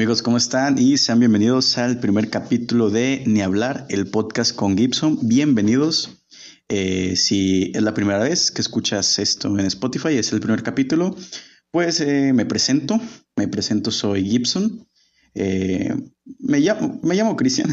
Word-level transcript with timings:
amigos? 0.00 0.22
¿Cómo 0.22 0.38
están? 0.38 0.78
Y 0.78 0.96
sean 0.96 1.20
bienvenidos 1.20 1.76
al 1.76 2.00
primer 2.00 2.30
capítulo 2.30 2.88
de 2.88 3.22
Ni 3.26 3.42
hablar, 3.42 3.84
el 3.90 4.06
podcast 4.06 4.56
con 4.56 4.74
Gibson. 4.74 5.18
Bienvenidos. 5.20 6.24
Eh, 6.70 7.16
si 7.16 7.70
es 7.74 7.82
la 7.82 7.92
primera 7.92 8.18
vez 8.20 8.50
que 8.50 8.62
escuchas 8.62 9.18
esto 9.18 9.58
en 9.58 9.66
Spotify, 9.66 10.16
es 10.16 10.32
el 10.32 10.40
primer 10.40 10.62
capítulo, 10.62 11.14
pues 11.70 12.00
eh, 12.00 12.32
me 12.32 12.46
presento. 12.46 12.98
Me 13.36 13.46
presento, 13.46 13.90
soy 13.90 14.24
Gibson. 14.24 14.88
Eh, 15.34 15.94
me 16.38 16.60
llamo, 16.60 16.98
me 17.02 17.14
llamo 17.14 17.36
Cristian, 17.36 17.70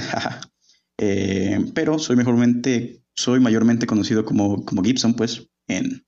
pero 1.74 1.98
soy 1.98 2.18
mejormente, 2.18 3.06
soy 3.16 3.40
mayormente 3.40 3.88
conocido 3.88 4.26
como, 4.26 4.66
como 4.66 4.84
Gibson, 4.84 5.14
pues, 5.14 5.48
en, 5.70 6.04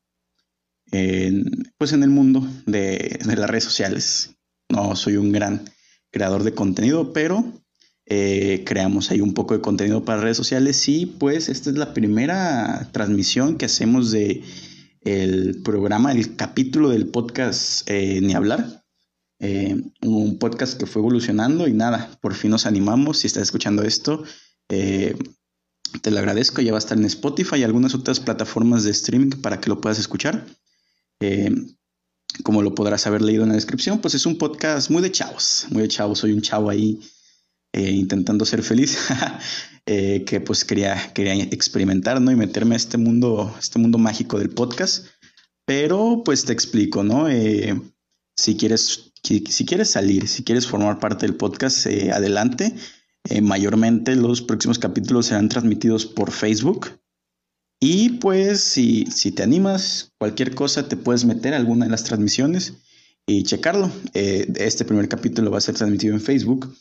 pues 1.77 1.93
en 1.93 2.03
el 2.03 2.09
mundo 2.09 2.45
de, 2.65 3.19
de 3.23 3.35
las 3.37 3.49
redes 3.49 3.63
sociales. 3.63 4.35
No 4.67 4.97
soy 4.97 5.15
un 5.15 5.31
gran 5.31 5.63
creador 6.11 6.43
de 6.43 6.53
contenido, 6.53 7.13
pero 7.13 7.43
eh, 8.05 8.63
creamos 8.65 9.11
ahí 9.11 9.21
un 9.21 9.35
poco 9.35 9.53
de 9.53 9.61
contenido 9.61 10.03
para 10.03 10.21
redes 10.21 10.37
sociales 10.37 10.87
y 10.87 11.05
pues 11.05 11.47
esta 11.47 11.69
es 11.69 11.77
la 11.77 11.93
primera 11.93 12.89
transmisión 12.91 13.55
que 13.55 13.65
hacemos 13.65 14.09
de 14.11 14.41
el 15.01 15.61
programa, 15.61 16.11
el 16.11 16.35
capítulo 16.35 16.89
del 16.89 17.07
podcast 17.07 17.89
eh, 17.89 18.19
Ni 18.21 18.33
hablar. 18.33 18.83
Eh, 19.41 19.81
un 20.01 20.37
podcast 20.37 20.77
que 20.77 20.85
fue 20.85 21.01
evolucionando 21.01 21.67
y 21.67 21.73
nada, 21.73 22.09
por 22.19 22.33
fin 22.33 22.51
nos 22.51 22.65
animamos. 22.65 23.19
Si 23.19 23.27
estás 23.27 23.43
escuchando 23.43 23.83
esto, 23.83 24.23
te 24.67 25.15
lo 26.11 26.19
agradezco. 26.19 26.61
Ya 26.61 26.71
va 26.71 26.77
a 26.77 26.79
estar 26.79 26.97
en 26.97 27.05
Spotify 27.05 27.57
y 27.57 27.63
algunas 27.63 27.95
otras 27.95 28.19
plataformas 28.19 28.83
de 28.83 28.91
streaming 28.91 29.41
para 29.41 29.61
que 29.61 29.69
lo 29.69 29.79
puedas 29.79 29.97
escuchar 29.99 30.45
como 32.43 32.61
lo 32.61 32.73
podrás 32.73 33.05
haber 33.07 33.21
leído 33.21 33.43
en 33.43 33.49
la 33.49 33.55
descripción, 33.55 33.99
pues 33.99 34.13
es 34.13 34.25
un 34.25 34.37
podcast 34.37 34.89
muy 34.89 35.01
de 35.01 35.11
chavos, 35.11 35.67
muy 35.69 35.81
de 35.81 35.87
chavos. 35.87 36.19
Soy 36.19 36.31
un 36.31 36.41
chavo 36.41 36.69
ahí 36.69 36.99
eh, 37.73 37.91
intentando 37.91 38.45
ser 38.45 38.63
feliz, 38.63 38.97
eh, 39.85 40.23
que 40.25 40.41
pues 40.41 40.65
quería, 40.65 41.13
quería 41.13 41.35
experimentar, 41.35 42.19
¿no? 42.19 42.31
Y 42.31 42.35
meterme 42.35 42.75
a 42.75 42.77
este 42.77 42.97
mundo, 42.97 43.55
este 43.59 43.79
mundo 43.79 43.97
mágico 43.97 44.39
del 44.39 44.49
podcast. 44.49 45.05
Pero 45.65 46.23
pues 46.25 46.45
te 46.45 46.53
explico, 46.53 47.03
¿no? 47.03 47.29
Eh, 47.29 47.79
si, 48.35 48.57
quieres, 48.57 49.11
si 49.23 49.65
quieres 49.65 49.91
salir, 49.91 50.27
si 50.27 50.43
quieres 50.43 50.65
formar 50.65 50.99
parte 50.99 51.27
del 51.27 51.35
podcast, 51.35 51.85
adelante. 51.85 52.73
mayormente 53.41 54.15
los 54.15 54.41
próximos 54.41 54.79
capítulos 54.79 55.27
serán 55.27 55.49
transmitidos 55.49 56.07
por 56.07 56.31
Facebook. 56.31 56.98
Y 57.79 58.09
pues 58.17 58.61
si, 58.61 59.05
si 59.05 59.31
te 59.31 59.43
animas, 59.43 60.11
cualquier 60.19 60.53
cosa 60.53 60.87
te 60.87 60.97
puedes 60.97 61.23
meter 61.23 61.53
a 61.53 61.57
alguna 61.57 61.85
de 61.85 61.91
las 61.91 62.03
transmisiones 62.03 62.73
y 63.25 63.43
checarlo. 63.43 63.89
Eh, 64.13 64.51
este 64.57 64.85
primer 64.85 65.07
capítulo 65.07 65.51
va 65.51 65.59
a 65.59 65.61
ser 65.61 65.75
transmitido 65.75 66.13
en 66.13 66.21
Facebook. 66.21 66.75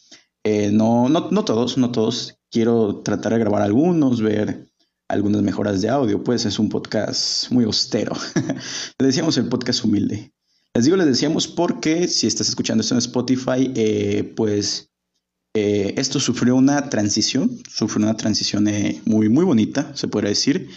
Eh, 0.44 0.70
no, 0.72 1.08
no, 1.08 1.30
no 1.30 1.44
todos, 1.44 1.78
no 1.78 1.92
todos. 1.92 2.38
Quiero 2.50 3.02
tratar 3.02 3.32
de 3.32 3.38
grabar 3.38 3.62
algunos, 3.62 4.20
ver 4.20 4.66
algunas 5.08 5.42
mejoras 5.42 5.80
de 5.80 5.88
audio, 5.88 6.22
pues 6.22 6.44
es 6.44 6.58
un 6.58 6.68
podcast 6.68 7.50
muy 7.50 7.64
austero. 7.64 8.12
le 8.98 9.06
decíamos 9.06 9.38
el 9.38 9.48
podcast 9.48 9.84
humilde. 9.84 10.32
Les 10.74 10.84
digo, 10.84 10.96
les 10.96 11.06
decíamos 11.06 11.48
porque 11.48 12.08
si 12.08 12.26
estás 12.26 12.48
escuchando 12.48 12.82
esto 12.82 12.94
en 12.94 12.98
Spotify, 12.98 13.72
eh, 13.74 14.32
pues 14.36 14.90
esto 15.96 16.20
sufrió 16.20 16.56
una 16.56 16.88
transición, 16.88 17.62
sufrió 17.68 18.06
una 18.06 18.16
transición 18.16 18.68
muy, 19.04 19.28
muy 19.28 19.44
bonita, 19.44 19.94
se 19.94 20.08
podría 20.08 20.30
decir. 20.30 20.68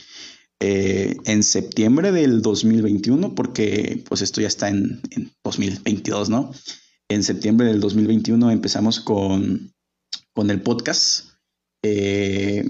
Eh, 0.63 1.17
en 1.25 1.41
septiembre 1.41 2.11
del 2.11 2.43
2021, 2.43 3.33
porque 3.33 4.03
pues 4.07 4.21
esto 4.21 4.41
ya 4.41 4.47
está 4.47 4.69
en, 4.69 5.01
2022, 5.43 6.29
¿no? 6.29 6.51
En 7.09 7.23
septiembre 7.23 7.65
del 7.65 7.79
2021 7.79 8.51
empezamos 8.51 8.99
con, 8.99 9.73
con 10.33 10.51
el 10.51 10.61
podcast. 10.61 11.29
Eh, 11.83 12.63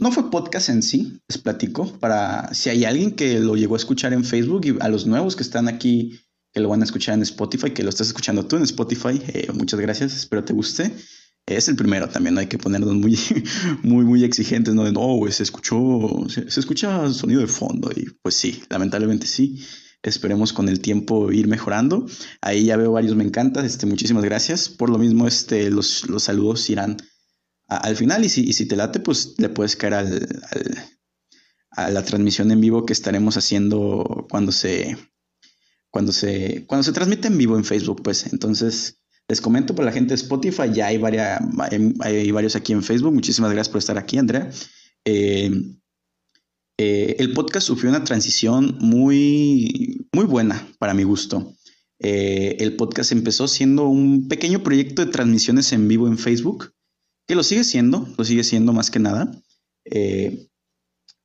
no 0.00 0.10
fue 0.10 0.30
podcast 0.30 0.70
en 0.70 0.82
sí, 0.82 1.20
les 1.28 1.36
platico, 1.36 1.86
para 2.00 2.54
si 2.54 2.70
hay 2.70 2.86
alguien 2.86 3.12
que 3.12 3.40
lo 3.40 3.56
llegó 3.56 3.74
a 3.74 3.78
escuchar 3.78 4.14
en 4.14 4.24
Facebook 4.24 4.64
y 4.64 4.76
a 4.80 4.88
los 4.88 5.06
nuevos 5.06 5.36
que 5.36 5.42
están 5.42 5.68
aquí, 5.68 6.18
que 6.56 6.62
lo 6.62 6.70
van 6.70 6.80
a 6.80 6.84
escuchar 6.84 7.16
en 7.16 7.20
Spotify, 7.20 7.72
que 7.72 7.82
lo 7.82 7.90
estás 7.90 8.06
escuchando 8.06 8.46
tú 8.46 8.56
en 8.56 8.62
Spotify, 8.62 9.20
eh, 9.28 9.48
muchas 9.52 9.78
gracias, 9.78 10.16
espero 10.16 10.42
te 10.42 10.54
guste 10.54 10.90
es 11.44 11.68
el 11.68 11.76
primero 11.76 12.08
también, 12.08 12.34
¿no? 12.34 12.40
hay 12.40 12.46
que 12.46 12.56
ponernos 12.56 12.94
muy, 12.94 13.18
muy, 13.82 14.06
muy 14.06 14.24
exigentes, 14.24 14.74
¿no? 14.74 14.84
De 14.84 14.92
no, 14.92 15.20
se 15.30 15.42
escuchó, 15.42 16.26
se, 16.28 16.48
escucha 16.58 17.12
sonido 17.12 17.42
de 17.42 17.46
fondo. 17.46 17.90
Y 17.94 18.06
pues 18.22 18.34
sí, 18.34 18.62
lamentablemente 18.68 19.26
sí. 19.26 19.64
Esperemos 20.02 20.52
con 20.52 20.68
el 20.68 20.80
tiempo 20.80 21.30
ir 21.30 21.46
mejorando. 21.46 22.06
Ahí 22.40 22.64
ya 22.64 22.76
veo 22.76 22.92
varios 22.92 23.14
me 23.14 23.24
encantan. 23.24 23.64
Este, 23.64 23.86
muchísimas 23.86 24.24
gracias. 24.24 24.68
Por 24.68 24.90
lo 24.90 24.98
mismo, 24.98 25.28
este, 25.28 25.70
los, 25.70 26.08
los 26.08 26.24
saludos 26.24 26.68
irán 26.68 26.96
al 27.68 27.94
final. 27.94 28.24
Y 28.24 28.28
si, 28.28 28.44
y 28.44 28.52
si 28.52 28.66
te 28.66 28.74
late, 28.74 28.98
pues 28.98 29.34
le 29.38 29.48
puedes 29.48 29.76
caer 29.76 29.94
al, 29.94 30.28
a 31.70 31.90
la 31.90 32.02
transmisión 32.02 32.50
en 32.50 32.60
vivo 32.60 32.86
que 32.86 32.92
estaremos 32.92 33.36
haciendo 33.36 34.26
cuando 34.28 34.50
se, 34.50 34.96
cuando 35.90 36.12
se, 36.12 36.64
cuando 36.66 36.82
se 36.82 36.92
transmite 36.92 37.28
en 37.28 37.38
vivo 37.38 37.56
en 37.56 37.64
Facebook, 37.64 38.02
pues. 38.02 38.32
Entonces, 38.32 39.00
les 39.28 39.40
comento 39.40 39.74
por 39.74 39.84
la 39.84 39.92
gente 39.92 40.10
de 40.10 40.20
Spotify, 40.20 40.72
ya 40.72 40.86
hay, 40.86 40.98
varias, 40.98 41.40
hay, 42.00 42.30
varios 42.30 42.54
aquí 42.54 42.72
en 42.72 42.82
Facebook. 42.82 43.12
Muchísimas 43.12 43.50
gracias 43.50 43.70
por 43.70 43.80
estar 43.80 43.98
aquí, 43.98 44.18
Andrea. 44.18 44.50
Eh, 45.04 45.50
eh, 46.78 47.16
el 47.18 47.32
podcast 47.32 47.66
sufrió 47.66 47.90
una 47.90 48.04
transición 48.04 48.76
muy, 48.80 50.06
muy 50.12 50.26
buena 50.26 50.68
para 50.78 50.94
mi 50.94 51.02
gusto. 51.02 51.54
Eh, 51.98 52.56
el 52.60 52.76
podcast 52.76 53.10
empezó 53.10 53.48
siendo 53.48 53.88
un 53.88 54.28
pequeño 54.28 54.62
proyecto 54.62 55.04
de 55.04 55.10
transmisiones 55.10 55.72
en 55.72 55.88
vivo 55.88 56.06
en 56.06 56.18
Facebook, 56.18 56.72
que 57.26 57.34
lo 57.34 57.42
sigue 57.42 57.64
siendo, 57.64 58.06
lo 58.16 58.24
sigue 58.24 58.44
siendo 58.44 58.72
más 58.72 58.90
que 58.90 59.00
nada. 59.00 59.32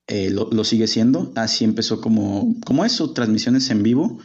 Lo, 0.07 0.49
lo, 0.51 0.63
sigue 0.63 0.88
siendo. 0.88 1.31
Así 1.35 1.63
empezó 1.66 2.01
como, 2.01 2.55
como 2.66 2.83
eso, 2.83 3.13
transmisiones 3.13 3.69
en 3.69 3.83
vivo 3.83 4.19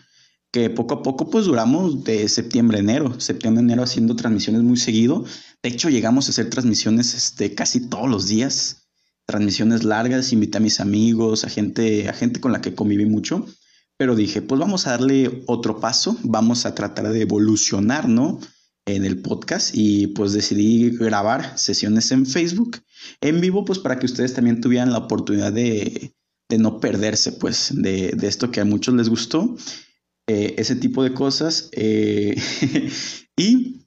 que 0.57 0.71
poco 0.71 0.95
a 0.95 1.03
poco 1.03 1.29
pues 1.29 1.45
duramos 1.45 2.03
de 2.03 2.27
septiembre 2.31 2.79
a 2.79 2.81
enero, 2.81 3.21
septiembre 3.21 3.61
a 3.61 3.65
enero 3.65 3.83
haciendo 3.83 4.17
transmisiones 4.17 4.63
muy 4.63 4.79
seguido. 4.79 5.23
De 5.63 5.69
hecho 5.69 5.91
llegamos 5.91 6.29
a 6.29 6.31
hacer 6.31 6.49
transmisiones 6.49 7.13
este, 7.13 7.55
casi 7.55 7.91
todos 7.91 8.09
los 8.09 8.27
días, 8.27 8.89
transmisiones 9.27 9.85
largas, 9.85 10.33
invité 10.33 10.57
a 10.57 10.63
mis 10.63 10.81
amigos, 10.81 11.45
a 11.45 11.51
gente, 11.51 12.09
a 12.09 12.15
gente 12.15 12.41
con 12.41 12.53
la 12.53 12.63
que 12.63 12.75
conviví 12.75 13.05
mucho, 13.05 13.45
pero 13.99 14.17
dije 14.17 14.41
pues 14.41 14.59
vamos 14.59 14.87
a 14.87 14.93
darle 14.93 15.43
otro 15.45 15.79
paso, 15.79 16.17
vamos 16.23 16.65
a 16.65 16.75
tratar 16.75 17.11
de 17.11 17.21
evolucionar, 17.21 18.09
¿no? 18.09 18.41
En 18.87 19.05
el 19.05 19.21
podcast 19.21 19.73
y 19.75 20.07
pues 20.07 20.33
decidí 20.33 20.89
grabar 20.89 21.59
sesiones 21.59 22.11
en 22.13 22.25
Facebook 22.25 22.79
en 23.21 23.43
vivo 23.43 23.67
pues 23.67 23.79
para 23.79 23.99
que 23.99 24.07
ustedes 24.07 24.33
también 24.33 24.63
tuvieran 24.63 24.91
la 24.91 24.99
oportunidad 25.01 25.53
de, 25.53 26.15
de 26.49 26.59
no 26.59 26.81
perderse 26.81 27.33
pues 27.33 27.73
de, 27.75 28.13
de 28.13 28.27
esto 28.27 28.51
que 28.51 28.63
a 28.63 28.65
muchos 28.65 28.95
les 28.95 29.11
gustó 29.11 29.55
eh, 30.29 30.55
ese 30.59 30.75
tipo 30.75 31.05
de 31.05 31.15
cosas 31.15 31.69
eh, 31.73 32.35
y, 33.37 33.87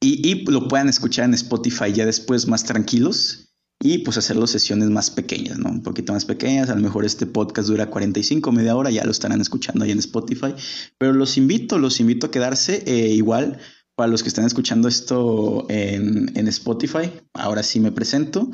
y, 0.00 0.44
lo 0.50 0.68
puedan 0.68 0.88
escuchar 0.88 1.26
en 1.26 1.34
Spotify 1.34 1.92
ya 1.92 2.06
después 2.06 2.48
más 2.48 2.64
tranquilos 2.64 3.50
y 3.82 3.98
pues 3.98 4.16
hacerlo 4.16 4.46
sesiones 4.46 4.88
más 4.90 5.10
pequeñas, 5.10 5.58
¿no? 5.58 5.70
Un 5.70 5.82
poquito 5.82 6.12
más 6.14 6.24
pequeñas, 6.24 6.70
a 6.70 6.74
lo 6.74 6.80
mejor 6.80 7.04
este 7.04 7.26
podcast 7.26 7.68
dura 7.68 7.90
45, 7.90 8.52
media 8.52 8.76
hora, 8.76 8.90
ya 8.90 9.04
lo 9.04 9.10
estarán 9.10 9.40
escuchando 9.40 9.84
ahí 9.84 9.90
en 9.90 9.98
Spotify, 9.98 10.54
pero 10.98 11.12
los 11.12 11.36
invito, 11.36 11.78
los 11.78 12.00
invito 12.00 12.26
a 12.26 12.30
quedarse 12.30 12.82
eh, 12.86 13.08
igual. 13.10 13.58
Para 13.96 14.10
los 14.10 14.22
que 14.22 14.30
están 14.30 14.46
escuchando 14.46 14.88
esto 14.88 15.66
en, 15.68 16.32
en 16.34 16.48
Spotify, 16.48 17.10
ahora 17.34 17.62
sí 17.62 17.80
me 17.80 17.92
presento. 17.92 18.50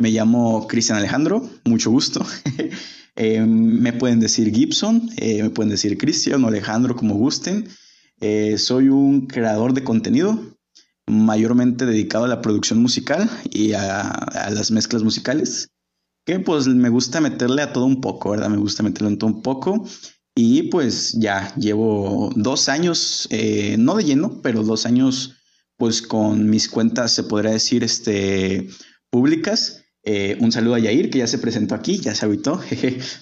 Me 0.00 0.10
llamo 0.10 0.66
Cristian 0.66 0.98
Alejandro, 0.98 1.48
mucho 1.64 1.92
gusto. 1.92 2.26
Eh, 3.20 3.40
me 3.40 3.92
pueden 3.92 4.20
decir 4.20 4.54
Gibson, 4.54 5.10
eh, 5.16 5.42
me 5.42 5.50
pueden 5.50 5.70
decir 5.70 5.98
Cristian 5.98 6.44
o 6.44 6.46
Alejandro, 6.46 6.94
como 6.94 7.16
gusten. 7.16 7.68
Eh, 8.20 8.58
soy 8.58 8.90
un 8.90 9.26
creador 9.26 9.74
de 9.74 9.82
contenido, 9.82 10.40
mayormente 11.08 11.84
dedicado 11.84 12.26
a 12.26 12.28
la 12.28 12.40
producción 12.40 12.80
musical 12.80 13.28
y 13.50 13.72
a, 13.72 14.50
las 14.52 14.70
mezclas 14.70 15.02
musicales, 15.02 15.70
que 16.24 16.38
pues 16.38 16.68
me 16.68 16.90
gusta 16.90 17.20
meterle 17.20 17.62
a 17.62 17.72
todo 17.72 17.86
un 17.86 18.00
poco, 18.00 18.30
¿verdad? 18.30 18.50
Me 18.50 18.56
gusta 18.56 18.84
meterle 18.84 19.14
a 19.14 19.18
todo 19.18 19.30
un 19.30 19.42
poco. 19.42 19.84
Y 20.36 20.64
pues 20.70 21.14
ya 21.18 21.52
llevo 21.56 22.30
dos 22.36 22.68
años, 22.68 23.28
no 23.78 23.96
de 23.96 24.04
lleno, 24.04 24.40
pero 24.42 24.62
dos 24.62 24.86
años 24.86 25.34
pues 25.76 26.02
con 26.02 26.48
mis 26.48 26.68
cuentas, 26.68 27.10
se 27.12 27.24
podría 27.24 27.50
decir, 27.50 27.82
este, 27.82 28.68
públicas. 29.10 29.82
Eh, 30.10 30.38
un 30.40 30.50
saludo 30.52 30.76
a 30.76 30.78
Yair, 30.78 31.10
que 31.10 31.18
ya 31.18 31.26
se 31.26 31.36
presentó 31.36 31.74
aquí, 31.74 31.98
ya 31.98 32.14
se 32.14 32.24
habitó. 32.24 32.58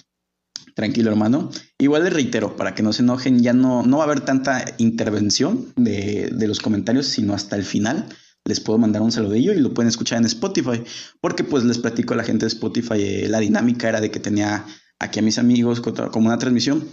Tranquilo, 0.73 1.11
hermano. 1.11 1.49
Igual 1.77 2.05
les 2.05 2.13
reitero, 2.13 2.55
para 2.55 2.75
que 2.75 2.81
no 2.81 2.93
se 2.93 3.01
enojen, 3.01 3.43
ya 3.43 3.51
no, 3.51 3.83
no 3.83 3.97
va 3.97 4.03
a 4.03 4.05
haber 4.05 4.21
tanta 4.21 4.63
intervención 4.77 5.73
de, 5.75 6.31
los 6.47 6.59
comentarios, 6.59 7.07
sino 7.07 7.33
hasta 7.33 7.57
el 7.57 7.65
final. 7.65 8.05
Les 8.45 8.61
puedo 8.61 8.79
mandar 8.79 9.01
un 9.01 9.11
saludillo 9.11 9.51
y 9.51 9.59
lo 9.59 9.73
pueden 9.73 9.89
escuchar 9.89 10.19
en 10.19 10.27
Spotify, 10.27 10.81
porque 11.19 11.43
pues 11.43 11.65
les 11.65 11.77
platico 11.77 12.13
a 12.13 12.17
la 12.17 12.23
gente 12.23 12.45
de 12.45 12.53
Spotify, 12.53 13.01
eh, 13.01 13.27
la 13.27 13.39
dinámica 13.39 13.89
era 13.89 13.99
de 13.99 14.09
que 14.09 14.21
tenía 14.21 14.65
aquí 14.97 15.19
a 15.19 15.23
mis 15.23 15.39
amigos 15.39 15.81
como 15.81 16.27
una 16.27 16.37
transmisión, 16.37 16.87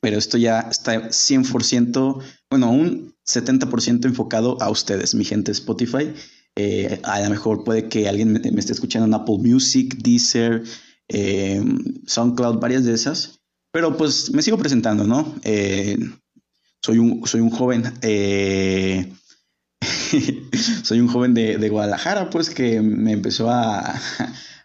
pero 0.00 0.18
esto 0.18 0.36
ya 0.36 0.60
está 0.70 1.08
100%, 1.08 2.22
bueno, 2.50 2.70
un 2.70 3.14
70% 3.26 4.04
enfocado 4.04 4.60
a 4.60 4.68
ustedes, 4.68 5.14
mi 5.14 5.24
gente 5.24 5.50
de 5.50 5.56
Spotify. 5.56 6.12
Eh, 6.56 7.00
a 7.02 7.20
lo 7.20 7.30
mejor 7.30 7.64
puede 7.64 7.88
que 7.88 8.08
alguien 8.08 8.32
me, 8.32 8.38
esté 8.60 8.72
escuchando 8.72 9.06
en 9.06 9.14
Apple 9.14 9.38
Music, 9.38 9.96
Deezer, 9.98 10.62
eh, 11.08 11.60
SoundCloud, 12.06 12.60
varias 12.60 12.84
de 12.84 12.94
esas. 12.94 13.40
Pero 13.72 13.96
pues 13.96 14.30
me 14.32 14.42
sigo 14.42 14.56
presentando, 14.56 15.04
¿no? 15.04 15.34
Eh, 15.42 15.98
soy, 16.80 16.98
un, 16.98 17.26
soy 17.26 17.40
un 17.40 17.50
joven, 17.50 17.82
soy 20.84 21.00
un 21.00 21.08
joven 21.08 21.34
de, 21.34 21.68
Guadalajara, 21.68 22.30
pues 22.30 22.50
que 22.50 22.80
me 22.80 23.10
empezó 23.12 23.50
a, 23.50 24.00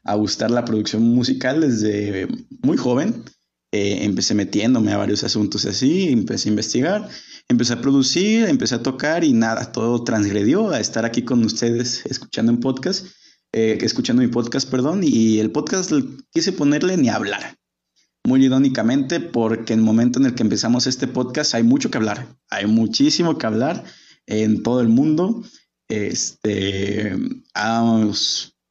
a, 0.03 0.15
gustar 0.15 0.51
la 0.51 0.65
producción 0.65 1.01
musical 1.01 1.61
desde 1.61 2.27
muy 2.61 2.77
joven. 2.77 3.23
empecé 3.71 4.35
metiéndome 4.35 4.91
a 4.91 4.97
varios 4.97 5.23
asuntos 5.23 5.65
así, 5.65 6.09
empecé 6.09 6.49
a 6.49 6.51
investigar 6.51 7.09
empecé 7.49 7.73
a 7.73 7.81
producir, 7.81 8.45
empecé 8.45 8.75
a 8.75 8.83
tocar 8.83 9.23
y 9.23 9.33
nada, 9.33 9.71
todo 9.71 10.03
transgredió 10.03 10.69
a 10.69 10.79
estar 10.79 11.03
aquí 11.03 11.23
con 11.23 11.43
ustedes 11.43 12.05
escuchando 12.05 12.51
un 12.51 12.59
podcast, 12.59 13.07
eh, 13.51 13.77
escuchando 13.81 14.21
mi 14.21 14.27
podcast, 14.27 14.69
perdón, 14.69 15.01
y 15.03 15.39
el 15.39 15.51
podcast 15.51 15.91
quise 16.31 16.53
ponerle 16.53 16.95
ni 16.95 17.09
hablar. 17.09 17.57
Muy 18.25 18.45
irónicamente, 18.45 19.19
porque 19.19 19.73
en 19.73 19.79
el 19.79 19.85
momento 19.85 20.19
en 20.19 20.27
el 20.27 20.35
que 20.35 20.43
empezamos 20.43 20.85
este 20.85 21.07
podcast 21.07 21.55
hay 21.55 21.63
mucho 21.63 21.89
que 21.89 21.97
hablar, 21.97 22.27
hay 22.49 22.67
muchísimo 22.67 23.37
que 23.37 23.47
hablar 23.47 23.83
en 24.27 24.61
todo 24.61 24.81
el 24.81 24.89
mundo. 24.89 25.43
Este, 25.87 27.17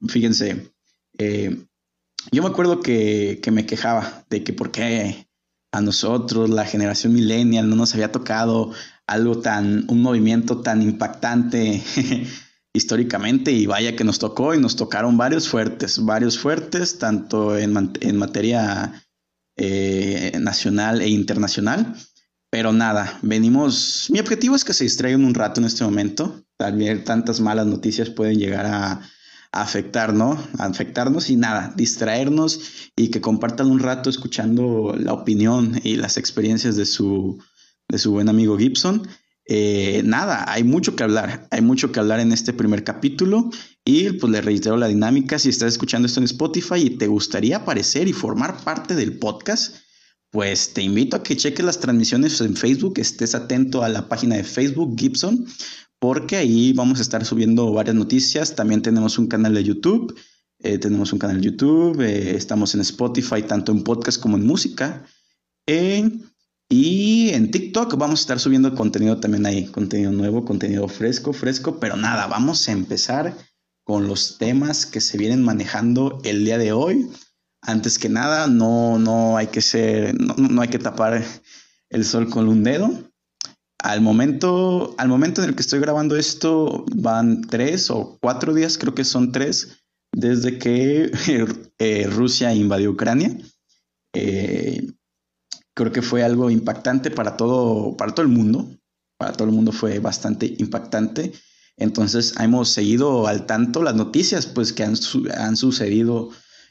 fíjense, 0.06 0.70
eh, 1.18 1.64
yo 2.30 2.42
me 2.42 2.48
acuerdo 2.48 2.80
que, 2.80 3.40
que 3.42 3.50
me 3.50 3.66
quejaba 3.66 4.24
de 4.30 4.44
que 4.44 4.52
por 4.52 4.70
qué 4.70 5.27
a 5.72 5.80
nosotros, 5.80 6.50
la 6.50 6.64
generación 6.64 7.12
millennial, 7.12 7.68
no 7.68 7.76
nos 7.76 7.94
había 7.94 8.12
tocado 8.12 8.72
algo 9.06 9.40
tan, 9.40 9.84
un 9.88 10.02
movimiento 10.02 10.60
tan 10.60 10.82
impactante 10.82 11.82
históricamente 12.72 13.52
y 13.52 13.66
vaya 13.66 13.96
que 13.96 14.04
nos 14.04 14.18
tocó 14.18 14.54
y 14.54 14.60
nos 14.60 14.76
tocaron 14.76 15.16
varios 15.16 15.48
fuertes, 15.48 16.04
varios 16.04 16.38
fuertes, 16.38 16.98
tanto 16.98 17.56
en, 17.58 17.72
materia 18.16 19.04
eh, 19.56 20.38
nacional 20.40 21.00
e 21.00 21.08
internacional. 21.08 21.94
Pero 22.50 22.72
nada, 22.72 23.18
venimos, 23.22 24.08
mi 24.10 24.20
objetivo 24.20 24.56
es 24.56 24.64
que 24.64 24.72
se 24.72 24.84
distraigan 24.84 25.24
un 25.24 25.34
rato 25.34 25.60
en 25.60 25.66
este 25.66 25.84
momento. 25.84 26.42
También 26.56 27.04
tantas 27.04 27.40
malas 27.40 27.66
noticias 27.66 28.08
pueden 28.08 28.38
llegar 28.38 28.64
a, 28.64 29.02
afectar, 29.52 30.14
¿no? 30.14 30.38
afectarnos 30.58 31.30
y 31.30 31.36
nada, 31.36 31.72
distraernos 31.76 32.90
y 32.96 33.08
que 33.08 33.20
compartan 33.20 33.70
un 33.70 33.80
rato 33.80 34.10
escuchando 34.10 34.94
la 34.98 35.12
opinión 35.12 35.80
y 35.82 35.96
las 35.96 36.16
experiencias 36.16 36.76
de 36.76 36.86
su, 36.86 37.42
de 37.88 37.98
su 37.98 38.12
buen 38.12 38.28
amigo 38.28 38.58
Gibson. 38.58 39.08
Eh, 39.50 40.02
nada, 40.04 40.44
hay 40.46 40.62
mucho 40.62 40.94
que 40.94 41.04
hablar, 41.04 41.48
hay 41.50 41.62
mucho 41.62 41.90
que 41.90 42.00
hablar 42.00 42.20
en 42.20 42.32
este 42.32 42.52
primer 42.52 42.84
capítulo 42.84 43.48
y 43.82 44.10
pues 44.10 44.30
le 44.30 44.42
reitero 44.42 44.76
la 44.76 44.88
dinámica, 44.88 45.38
si 45.38 45.48
estás 45.48 45.72
escuchando 45.72 46.04
esto 46.04 46.20
en 46.20 46.24
Spotify 46.24 46.76
y 46.76 46.90
te 46.90 47.06
gustaría 47.06 47.56
aparecer 47.56 48.08
y 48.08 48.12
formar 48.12 48.62
parte 48.62 48.94
del 48.94 49.18
podcast, 49.18 49.76
pues 50.30 50.74
te 50.74 50.82
invito 50.82 51.16
a 51.16 51.22
que 51.22 51.38
cheques 51.38 51.64
las 51.64 51.80
transmisiones 51.80 52.38
en 52.42 52.56
Facebook, 52.56 52.98
estés 52.98 53.34
atento 53.34 53.82
a 53.82 53.88
la 53.88 54.06
página 54.10 54.36
de 54.36 54.44
Facebook 54.44 54.94
Gibson 54.98 55.46
porque 55.98 56.36
ahí 56.36 56.72
vamos 56.72 56.98
a 56.98 57.02
estar 57.02 57.24
subiendo 57.24 57.72
varias 57.72 57.96
noticias. 57.96 58.54
También 58.54 58.82
tenemos 58.82 59.18
un 59.18 59.26
canal 59.26 59.54
de 59.54 59.64
YouTube. 59.64 60.18
Eh, 60.60 60.78
tenemos 60.78 61.12
un 61.12 61.18
canal 61.18 61.40
de 61.40 61.46
YouTube. 61.46 62.00
Eh, 62.00 62.36
estamos 62.36 62.74
en 62.74 62.80
Spotify, 62.82 63.42
tanto 63.42 63.72
en 63.72 63.82
podcast 63.82 64.20
como 64.20 64.36
en 64.36 64.46
música. 64.46 65.04
Y 66.70 67.30
en 67.30 67.50
TikTok 67.50 67.96
vamos 67.96 68.20
a 68.20 68.22
estar 68.22 68.40
subiendo 68.40 68.74
contenido 68.74 69.18
también 69.18 69.46
ahí. 69.46 69.66
Contenido 69.66 70.12
nuevo, 70.12 70.44
contenido 70.44 70.86
fresco, 70.88 71.32
fresco. 71.32 71.80
Pero 71.80 71.96
nada, 71.96 72.26
vamos 72.26 72.68
a 72.68 72.72
empezar 72.72 73.36
con 73.84 74.06
los 74.06 74.38
temas 74.38 74.86
que 74.86 75.00
se 75.00 75.16
vienen 75.16 75.42
manejando 75.42 76.20
el 76.24 76.44
día 76.44 76.58
de 76.58 76.72
hoy. 76.72 77.08
Antes 77.62 77.98
que 77.98 78.08
nada, 78.08 78.46
no, 78.46 78.98
no 78.98 79.36
hay 79.36 79.48
que 79.48 80.14
no 80.38 80.62
hay 80.62 80.68
que 80.68 80.78
tapar 80.78 81.24
el 81.90 82.04
sol 82.04 82.28
con 82.28 82.48
un 82.48 82.62
dedo. 82.62 83.07
Al 83.82 84.00
momento, 84.00 84.94
al 84.98 85.08
momento 85.08 85.42
en 85.42 85.50
el 85.50 85.54
que 85.54 85.62
estoy 85.62 85.78
grabando 85.78 86.16
esto, 86.16 86.84
van 86.96 87.42
tres 87.42 87.90
o 87.90 88.18
cuatro 88.20 88.52
días, 88.52 88.76
creo 88.76 88.94
que 88.94 89.04
son 89.04 89.30
tres, 89.30 89.84
desde 90.12 90.58
que 90.58 91.12
eh, 91.78 92.06
Rusia 92.10 92.52
invadió 92.54 92.90
Ucrania. 92.90 93.38
Eh, 94.12 94.90
creo 95.74 95.92
que 95.92 96.02
fue 96.02 96.24
algo 96.24 96.50
impactante 96.50 97.12
para 97.12 97.36
todo, 97.36 97.96
para 97.96 98.12
todo 98.12 98.26
el 98.26 98.32
mundo. 98.32 98.68
Para 99.16 99.32
todo 99.32 99.48
el 99.48 99.54
mundo 99.54 99.70
fue 99.70 100.00
bastante 100.00 100.54
impactante. 100.58 101.32
Entonces 101.76 102.34
hemos 102.40 102.70
seguido 102.70 103.28
al 103.28 103.46
tanto 103.46 103.82
las 103.82 103.94
noticias 103.94 104.46
pues, 104.46 104.72
que 104.72 104.82
han, 104.82 104.96
sucedido 105.56 106.30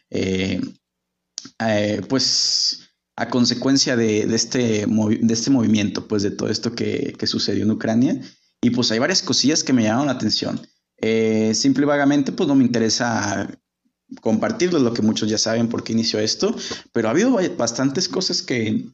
eh, 0.10 0.62
pues 2.10 2.87
a 3.18 3.30
consecuencia 3.30 3.96
de, 3.96 4.22
este, 4.34 4.86
de 4.86 5.34
este 5.34 5.50
movimiento, 5.50 6.08
pues 6.08 6.22
de 6.22 6.30
todo 6.30 6.50
esto 6.50 6.74
que, 6.74 7.16
sucedió 7.26 7.64
en 7.64 7.72
Ucrania. 7.72 8.22
Y 8.62 8.70
pues 8.70 8.92
hay 8.92 9.00
varias 9.00 9.24
cosillas 9.24 9.64
que 9.64 9.74
me 9.74 9.84
llamaron 9.84 10.06
la 10.06 10.14
atención. 10.14 10.62
Eh, 11.00 11.54
simple 11.56 11.84
y 11.84 11.88
vagamente, 11.88 12.32
pues 12.32 12.48
no 12.48 12.56
me 12.56 12.64
interesa 12.64 13.50
compartirlo, 14.22 14.80
lo 14.80 14.94
que 14.94 15.02
muchos 15.02 15.30
ya 15.30 15.40
saben 15.40 15.68
por 15.68 15.84
qué 15.84 15.94
inició 15.94 16.20
esto, 16.20 16.56
pero 16.94 17.08
ha 17.08 17.12
habido 17.12 17.38
bastantes 17.58 18.08
cosas 18.08 18.44
que, 18.44 18.86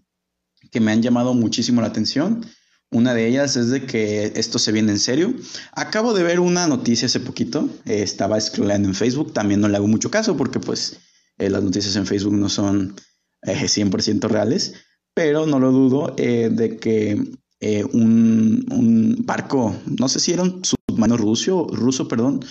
que 0.71 0.79
me 0.79 0.93
han 0.93 1.01
llamado 1.01 1.33
muchísimo 1.33 1.81
la 1.81 1.87
atención. 1.87 2.45
Una 2.91 3.13
de 3.13 3.27
ellas 3.27 3.57
es 3.57 3.69
de 3.69 3.85
que 3.85 4.31
esto 4.35 4.57
se 4.57 4.71
viene 4.71 4.93
en 4.93 4.99
serio. 4.99 5.33
Acabo 5.73 6.13
de 6.13 6.23
ver 6.23 6.39
una 6.39 6.65
noticia 6.67 7.07
hace 7.07 7.19
poquito, 7.19 7.69
eh, 7.85 8.03
estaba 8.03 8.39
scrollando 8.39 8.87
en 8.87 8.95
Facebook, 8.95 9.33
también 9.33 9.59
no 9.59 9.67
le 9.67 9.75
hago 9.75 9.87
mucho 9.87 10.09
caso 10.09 10.37
porque 10.37 10.61
pues 10.61 10.97
eh, 11.39 11.49
las 11.49 11.61
noticias 11.61 11.97
en 11.97 12.05
Facebook 12.05 12.33
no 12.33 12.47
son 12.47 12.95
100% 13.45 14.27
reales, 14.29 14.73
pero 15.13 15.45
no 15.45 15.59
lo 15.59 15.71
dudo 15.71 16.13
eh, 16.17 16.49
de 16.51 16.77
que 16.77 17.21
eh, 17.59 17.85
un, 17.93 19.15
barco, 19.25 19.75
no 19.85 20.09
sé 20.09 20.19
si 20.19 20.33
era 20.33 20.43
un 20.43 20.61
submarino 20.63 21.17
ruso, 21.17 21.67
ruso 21.71 22.07
perdón, 22.07 22.41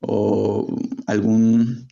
o 0.00 0.66
algún, 1.06 1.88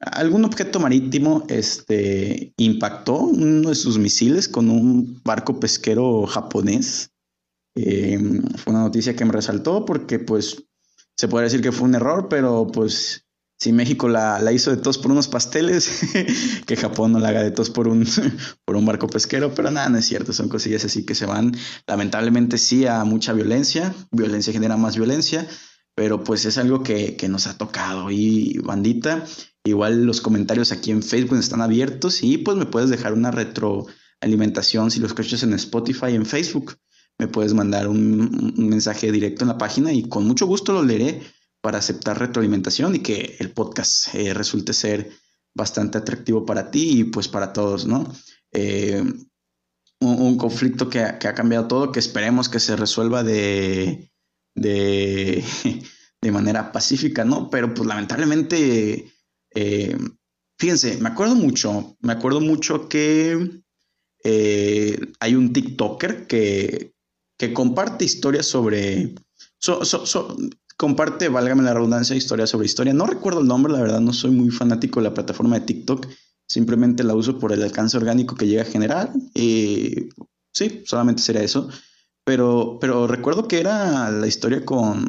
algún 0.00 0.44
objeto 0.44 0.80
marítimo 0.80 1.44
este, 1.48 2.52
impactó 2.58 3.16
uno 3.20 3.70
de 3.70 3.74
sus 3.74 3.98
misiles 3.98 4.48
con 4.48 4.70
un 4.70 5.20
barco 5.24 5.58
pesquero 5.58 6.26
japonés. 6.26 7.10
Em, 7.74 8.42
fue 8.56 8.72
una 8.72 8.82
noticia 8.82 9.14
que 9.14 9.24
me 9.24 9.32
resaltó 9.32 9.84
porque 9.84 10.18
pues 10.18 10.64
se 11.16 11.28
puede 11.28 11.44
decir 11.44 11.62
que 11.62 11.72
fue 11.72 11.88
un 11.88 11.94
error, 11.94 12.28
pero 12.28 12.66
pues 12.66 13.24
si 13.60 13.72
México 13.72 14.08
la, 14.08 14.40
hizo 14.52 14.70
de 14.70 14.78
todos 14.78 14.96
por 14.96 15.12
unos 15.12 15.28
pasteles, 15.28 16.00
que 16.66 16.76
Japón 16.76 17.12
no 17.12 17.18
la 17.18 17.28
haga 17.28 17.42
de 17.42 17.50
todos 17.50 17.68
por 17.68 17.88
un, 17.88 18.06
por 18.64 18.76
un 18.76 18.86
barco 18.86 19.06
pesquero, 19.06 19.54
pero 19.54 19.70
nada, 19.70 19.90
no 19.90 19.98
es 19.98 20.06
cierto, 20.06 20.32
son 20.32 20.48
cosillas 20.48 20.84
así 20.86 21.04
que 21.04 21.14
se 21.14 21.26
van 21.26 21.54
lamentablemente 21.86 22.56
sí 22.56 22.86
a 22.86 23.04
mucha 23.04 23.34
violencia, 23.34 23.94
violencia 24.10 24.54
genera 24.54 24.78
más 24.78 24.96
violencia, 24.96 25.46
pero 25.94 26.24
pues 26.24 26.46
es 26.46 26.56
algo 26.56 26.82
que, 26.82 27.18
nos 27.28 27.46
ha 27.46 27.58
tocado. 27.58 28.10
Y 28.10 28.58
bandita, 28.64 29.26
igual 29.64 30.04
los 30.04 30.22
comentarios 30.22 30.72
aquí 30.72 30.90
en 30.90 31.02
Facebook 31.02 31.38
están 31.38 31.60
abiertos 31.60 32.22
y 32.22 32.38
pues 32.38 32.56
me 32.56 32.64
puedes 32.64 32.88
dejar 32.88 33.12
una 33.12 33.30
retroalimentación 33.30 34.90
si 34.90 35.00
los 35.00 35.10
escuchas 35.10 35.42
en 35.42 35.52
Spotify, 35.52 36.14
en 36.14 36.24
Facebook, 36.24 36.78
me 37.18 37.28
puedes 37.28 37.52
mandar 37.52 37.88
un 37.88 38.54
mensaje 38.56 39.12
directo 39.12 39.44
en 39.44 39.48
la 39.48 39.58
página 39.58 39.92
y 39.92 40.08
con 40.08 40.26
mucho 40.26 40.46
gusto 40.46 40.72
lo 40.72 40.82
leeré 40.82 41.20
para 41.60 41.78
aceptar 41.78 42.18
retroalimentación 42.18 42.94
y 42.96 43.00
que 43.00 43.36
el 43.38 43.50
podcast 43.50 44.14
eh, 44.14 44.34
resulte 44.34 44.72
ser 44.72 45.10
bastante 45.54 45.98
atractivo 45.98 46.44
para 46.46 46.70
ti 46.70 47.00
y 47.00 47.04
pues 47.04 47.28
para 47.28 47.52
todos, 47.52 47.86
¿no? 47.86 48.12
Eh, 48.52 49.02
un, 50.00 50.38
conflicto 50.38 50.88
que, 50.88 51.00
ha 51.00 51.34
cambiado 51.34 51.68
todo, 51.68 51.92
que 51.92 51.98
esperemos 51.98 52.48
que 52.48 52.60
se 52.60 52.76
resuelva 52.76 53.22
de, 53.22 54.10
de, 54.54 55.44
manera 56.32 56.72
pacífica, 56.72 57.24
¿no? 57.24 57.50
Pero 57.50 57.74
pues 57.74 57.86
lamentablemente, 57.86 59.12
eh, 59.54 59.98
fíjense, 60.58 60.96
me 60.98 61.10
acuerdo 61.10 61.34
mucho, 61.34 61.96
me 62.00 62.14
acuerdo 62.14 62.40
mucho 62.40 62.88
que 62.88 63.62
hay 64.24 65.34
un 65.34 65.52
TikToker 65.52 66.26
que, 66.26 66.94
que 67.36 67.52
comparte 67.52 68.04
historias 68.04 68.46
sobre... 68.46 69.14
So, 69.58 69.82
comparte, 70.80 71.28
válgame 71.28 71.62
la 71.62 71.74
redundancia, 71.74 72.16
historia 72.16 72.46
sobre 72.46 72.64
historia. 72.64 72.94
No 72.94 73.04
recuerdo 73.04 73.42
el 73.42 73.46
nombre, 73.46 73.70
la 73.70 73.82
verdad, 73.82 74.00
no 74.00 74.14
soy 74.14 74.30
muy 74.30 74.48
fanático 74.48 74.98
de 74.98 75.04
la 75.10 75.14
plataforma 75.14 75.58
de 75.58 75.66
TikTok. 75.66 76.06
Simplemente 76.48 77.04
la 77.04 77.14
uso 77.14 77.38
por 77.38 77.52
el 77.52 77.62
alcance 77.62 77.98
orgánico 77.98 78.34
que 78.34 78.46
llega 78.46 78.62
a 78.62 78.64
generar. 78.64 79.12
Y 79.34 80.08
sí, 80.54 80.82
solamente 80.86 81.20
sería 81.20 81.42
eso. 81.42 81.68
Pero, 82.24 82.78
pero 82.80 83.06
recuerdo 83.06 83.46
que 83.46 83.60
era 83.60 84.10
la 84.10 84.26
historia 84.26 84.64
con. 84.64 85.06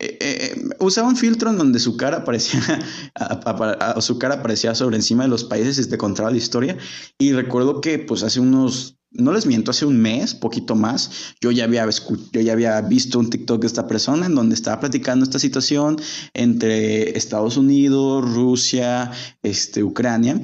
Eh, 0.00 0.16
eh, 0.22 0.68
usaba 0.80 1.08
un 1.08 1.16
filtro 1.16 1.50
en 1.50 1.58
donde 1.58 1.78
su 1.78 1.98
cara 1.98 2.18
aparecía, 2.18 2.62
su 4.00 4.18
cara 4.18 4.36
aparecía 4.36 4.74
sobre 4.74 4.96
encima 4.96 5.24
de 5.24 5.28
los 5.28 5.44
países 5.44 5.78
y 5.78 5.90
te 5.90 5.98
contaba 5.98 6.30
la 6.30 6.38
historia. 6.38 6.78
Y 7.18 7.32
recuerdo 7.32 7.82
que, 7.82 7.98
pues, 7.98 8.22
hace 8.22 8.40
unos 8.40 8.97
no 9.10 9.32
les 9.32 9.46
miento, 9.46 9.70
hace 9.70 9.86
un 9.86 10.00
mes, 10.00 10.34
poquito 10.34 10.74
más, 10.74 11.34
yo 11.40 11.50
ya 11.50 11.64
había, 11.64 11.88
yo 12.32 12.40
ya 12.40 12.52
había 12.52 12.80
visto 12.82 13.18
un 13.18 13.30
TikTok 13.30 13.60
de 13.60 13.66
esta 13.66 13.86
persona 13.86 14.26
en 14.26 14.34
donde 14.34 14.54
estaba 14.54 14.80
platicando 14.80 15.24
esta 15.24 15.38
situación 15.38 15.96
entre 16.34 17.16
Estados 17.16 17.56
Unidos, 17.56 18.30
Rusia, 18.30 19.10
este, 19.42 19.82
Ucrania, 19.82 20.40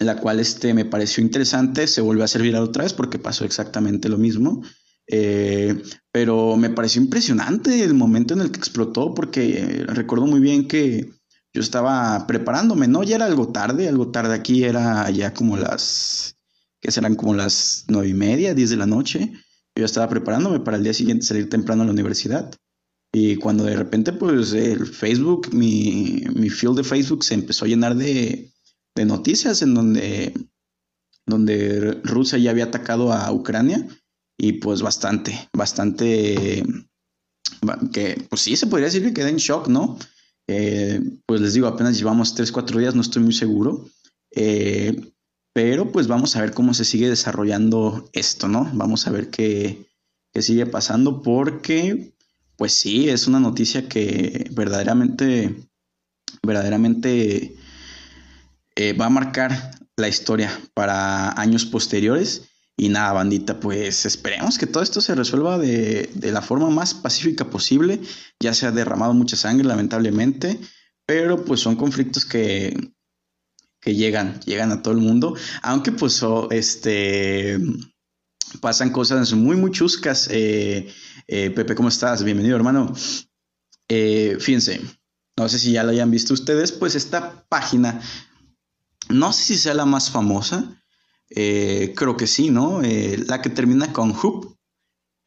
la 0.00 0.16
cual 0.16 0.40
este, 0.40 0.74
me 0.74 0.84
pareció 0.84 1.22
interesante, 1.22 1.86
se 1.86 2.00
volvió 2.00 2.24
a 2.24 2.28
servir 2.28 2.56
otra 2.56 2.84
vez 2.84 2.92
porque 2.92 3.18
pasó 3.18 3.44
exactamente 3.44 4.08
lo 4.08 4.18
mismo. 4.18 4.62
Eh, 5.08 5.82
pero 6.10 6.56
me 6.56 6.70
pareció 6.70 7.00
impresionante 7.00 7.84
el 7.84 7.94
momento 7.94 8.34
en 8.34 8.40
el 8.40 8.50
que 8.50 8.58
explotó 8.58 9.14
porque 9.14 9.84
recuerdo 9.86 10.26
muy 10.26 10.40
bien 10.40 10.66
que 10.66 11.12
yo 11.52 11.62
estaba 11.62 12.26
preparándome, 12.26 12.88
¿no? 12.88 13.02
Ya 13.04 13.16
era 13.16 13.26
algo 13.26 13.52
tarde, 13.52 13.88
algo 13.88 14.10
tarde 14.10 14.34
aquí, 14.34 14.64
era 14.64 15.08
ya 15.10 15.32
como 15.32 15.56
las 15.56 16.35
que 16.86 16.92
serán 16.92 17.16
como 17.16 17.34
las 17.34 17.84
nueve 17.88 18.10
y 18.10 18.14
media, 18.14 18.54
diez 18.54 18.70
de 18.70 18.76
la 18.76 18.86
noche. 18.86 19.32
Yo 19.76 19.84
estaba 19.84 20.08
preparándome 20.08 20.60
para 20.60 20.76
el 20.76 20.84
día 20.84 20.94
siguiente 20.94 21.26
salir 21.26 21.50
temprano 21.50 21.82
a 21.82 21.84
la 21.84 21.90
universidad. 21.90 22.54
Y 23.12 23.34
cuando 23.34 23.64
de 23.64 23.74
repente, 23.74 24.12
pues, 24.12 24.52
el 24.52 24.86
Facebook, 24.86 25.52
mi, 25.52 26.22
mi 26.36 26.48
field 26.48 26.76
de 26.76 26.84
Facebook 26.84 27.24
se 27.24 27.34
empezó 27.34 27.64
a 27.64 27.68
llenar 27.68 27.96
de, 27.96 28.52
de 28.94 29.04
noticias 29.04 29.62
en 29.62 29.74
donde, 29.74 30.32
donde 31.26 32.00
Rusia 32.04 32.38
ya 32.38 32.52
había 32.52 32.66
atacado 32.66 33.12
a 33.12 33.32
Ucrania. 33.32 33.84
Y 34.38 34.52
pues 34.52 34.80
bastante, 34.80 35.48
bastante, 35.52 36.62
que 37.92 38.22
pues 38.28 38.42
sí, 38.42 38.54
se 38.54 38.68
podría 38.68 38.86
decir 38.86 39.02
que 39.02 39.12
quedé 39.12 39.30
en 39.30 39.38
shock, 39.38 39.66
¿no? 39.66 39.98
Eh, 40.46 41.00
pues 41.26 41.40
les 41.40 41.54
digo, 41.54 41.66
apenas 41.66 41.98
llevamos 41.98 42.36
tres, 42.36 42.52
cuatro 42.52 42.78
días, 42.78 42.94
no 42.94 43.00
estoy 43.00 43.24
muy 43.24 43.32
seguro. 43.32 43.88
Eh, 44.30 45.14
pero 45.56 45.90
pues 45.90 46.06
vamos 46.06 46.36
a 46.36 46.42
ver 46.42 46.52
cómo 46.52 46.74
se 46.74 46.84
sigue 46.84 47.08
desarrollando 47.08 48.10
esto, 48.12 48.46
¿no? 48.46 48.70
Vamos 48.74 49.06
a 49.06 49.10
ver 49.10 49.30
qué, 49.30 49.86
sigue 50.34 50.66
pasando 50.66 51.22
porque, 51.22 52.12
pues 52.58 52.74
sí, 52.74 53.08
es 53.08 53.26
una 53.26 53.40
noticia 53.40 53.88
que 53.88 54.50
verdaderamente, 54.52 55.56
verdaderamente 56.42 57.56
eh, 58.74 58.92
va 58.92 59.06
a 59.06 59.08
marcar 59.08 59.70
la 59.96 60.08
historia 60.08 60.50
para 60.74 61.32
años 61.40 61.64
posteriores. 61.64 62.50
Y 62.76 62.90
nada, 62.90 63.14
bandita, 63.14 63.58
pues 63.58 64.04
esperemos 64.04 64.58
que 64.58 64.66
todo 64.66 64.82
esto 64.82 65.00
se 65.00 65.14
resuelva 65.14 65.56
de, 65.56 66.10
de, 66.12 66.32
la 66.32 66.42
forma 66.42 66.68
más 66.68 66.92
pacífica 66.92 67.48
posible. 67.48 68.02
Ya 68.40 68.52
se 68.52 68.66
ha 68.66 68.72
derramado 68.72 69.14
mucha 69.14 69.36
sangre, 69.36 69.66
lamentablemente, 69.66 70.60
pero 71.06 71.46
pues 71.46 71.60
son 71.60 71.76
conflictos 71.76 72.26
que 72.26 72.92
que 73.86 73.94
llegan, 73.94 74.40
llegan 74.40 74.72
a 74.72 74.82
todo 74.82 74.92
el 74.94 75.00
mundo, 75.00 75.36
aunque 75.62 75.92
pues 75.92 76.20
este 76.50 77.56
pasan 78.60 78.90
cosas 78.90 79.32
muy, 79.32 79.54
muy 79.56 79.70
chuscas. 79.70 80.28
Eh, 80.32 80.92
eh, 81.28 81.50
Pepe, 81.50 81.76
¿cómo 81.76 81.88
estás? 81.88 82.24
Bienvenido, 82.24 82.56
hermano. 82.56 82.92
Eh, 83.88 84.38
fíjense, 84.40 84.80
no 85.38 85.48
sé 85.48 85.60
si 85.60 85.70
ya 85.70 85.84
lo 85.84 85.90
hayan 85.90 86.10
visto 86.10 86.34
ustedes, 86.34 86.72
pues 86.72 86.96
esta 86.96 87.46
página, 87.48 88.00
no 89.08 89.32
sé 89.32 89.44
si 89.44 89.56
sea 89.56 89.74
la 89.74 89.86
más 89.86 90.10
famosa, 90.10 90.82
creo 91.28 92.16
que 92.16 92.26
sí, 92.26 92.50
¿no? 92.50 92.80
la 92.82 93.40
que 93.40 93.50
termina 93.50 93.92
con 93.92 94.12
Hoop. 94.20 94.56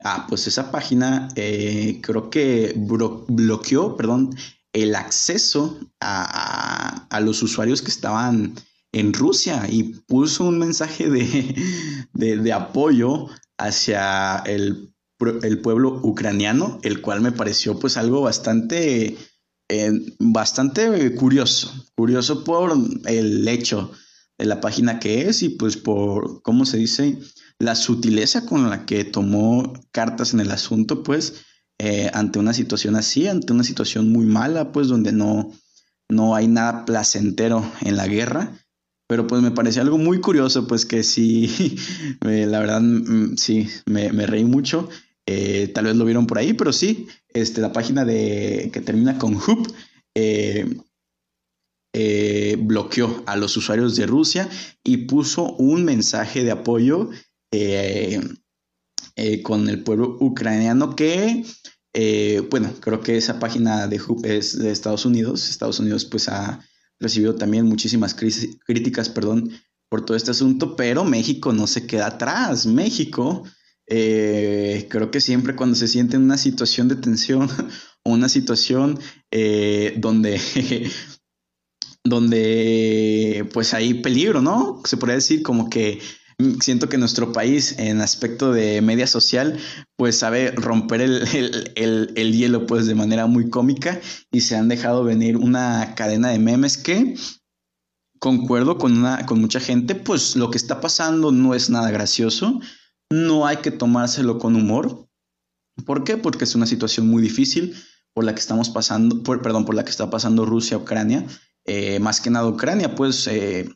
Ah, 0.02 0.26
pues 0.28 0.48
esa 0.48 0.70
página 0.70 1.30
creo 1.34 2.30
que 2.30 2.74
bloqueó, 2.76 3.96
perdón, 3.96 4.36
el 4.74 4.96
acceso 4.96 5.80
a, 6.00 7.20
los 7.22 7.44
usuarios 7.44 7.82
que 7.82 7.92
estaban 7.92 8.56
en 8.92 9.14
Rusia 9.14 9.68
y 9.70 9.84
puso 10.08 10.46
un 10.46 10.60
mensaje 10.60 11.10
de, 11.10 12.54
apoyo 12.54 13.28
hacia 13.58 14.38
el, 14.46 14.94
pueblo 15.62 16.00
ucraniano, 16.02 16.80
el 16.84 17.02
cual 17.02 17.22
me 17.22 17.32
pareció 17.32 17.78
pues 17.78 17.98
algo 17.98 18.22
bastante, 18.22 19.18
eh, 19.68 19.92
bastante 20.20 21.14
curioso, 21.16 21.74
curioso 21.96 22.44
por 22.44 22.74
el 23.06 23.48
hecho 23.48 23.92
de 24.38 24.46
la 24.46 24.62
página 24.62 25.00
que 25.00 25.28
es 25.28 25.44
y 25.44 25.50
pues 25.50 25.76
por, 25.76 26.42
¿cómo 26.42 26.66
se 26.66 26.78
dice? 26.78 27.20
La 27.60 27.76
sutileza 27.76 28.46
con 28.46 28.70
la 28.70 28.86
que 28.86 29.04
tomó 29.04 29.74
cartas 29.92 30.34
en 30.34 30.40
el 30.40 30.52
asunto, 30.52 31.04
pues 31.04 31.44
eh, 31.82 32.12
ante 32.14 32.40
una 32.40 32.54
situación 32.54 32.98
así, 32.98 33.28
ante 33.28 33.54
una 33.54 33.64
situación 33.64 34.12
muy 34.12 34.26
mala, 34.26 34.74
pues 34.74 34.90
donde 34.90 35.14
no, 35.14 35.50
no 36.10 36.36
hay 36.36 36.48
nada 36.48 36.84
placentero 36.84 37.64
en 37.82 37.96
la 37.96 38.08
guerra. 38.08 38.52
Pero 39.08 39.26
pues 39.26 39.42
me 39.42 39.52
parece 39.52 39.80
algo 39.80 39.98
muy 39.98 40.20
curioso, 40.20 40.68
pues 40.68 40.86
que 40.86 41.04
sí, 41.04 41.78
la 42.22 42.60
verdad, 42.60 42.82
mm, 42.82 43.38
sí, 43.38 43.68
me, 43.86 44.10
reí 44.28 44.44
mucho. 44.44 44.90
Eh, 45.26 45.70
tal 45.74 45.86
vez 45.86 45.96
lo 45.96 46.06
vieron 46.06 46.28
por 46.28 46.38
ahí, 46.38 46.54
pero 46.54 46.74
sí, 46.74 47.08
este, 47.30 47.62
la 47.62 47.72
página 47.72 48.04
de, 48.04 48.70
que 48.74 48.82
termina 48.82 49.18
con 49.18 49.36
Hoop 49.36 49.72
eh, 50.16 50.68
bloqueó 52.60 53.24
a 53.26 53.38
los 53.38 53.56
usuarios 53.56 53.96
de 53.96 54.06
Rusia 54.06 54.50
y 54.84 54.98
puso 54.98 55.54
un 55.54 55.86
mensaje 55.86 56.44
de 56.44 56.52
apoyo 56.52 57.10
con 59.44 59.68
el 59.68 59.84
pueblo 59.84 60.18
ucraniano 60.20 60.96
que 60.96 61.44
eh, 61.94 62.48
bueno, 62.50 62.72
creo 62.80 63.02
que 63.02 63.18
esa 63.18 63.40
página 63.40 63.88
de 63.88 64.00
Hoop 64.00 64.26
es 64.26 64.58
de 64.58 64.72
Estados 64.72 65.06
Unidos. 65.06 65.50
Estados 65.50 65.80
Unidos 65.80 66.06
pues 66.06 66.30
ha 66.30 66.64
recibido 67.00 67.36
también 67.36 67.66
muchísimas 67.66 68.14
críticas, 68.14 69.10
perdón, 69.10 69.52
por 69.90 70.06
todo 70.06 70.16
este 70.16 70.32
asunto, 70.32 70.76
pero 70.76 71.04
México 71.04 71.54
no 71.54 71.66
se 71.68 71.88
queda 71.88 72.08
atrás. 72.08 72.66
México, 72.66 73.44
eh, 73.88 74.88
creo 74.90 75.10
que 75.10 75.22
siempre 75.22 75.56
cuando 75.56 75.76
se 75.76 75.88
siente 75.88 76.16
en 76.16 76.24
una 76.24 76.38
situación 76.38 76.88
de 76.88 76.96
tensión 76.96 77.50
o 78.04 78.12
una 78.12 78.30
situación 78.30 79.00
eh, 79.32 79.96
donde, 79.98 80.40
donde 82.04 83.50
pues 83.52 83.74
hay 83.74 83.96
peligro, 83.96 84.42
¿no? 84.42 84.82
Se 84.86 84.98
podría 84.98 85.16
decir 85.16 85.42
como 85.42 85.70
que 85.70 86.00
siento 86.62 86.88
que 86.88 86.98
nuestro 86.98 87.34
país 87.34 87.78
en 87.80 88.02
aspecto 88.02 88.54
de 88.54 88.82
media 88.82 89.08
social 89.08 89.60
pues 89.98 90.18
sabe 90.18 90.52
romper 90.52 91.02
el, 91.02 92.34
hielo 92.34 92.66
pues 92.66 92.88
de 92.88 92.96
manera 92.96 93.28
muy 93.28 93.50
cómica 93.50 94.00
y 94.32 94.42
se 94.42 94.56
han 94.56 94.70
dejado 94.70 95.04
venir 95.04 95.36
una 95.36 95.96
cadena 95.96 96.30
de 96.30 96.40
memes 96.40 96.78
que 96.78 97.16
concuerdo 98.20 98.78
con, 98.78 98.98
una, 98.98 99.26
con 99.26 99.42
mucha 99.42 99.60
gente 99.60 99.96
pues 99.96 100.36
lo 100.36 100.50
que 100.50 100.58
está 100.58 100.80
pasando 100.80 101.32
no 101.32 101.56
es 101.56 101.70
nada 101.70 101.92
gracioso, 101.92 102.62
no 103.12 103.46
hay 103.46 103.58
que 103.58 103.72
tomárselo 103.72 104.38
con 104.38 104.56
humor. 104.56 105.08
¿Por 105.86 106.04
qué? 106.04 106.18
Porque 106.18 106.44
es 106.44 106.56
una 106.56 106.66
situación 106.66 107.08
muy 107.08 107.22
difícil 107.22 107.76
por 108.14 108.24
la 108.26 108.34
que 108.34 108.42
estamos 108.42 108.70
pasando, 108.70 109.24
por, 109.24 109.42
perdón, 109.42 109.66
por 109.66 109.76
la 109.76 109.84
que 109.84 109.92
está 109.92 110.10
pasando 110.10 110.46
Rusia, 110.46 110.78
Ucrania, 110.78 111.26
eh, 111.66 112.00
más 112.00 112.20
que 112.20 112.30
nada 112.30 112.48
Ucrania, 112.48 112.96
pues 112.96 113.28
eh, 113.28 113.70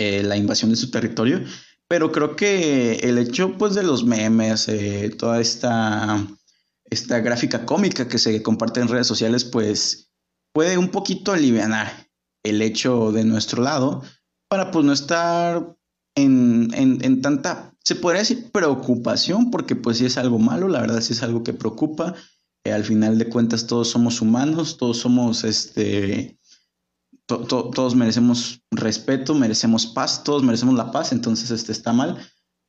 eh, 0.00 0.22
la 0.22 0.34
invasión 0.34 0.70
de 0.70 0.76
su 0.76 0.90
territorio, 0.90 1.44
pero 1.86 2.10
creo 2.10 2.34
que 2.34 2.94
el 3.02 3.18
hecho 3.18 3.58
pues 3.58 3.74
de 3.74 3.82
los 3.82 4.02
memes, 4.02 4.66
eh, 4.66 5.14
toda 5.18 5.42
esta, 5.42 6.26
esta 6.88 7.20
gráfica 7.20 7.66
cómica 7.66 8.08
que 8.08 8.16
se 8.16 8.42
comparte 8.42 8.80
en 8.80 8.88
redes 8.88 9.06
sociales, 9.06 9.44
pues 9.44 10.10
puede 10.54 10.78
un 10.78 10.88
poquito 10.88 11.32
aliviar 11.32 12.08
el 12.42 12.62
hecho 12.62 13.12
de 13.12 13.24
nuestro 13.24 13.62
lado 13.62 14.02
para 14.48 14.70
pues 14.70 14.86
no 14.86 14.94
estar 14.94 15.76
en, 16.14 16.70
en, 16.72 17.20
tanta, 17.20 17.74
se 17.84 17.94
podría 17.94 18.20
decir 18.20 18.50
preocupación, 18.50 19.50
porque 19.50 19.76
pues 19.76 19.98
si 19.98 20.06
es 20.06 20.16
algo 20.16 20.38
malo, 20.38 20.66
la 20.66 20.80
verdad 20.80 21.02
sí 21.02 21.12
es 21.12 21.22
algo 21.22 21.44
que 21.44 21.52
preocupa. 21.52 22.14
Eh, 22.64 22.72
al 22.72 22.84
final 22.84 23.18
de 23.18 23.28
cuentas 23.28 23.66
todos 23.66 23.90
somos 23.90 24.22
humanos, 24.22 24.78
todos 24.78 24.96
somos 24.96 25.44
este 25.44 26.39
todos 27.38 27.94
merecemos 27.94 28.62
respeto, 28.70 29.34
merecemos 29.34 29.86
paz, 29.86 30.24
todos 30.24 30.42
merecemos 30.42 30.74
la 30.74 30.90
paz, 30.90 31.12
entonces 31.12 31.50
este 31.50 31.72
está 31.72 31.92
mal. 31.92 32.18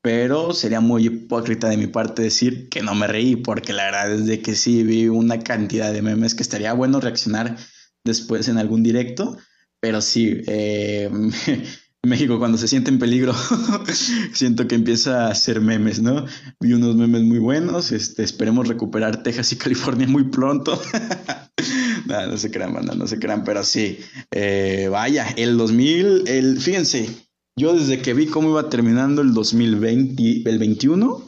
Pero 0.03 0.53
sería 0.53 0.79
muy 0.79 1.05
hipócrita 1.05 1.69
de 1.69 1.77
mi 1.77 1.87
parte 1.87 2.23
decir 2.23 2.69
que 2.69 2.81
no 2.81 2.95
me 2.95 3.05
reí, 3.05 3.35
porque 3.35 3.71
la 3.71 3.85
verdad 3.85 4.11
es 4.11 4.25
de 4.25 4.41
que 4.41 4.55
sí 4.55 4.83
vi 4.83 5.07
una 5.07 5.39
cantidad 5.39 5.93
de 5.93 6.01
memes 6.01 6.33
que 6.33 6.41
estaría 6.41 6.73
bueno 6.73 6.99
reaccionar 6.99 7.57
después 8.03 8.47
en 8.47 8.57
algún 8.57 8.81
directo. 8.81 9.37
Pero 9.79 10.01
sí, 10.01 10.41
eh, 10.47 11.09
México 12.03 12.39
cuando 12.39 12.57
se 12.57 12.67
siente 12.67 12.89
en 12.89 12.97
peligro, 12.97 13.35
siento 14.33 14.67
que 14.67 14.73
empieza 14.73 15.27
a 15.27 15.31
hacer 15.31 15.61
memes, 15.61 16.01
¿no? 16.01 16.25
Vi 16.59 16.73
unos 16.73 16.95
memes 16.95 17.21
muy 17.21 17.37
buenos, 17.37 17.91
este, 17.91 18.23
esperemos 18.23 18.67
recuperar 18.67 19.21
Texas 19.21 19.53
y 19.53 19.57
California 19.57 20.07
muy 20.07 20.23
pronto. 20.23 20.81
no, 22.07 22.37
se 22.37 22.49
crean, 22.49 22.73
banda, 22.73 22.95
no 22.95 23.05
se 23.05 23.19
crean, 23.19 23.43
pero 23.43 23.63
sí, 23.63 23.99
eh, 24.31 24.87
vaya, 24.89 25.27
el 25.37 25.57
2000, 25.57 26.27
el, 26.27 26.59
fíjense, 26.59 27.07
yo 27.55 27.73
desde 27.73 28.01
que 28.01 28.15
vi 28.15 28.25
cómo 28.25 28.49
iba 28.49 28.67
terminando 28.67 29.21
el 29.21 29.35
2020, 29.35 30.49
el 30.49 30.57
21, 30.57 31.23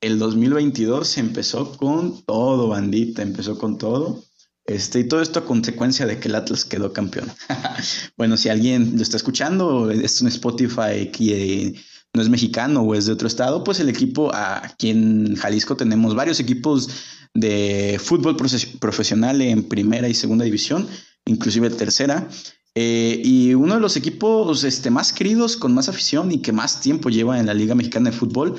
el 0.00 0.18
2022 0.18 1.18
empezó 1.18 1.76
con 1.76 2.24
todo, 2.24 2.68
bandita, 2.68 3.20
empezó 3.20 3.58
con 3.58 3.76
todo. 3.76 4.24
Este, 4.66 5.00
y 5.00 5.04
todo 5.04 5.20
esto 5.20 5.40
a 5.40 5.44
consecuencia 5.44 6.06
de 6.06 6.18
que 6.18 6.28
el 6.28 6.34
Atlas 6.34 6.64
quedó 6.64 6.92
campeón. 6.92 7.30
bueno, 8.16 8.36
si 8.36 8.48
alguien 8.48 8.96
lo 8.96 9.02
está 9.02 9.16
escuchando, 9.16 9.90
esto 9.90 10.24
en 10.24 10.28
Spotify, 10.28 11.10
que 11.12 11.74
no 12.14 12.22
es 12.22 12.28
mexicano 12.28 12.80
o 12.80 12.94
es 12.94 13.06
de 13.06 13.12
otro 13.12 13.28
estado, 13.28 13.62
pues 13.62 13.80
el 13.80 13.88
equipo, 13.88 14.30
aquí 14.34 14.90
en 14.90 15.36
Jalisco 15.36 15.76
tenemos 15.76 16.14
varios 16.14 16.40
equipos 16.40 16.88
de 17.34 18.00
fútbol 18.02 18.36
profesional 18.36 19.42
en 19.42 19.64
primera 19.64 20.08
y 20.08 20.14
segunda 20.14 20.44
división, 20.44 20.88
inclusive 21.26 21.68
tercera. 21.70 22.28
Eh, 22.76 23.20
y 23.22 23.54
uno 23.54 23.74
de 23.74 23.80
los 23.80 23.96
equipos 23.96 24.64
este, 24.64 24.90
más 24.90 25.12
queridos, 25.12 25.56
con 25.56 25.74
más 25.74 25.88
afición 25.88 26.32
y 26.32 26.40
que 26.40 26.52
más 26.52 26.80
tiempo 26.80 27.10
lleva 27.10 27.38
en 27.38 27.46
la 27.46 27.54
Liga 27.54 27.74
Mexicana 27.74 28.10
de 28.10 28.16
Fútbol, 28.16 28.56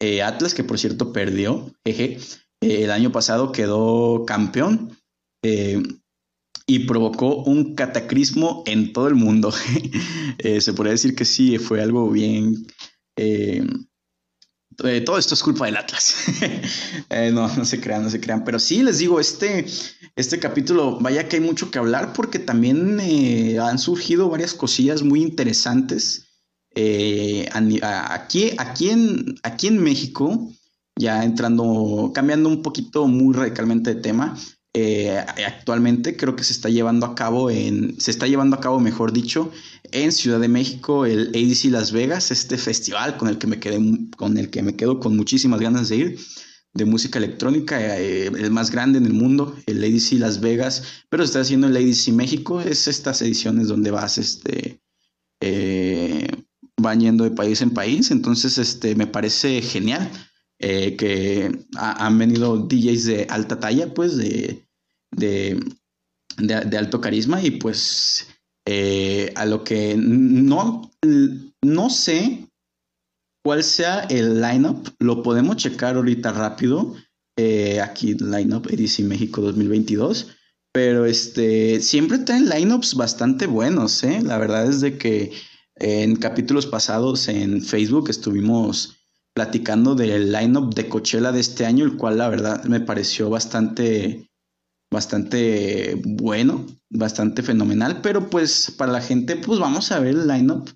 eh, 0.00 0.22
Atlas, 0.22 0.54
que 0.54 0.64
por 0.64 0.78
cierto 0.78 1.12
perdió, 1.12 1.72
jeje, 1.84 2.18
eh, 2.60 2.84
el 2.84 2.90
año 2.90 3.10
pasado 3.10 3.52
quedó 3.52 4.24
campeón 4.26 4.97
y 5.42 6.78
provocó 6.80 7.42
un 7.44 7.74
cataclismo 7.74 8.62
en 8.66 8.92
todo 8.92 9.08
el 9.08 9.14
mundo. 9.14 9.52
se 10.60 10.72
podría 10.72 10.92
decir 10.92 11.14
que 11.14 11.24
sí, 11.24 11.58
fue 11.58 11.80
algo 11.80 12.10
bien 12.10 12.66
eh, 14.84 15.00
todo 15.00 15.18
esto 15.18 15.34
es 15.34 15.42
culpa 15.42 15.66
del 15.66 15.76
Atlas. 15.76 16.14
Eh, 17.10 17.30
no, 17.32 17.48
no 17.56 17.64
se 17.64 17.80
crean, 17.80 18.02
no 18.02 18.10
se 18.10 18.20
crean. 18.20 18.44
Pero 18.44 18.58
sí, 18.58 18.82
les 18.82 18.98
digo, 18.98 19.18
este, 19.18 19.64
este 20.14 20.38
capítulo, 20.38 20.98
vaya 21.00 21.26
que 21.26 21.36
hay 21.36 21.42
mucho 21.42 21.70
que 21.70 21.78
hablar 21.78 22.12
porque 22.12 22.38
también 22.38 23.00
eh, 23.00 23.58
han 23.58 23.78
surgido 23.78 24.28
varias 24.28 24.52
cosillas 24.52 25.02
muy 25.02 25.22
interesantes. 25.22 26.26
aquí, 26.74 28.52
aquí, 28.58 28.90
en, 28.90 29.34
aquí 29.42 29.66
en 29.68 29.82
México, 29.82 30.52
ya 30.96 31.24
entrando, 31.24 32.12
cambiando 32.14 32.48
un 32.50 32.62
poquito 32.62 33.06
muy 33.06 33.34
radicalmente 33.34 33.94
de 33.94 34.02
tema, 34.02 34.36
eh, 34.74 35.18
actualmente 35.46 36.16
creo 36.16 36.36
que 36.36 36.44
se 36.44 36.52
está 36.52 36.68
llevando 36.68 37.06
a 37.06 37.14
cabo 37.14 37.50
en, 37.50 37.98
se 38.00 38.10
está 38.10 38.26
llevando 38.26 38.56
a 38.56 38.60
cabo, 38.60 38.80
mejor 38.80 39.12
dicho, 39.12 39.50
en 39.90 40.12
Ciudad 40.12 40.40
de 40.40 40.48
México, 40.48 41.06
el 41.06 41.28
ADC 41.28 41.70
Las 41.70 41.92
Vegas, 41.92 42.30
este 42.30 42.58
festival 42.58 43.16
con 43.16 43.28
el 43.28 43.38
que 43.38 43.46
me 43.46 43.58
quedé, 43.58 43.80
con 44.16 44.36
el 44.36 44.50
que 44.50 44.62
me 44.62 44.76
quedo 44.76 45.00
con 45.00 45.16
muchísimas 45.16 45.60
ganas 45.60 45.88
de 45.88 45.96
ir, 45.96 46.18
de 46.74 46.84
música 46.84 47.18
electrónica, 47.18 47.98
eh, 47.98 48.26
el 48.26 48.50
más 48.50 48.70
grande 48.70 48.98
en 48.98 49.06
el 49.06 49.14
mundo, 49.14 49.56
el 49.66 49.82
ADC 49.82 50.12
Las 50.18 50.40
Vegas, 50.40 50.82
pero 51.08 51.22
se 51.22 51.28
está 51.28 51.40
haciendo 51.40 51.66
el 51.66 51.76
ADC 51.76 52.12
México, 52.12 52.60
es 52.60 52.88
estas 52.88 53.22
ediciones 53.22 53.68
donde 53.68 53.90
vas, 53.90 54.18
este, 54.18 54.82
eh, 55.40 56.28
van 56.76 57.00
yendo 57.00 57.24
de 57.24 57.30
país 57.30 57.62
en 57.62 57.70
país, 57.70 58.10
entonces, 58.10 58.58
este, 58.58 58.94
me 58.94 59.06
parece 59.06 59.62
genial 59.62 60.10
eh, 60.58 60.96
que 60.96 61.66
han 61.76 62.18
venido 62.18 62.58
DJs 62.58 63.04
de 63.04 63.26
alta 63.28 63.60
talla, 63.60 63.94
pues 63.94 64.16
de, 64.16 64.64
de, 65.10 66.76
alto 66.76 67.00
carisma 67.00 67.42
y 67.42 67.52
pues 67.52 68.26
eh, 68.66 69.32
a 69.36 69.46
lo 69.46 69.64
que 69.64 69.96
no, 69.96 70.90
no 71.62 71.90
sé 71.90 72.48
cuál 73.44 73.62
sea 73.62 74.00
el 74.10 74.40
lineup, 74.40 74.88
lo 74.98 75.22
podemos 75.22 75.56
checar 75.56 75.96
ahorita 75.96 76.32
rápido. 76.32 76.94
Eh, 77.36 77.80
aquí 77.80 78.14
lineup 78.14 78.66
EDC 78.68 79.04
México 79.04 79.40
2022 79.40 80.34
pero 80.72 81.06
este 81.06 81.80
siempre 81.80 82.18
traen 82.18 82.48
lineups 82.48 82.94
bastante 82.94 83.46
buenos, 83.46 84.04
¿eh? 84.04 84.20
La 84.22 84.38
verdad 84.38 84.68
es 84.68 84.80
de 84.80 84.98
que 84.98 85.32
en 85.76 86.16
capítulos 86.16 86.66
pasados 86.66 87.28
en 87.28 87.62
Facebook 87.62 88.10
estuvimos 88.10 88.97
platicando 89.38 89.94
del 89.94 90.32
lineup 90.32 90.74
de 90.74 90.88
Coachella 90.88 91.30
de 91.30 91.38
este 91.38 91.64
año, 91.64 91.84
el 91.84 91.96
cual 91.96 92.18
la 92.18 92.28
verdad 92.28 92.64
me 92.64 92.80
pareció 92.80 93.30
bastante, 93.30 94.28
bastante 94.90 95.94
bueno, 96.04 96.66
bastante 96.90 97.44
fenomenal, 97.44 98.00
pero 98.02 98.30
pues 98.30 98.74
para 98.76 98.90
la 98.90 99.00
gente, 99.00 99.36
pues 99.36 99.60
vamos 99.60 99.92
a 99.92 100.00
ver 100.00 100.16
el 100.16 100.26
lineup 100.26 100.68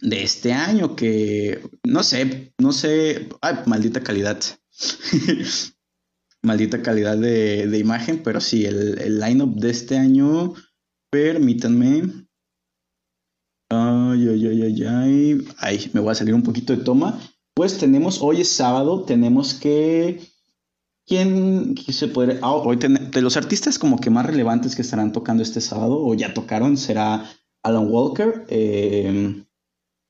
de 0.00 0.22
este 0.22 0.54
año, 0.54 0.96
que 0.96 1.60
no 1.84 2.02
sé, 2.02 2.54
no 2.58 2.72
sé, 2.72 3.28
ay, 3.42 3.56
maldita 3.66 4.02
calidad. 4.02 4.40
maldita 6.42 6.82
calidad 6.82 7.18
de, 7.18 7.78
imagen, 7.78 8.22
pero 8.22 8.40
sí, 8.40 8.64
el, 8.64 8.98
el 8.98 9.20
lineup 9.20 9.60
de 9.60 9.70
este 9.72 9.98
año, 9.98 10.54
permítanme. 11.10 12.24
Ay, 13.68 14.26
ay, 14.26 14.46
ay, 14.46 14.62
ay, 14.62 14.84
ay. 14.84 15.48
Ay, 15.58 15.90
me 15.92 16.00
voy 16.00 16.12
a 16.12 16.14
salir 16.14 16.34
un 16.34 16.42
poquito 16.42 16.74
de 16.74 16.82
toma. 16.82 17.20
Pues 17.54 17.76
tenemos, 17.76 18.22
hoy 18.22 18.40
es 18.40 18.48
sábado, 18.48 19.02
tenemos 19.02 19.52
que... 19.52 20.20
¿Quién 21.06 21.76
se 21.76 22.08
puede...? 22.08 22.38
Ah, 22.40 22.54
hoy 22.54 22.76
de 22.76 23.20
los 23.20 23.36
artistas 23.36 23.78
como 23.78 23.98
que 24.00 24.08
más 24.08 24.24
relevantes 24.24 24.74
que 24.74 24.80
estarán 24.80 25.12
tocando 25.12 25.42
este 25.42 25.60
sábado 25.60 26.02
o 26.02 26.14
ya 26.14 26.32
tocaron 26.32 26.78
será 26.78 27.30
Alan 27.62 27.90
Walker, 27.90 28.46
em, 28.48 29.44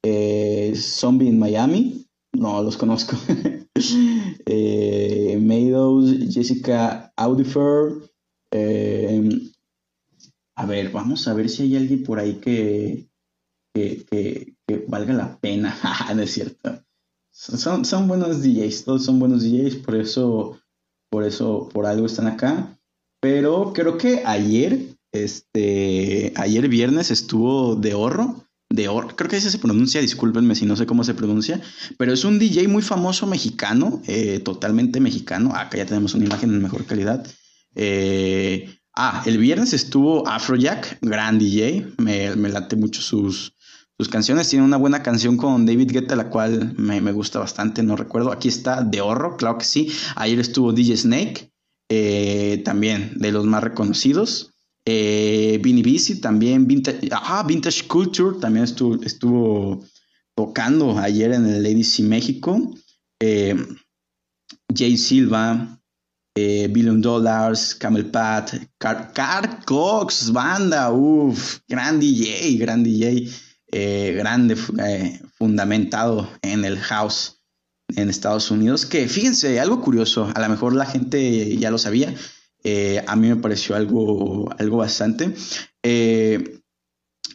eh, 0.05 0.73
Zombie 0.77 1.29
in 1.29 1.39
Miami, 1.41 2.07
no 2.33 2.63
los 2.63 2.77
conozco, 2.77 3.17
eh, 4.47 5.37
Meadows, 5.41 6.33
Jessica 6.33 7.13
Audifer, 7.17 7.95
em, 8.53 9.51
a 10.57 10.67
ver, 10.67 10.93
vamos 10.93 11.27
a 11.27 11.35
ver 11.35 11.49
si 11.49 11.65
hay 11.65 11.77
alguien 11.77 12.05
por 12.05 12.21
ahí 12.21 12.35
que, 12.35 13.09
que, 13.75 14.05
que, 14.09 14.55
que 14.67 14.85
valga 14.87 15.13
la 15.13 15.39
pena, 15.41 15.77
no 16.15 16.23
es 16.23 16.31
cierto. 16.31 16.85
Son, 17.33 17.85
son 17.85 18.09
buenos 18.09 18.43
DJs, 18.43 18.85
todos 18.85 19.05
son 19.05 19.19
buenos 19.19 19.43
DJs, 19.43 19.77
por 19.77 19.97
eso, 19.97 20.61
por 21.11 21.25
eso, 21.25 21.69
por 21.73 21.87
algo 21.87 22.07
están 22.07 22.27
acá. 22.27 22.79
Pero 23.21 23.73
creo 23.73 23.97
que 23.97 24.23
ayer, 24.27 24.95
este, 25.13 26.33
ayer 26.37 26.69
viernes 26.69 27.11
estuvo 27.11 27.75
de 27.75 27.95
horro, 27.95 28.45
de 28.69 28.89
horro, 28.89 29.17
creo 29.17 29.31
que 29.31 29.37
ese 29.37 29.51
se 29.51 29.59
pronuncia, 29.59 30.01
discúlpenme 30.01 30.55
si 30.55 30.67
no 30.67 30.77
sé 30.77 30.85
cómo 30.87 31.05
se 31.05 31.15
pronuncia, 31.15 31.61
pero 31.99 32.13
es 32.13 32.25
un 32.25 32.39
DJ 32.39 32.69
muy 32.69 32.83
famoso 32.83 33.27
mexicano, 33.27 34.03
eh, 34.07 34.39
totalmente 34.41 35.01
mexicano. 35.01 35.55
Acá 35.55 35.79
ya 35.79 35.87
tenemos 35.87 36.15
una 36.15 36.27
imagen 36.27 36.51
en 36.51 36.63
mejor 36.63 36.85
calidad. 36.85 37.27
Eh, 37.75 38.79
ah, 38.95 39.23
el 39.25 39.39
viernes 39.39 39.73
estuvo 39.73 40.29
Afrojack, 40.29 40.99
gran 41.01 41.39
DJ, 41.39 41.95
me, 41.97 42.37
me 42.37 42.51
late 42.51 42.77
mucho 42.77 43.01
sus, 43.01 43.55
sus 44.03 44.09
canciones. 44.13 44.49
Tiene 44.49 44.65
una 44.65 44.77
buena 44.77 45.03
canción 45.03 45.37
con 45.37 45.65
David 45.65 45.93
Guetta, 45.93 46.17
la 46.17 46.29
cual 46.29 46.75
me, 46.77 47.01
gusta 47.13 47.39
bastante, 47.39 47.83
no 47.83 47.97
recuerdo. 47.97 48.33
Aquí 48.33 48.49
está 48.49 48.83
De 48.83 49.01
Horro, 49.01 49.37
claro 49.37 49.59
que 49.59 49.65
sí. 49.65 49.93
Ayer 50.17 50.41
estuvo 50.41 50.73
DJ 50.73 50.97
Snake, 50.97 51.53
eh, 51.89 52.63
también 52.65 53.13
de 53.17 53.33
los 53.33 53.47
más 53.47 53.63
reconocidos. 53.63 54.55
Eh, 54.85 55.61
Vinny 55.63 55.83
Bici, 55.83 56.21
también 56.21 56.67
Vintage, 56.67 57.09
Vintage 57.47 57.87
Culture, 57.87 58.39
también 58.41 58.65
estuvo, 58.65 59.01
estuvo 59.03 59.85
tocando 60.35 60.99
ayer 60.99 61.33
en 61.33 61.47
el 61.47 61.65
ADC 61.65 62.01
México. 62.01 62.75
Eh, 63.21 63.55
Jay 64.75 64.97
Silva, 64.97 65.81
eh, 66.35 66.67
Billion 66.69 67.01
Dollars, 67.01 67.75
Camel 67.75 68.07
Pat, 68.07 68.53
Car, 68.79 69.65
Cox, 69.65 70.33
banda, 70.33 70.91
uff, 70.91 71.61
gran 71.69 72.01
DJ, 72.01 72.57
gran 72.57 72.83
DJ. 72.83 73.29
Eh, 73.75 74.13
grande, 74.19 74.55
eh, 74.87 75.19
fundamentado 75.39 76.29
en 76.43 76.67
el 76.67 76.79
house 76.79 77.39
en 77.97 78.11
Estados 78.11 78.51
Unidos, 78.51 78.85
que 78.85 79.09
fíjense, 79.09 79.61
algo 79.61 79.81
curioso, 79.81 80.31
a 80.35 80.41
lo 80.43 80.49
mejor 80.51 80.75
la 80.75 80.85
gente 80.85 81.57
ya 81.57 81.71
lo 81.71 81.79
sabía, 81.79 82.15
eh, 82.65 83.03
a 83.07 83.17
mí 83.17 83.29
me 83.29 83.37
pareció 83.37 83.75
algo, 83.75 84.51
algo 84.59 84.77
bastante. 84.77 85.35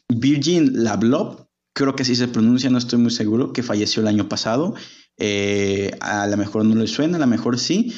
Virgin 0.10 0.84
Lablob, 0.84 1.48
creo 1.74 1.96
que 1.96 2.04
así 2.04 2.16
se 2.16 2.28
pronuncia, 2.28 2.70
no 2.70 2.78
estoy 2.78 3.00
muy 3.00 3.12
seguro, 3.12 3.52
que 3.52 3.64
falleció 3.64 4.04
el 4.04 4.08
año 4.08 4.30
pasado. 4.30 4.76
a 6.00 6.28
lo 6.28 6.38
mejor 6.38 6.66
no 6.66 6.76
le 6.76 6.88
suena, 6.88 7.18
a 7.18 7.20
lo 7.20 7.28
mejor 7.28 7.58
sí. 7.58 7.96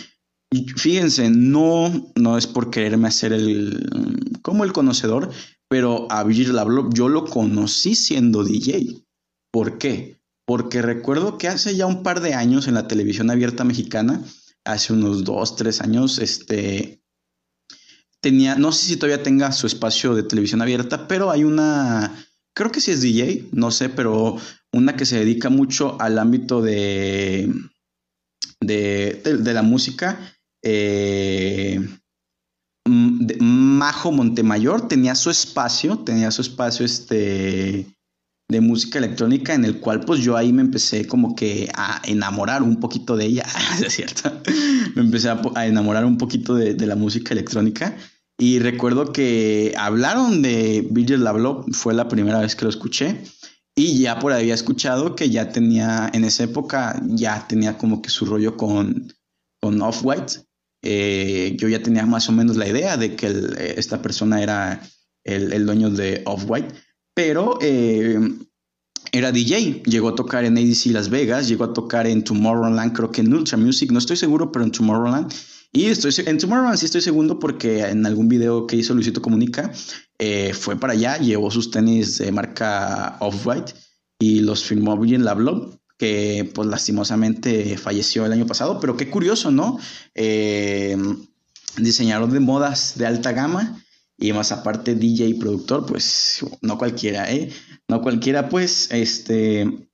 Fíjense, 0.77 1.29
no, 1.29 2.11
no 2.15 2.37
es 2.37 2.47
por 2.47 2.71
quererme 2.71 3.09
hacer 3.09 3.33
el 3.33 4.39
como 4.41 4.63
el 4.63 4.71
conocedor, 4.71 5.29
pero 5.69 6.07
a 6.09 6.23
Virgil 6.23 6.57
Abloh 6.57 6.89
yo 6.91 7.07
lo 7.07 7.25
conocí 7.25 7.95
siendo 7.95 8.43
DJ. 8.43 9.05
¿Por 9.51 9.77
qué? 9.77 10.19
Porque 10.45 10.81
recuerdo 10.81 11.37
que 11.37 11.47
hace 11.47 11.75
ya 11.75 11.85
un 11.85 12.03
par 12.03 12.21
de 12.21 12.33
años 12.33 12.67
en 12.67 12.73
la 12.73 12.87
televisión 12.87 13.29
abierta 13.29 13.63
mexicana, 13.63 14.21
hace 14.65 14.93
unos 14.93 15.23
dos, 15.23 15.55
tres 15.55 15.79
años, 15.81 16.17
este, 16.17 17.03
tenía, 18.19 18.55
no 18.55 18.71
sé 18.71 18.87
si 18.87 18.97
todavía 18.97 19.23
tenga 19.23 19.51
su 19.51 19.67
espacio 19.67 20.15
de 20.15 20.23
televisión 20.23 20.61
abierta, 20.63 21.07
pero 21.07 21.29
hay 21.29 21.43
una, 21.43 22.15
creo 22.55 22.71
que 22.71 22.81
sí 22.81 22.91
es 22.91 23.01
DJ, 23.01 23.49
no 23.51 23.69
sé, 23.69 23.89
pero 23.89 24.37
una 24.73 24.95
que 24.95 25.05
se 25.05 25.19
dedica 25.19 25.49
mucho 25.49 26.01
al 26.01 26.17
ámbito 26.17 26.63
de, 26.63 27.53
de, 28.59 29.21
de 29.23 29.53
la 29.53 29.61
música. 29.61 30.19
Eh, 30.63 31.79
Majo 33.79 34.11
Montemayor 34.11 34.89
tenía 34.89 35.15
su 35.15 35.29
espacio, 35.29 35.99
tenía 35.99 36.31
su 36.31 36.41
espacio 36.41 36.85
este, 36.85 37.87
de 38.49 38.61
música 38.61 38.99
electrónica 38.99 39.53
en 39.53 39.63
el 39.63 39.79
cual 39.79 40.01
pues 40.01 40.19
yo 40.19 40.35
ahí 40.35 40.51
me 40.51 40.61
empecé 40.61 41.07
como 41.07 41.33
que 41.33 41.69
a 41.73 42.01
enamorar 42.03 42.61
un 42.61 42.81
poquito 42.81 43.15
de 43.15 43.27
ella, 43.27 43.45
es 43.85 43.93
cierto, 43.93 44.33
me 44.95 45.03
empecé 45.03 45.29
a, 45.29 45.65
enamorar 45.65 46.03
un 46.03 46.17
poquito 46.17 46.55
de, 46.55 46.85
la 46.85 46.97
música 46.97 47.33
electrónica. 47.33 47.95
Y 48.37 48.59
recuerdo 48.59 49.13
que 49.13 49.73
hablaron 49.77 50.41
de 50.41 50.85
Virgil 50.91 51.23
Lablo, 51.23 51.65
fue 51.71 51.93
la 51.93 52.09
primera 52.09 52.39
vez 52.39 52.55
que 52.57 52.65
lo 52.65 52.69
escuché. 52.69 53.23
Y 53.75 53.99
ya 53.99 54.19
por 54.19 54.33
ahí 54.33 54.41
había 54.41 54.55
escuchado 54.55 55.15
que 55.15 55.29
ya 55.29 55.51
tenía, 55.51 56.09
en 56.13 56.25
esa 56.25 56.43
época, 56.43 57.01
ya 57.05 57.47
tenía 57.47 57.77
como 57.77 58.01
que 58.01 58.09
su 58.09 58.25
rollo 58.25 58.57
con, 58.57 59.13
con 59.61 59.81
Off-White. 59.81 60.48
Eh, 60.81 61.55
yo 61.57 61.67
ya 61.67 61.83
tenía 61.83 62.05
más 62.05 62.29
o 62.29 62.31
menos 62.31 62.55
la 62.55 62.67
idea 62.67 62.97
de 62.97 63.15
que 63.15 63.27
esta 63.75 64.01
persona 64.01 64.41
era 64.41 64.81
el, 65.23 65.65
dueño 65.65 65.89
de 65.89 66.21
Off-White, 66.25 66.73
pero 67.13 67.59
eh, 67.61 68.19
era 69.11 69.31
DJ, 69.31 69.83
llegó 69.85 70.09
a 70.09 70.15
tocar 70.15 70.45
en 70.45 70.57
ADC 70.57 70.87
Las 70.87 71.09
Vegas, 71.09 71.47
llegó 71.47 71.65
a 71.65 71.73
tocar 71.73 72.07
en 72.07 72.23
Tomorrowland, 72.23 72.93
creo 72.93 73.11
que 73.11 73.21
en 73.21 73.33
Ultra 73.33 73.57
Music, 73.57 73.91
no 73.91 73.99
estoy 73.99 74.17
seguro, 74.17 74.51
pero 74.51 74.65
en 74.65 74.71
Tomorrowland. 74.71 75.33
Y 75.71 75.85
estoy 75.85 76.13
en 76.25 76.37
Tomorrowland 76.37 76.77
sí 76.77 76.85
estoy 76.85 77.01
segundo 77.01 77.37
porque 77.37 77.81
en 77.81 78.03
algún 78.05 78.27
video 78.27 78.65
que 78.65 78.75
hizo 78.75 78.95
Luisito 78.95 79.21
Comunica 79.21 79.71
eh, 80.17 80.53
fue 80.53 80.79
para 80.79 80.93
allá, 80.93 81.17
llevó 81.17 81.51
sus 81.51 81.69
tenis 81.69 82.17
de 82.17 82.31
marca 82.31 83.17
Off-White 83.19 83.73
y 84.19 84.39
los 84.39 84.63
filmó 84.63 84.97
bien 84.97 85.23
la 85.23 85.35
blog 85.35 85.78
que 85.99 86.49
pues 86.55 86.67
lastimosamente 86.67 87.77
falleció 87.77 88.25
el 88.25 88.31
año 88.31 88.47
pasado, 88.47 88.79
pero 88.79 88.95
qué 88.95 89.09
curioso, 89.09 89.51
¿no? 89.51 89.77
Eh, 90.15 90.97
diseñador 91.77 92.31
de 92.31 92.39
modas 92.39 92.97
de 92.97 93.05
alta 93.05 93.33
gama 93.33 93.83
y 94.17 94.31
más 94.31 94.51
aparte 94.53 94.95
DJ 94.95 95.27
y 95.27 95.33
productor, 95.35 95.85
pues 95.85 96.43
no 96.61 96.77
cualquiera, 96.77 97.31
¿eh? 97.31 97.51
No 97.87 98.01
cualquiera, 98.01 98.49
pues, 98.49 98.89
este... 98.91 99.89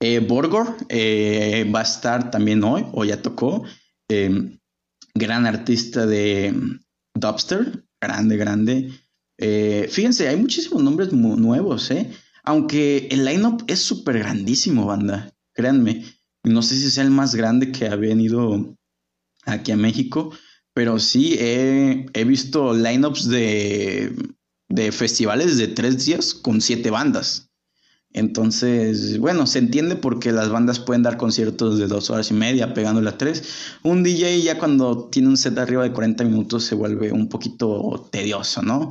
Eh, 0.00 0.18
Borgor 0.18 0.76
eh, 0.88 1.70
va 1.74 1.80
a 1.80 1.84
estar 1.84 2.30
también 2.30 2.62
hoy, 2.64 2.84
o 2.92 3.04
ya 3.04 3.22
tocó. 3.22 3.64
Eh, 4.10 4.58
gran 5.14 5.46
artista 5.46 6.06
de 6.06 6.52
Dubster, 7.14 7.84
grande, 8.00 8.36
grande. 8.36 8.92
fíjense, 9.38 10.28
hay 10.28 10.36
muchísimos 10.36 10.82
nombres 10.82 11.12
nuevos, 11.12 11.90
¿eh? 11.90 12.10
Aunque 12.44 13.08
el 13.10 13.24
lineup 13.24 13.62
es 13.66 13.80
súper 13.80 14.18
grandísimo, 14.18 14.86
banda. 14.86 15.34
Créanme. 15.54 16.04
No 16.44 16.62
sé 16.62 16.76
si 16.76 16.90
sea 16.90 17.04
el 17.04 17.10
más 17.10 17.34
grande 17.34 17.72
que 17.72 17.86
ha 17.88 17.96
venido 17.96 18.76
aquí 19.46 19.72
a 19.72 19.76
México. 19.76 20.30
Pero 20.74 20.98
sí, 20.98 21.36
he, 21.38 22.24
visto 22.24 22.74
lineups 22.74 23.28
de, 23.28 24.14
de 24.68 24.92
festivales 24.92 25.56
de 25.56 25.68
tres 25.68 26.04
días 26.04 26.34
con 26.34 26.60
siete 26.60 26.90
bandas. 26.90 27.50
Entonces, 28.14 29.18
bueno, 29.18 29.44
se 29.46 29.58
entiende 29.58 29.96
porque 29.96 30.30
las 30.30 30.48
bandas 30.48 30.78
pueden 30.78 31.02
dar 31.02 31.16
conciertos 31.16 31.78
de 31.78 31.88
dos 31.88 32.10
horas 32.10 32.30
y 32.30 32.34
media 32.34 32.72
pegándole 32.72 33.08
a 33.08 33.18
tres. 33.18 33.42
Un 33.82 34.04
DJ 34.04 34.40
ya 34.40 34.56
cuando 34.56 35.08
tiene 35.10 35.28
un 35.28 35.36
set 35.36 35.58
arriba 35.58 35.82
de 35.82 35.92
40 35.92 36.22
minutos 36.24 36.64
se 36.64 36.76
vuelve 36.76 37.10
un 37.10 37.28
poquito 37.28 38.08
tedioso, 38.12 38.62
¿no? 38.62 38.90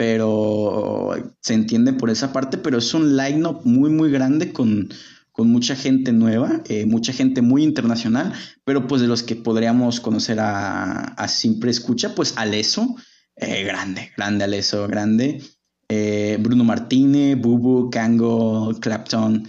Pero 0.00 1.10
se 1.42 1.52
entiende 1.52 1.92
por 1.92 2.08
esa 2.08 2.32
parte, 2.32 2.56
pero 2.56 2.78
es 2.78 2.94
un 2.94 3.18
lineup 3.18 3.66
muy, 3.66 3.90
muy 3.90 4.10
grande 4.10 4.50
con, 4.50 4.88
con 5.30 5.48
mucha 5.50 5.76
gente 5.76 6.10
nueva, 6.10 6.62
eh, 6.70 6.86
mucha 6.86 7.12
gente 7.12 7.42
muy 7.42 7.64
internacional, 7.64 8.32
pero 8.64 8.86
pues 8.86 9.02
de 9.02 9.08
los 9.08 9.22
que 9.22 9.36
podríamos 9.36 10.00
conocer 10.00 10.40
a, 10.40 11.04
a 11.04 11.28
Simple 11.28 11.70
Escucha, 11.70 12.14
pues 12.14 12.32
Aleso, 12.38 12.96
eh, 13.36 13.62
grande, 13.64 14.10
grande 14.16 14.44
Aleso, 14.44 14.88
grande. 14.88 15.42
Eh, 15.90 16.38
Bruno 16.40 16.64
Martínez, 16.64 17.38
Bubu, 17.38 17.90
Kango, 17.90 18.72
Clapton, 18.80 19.46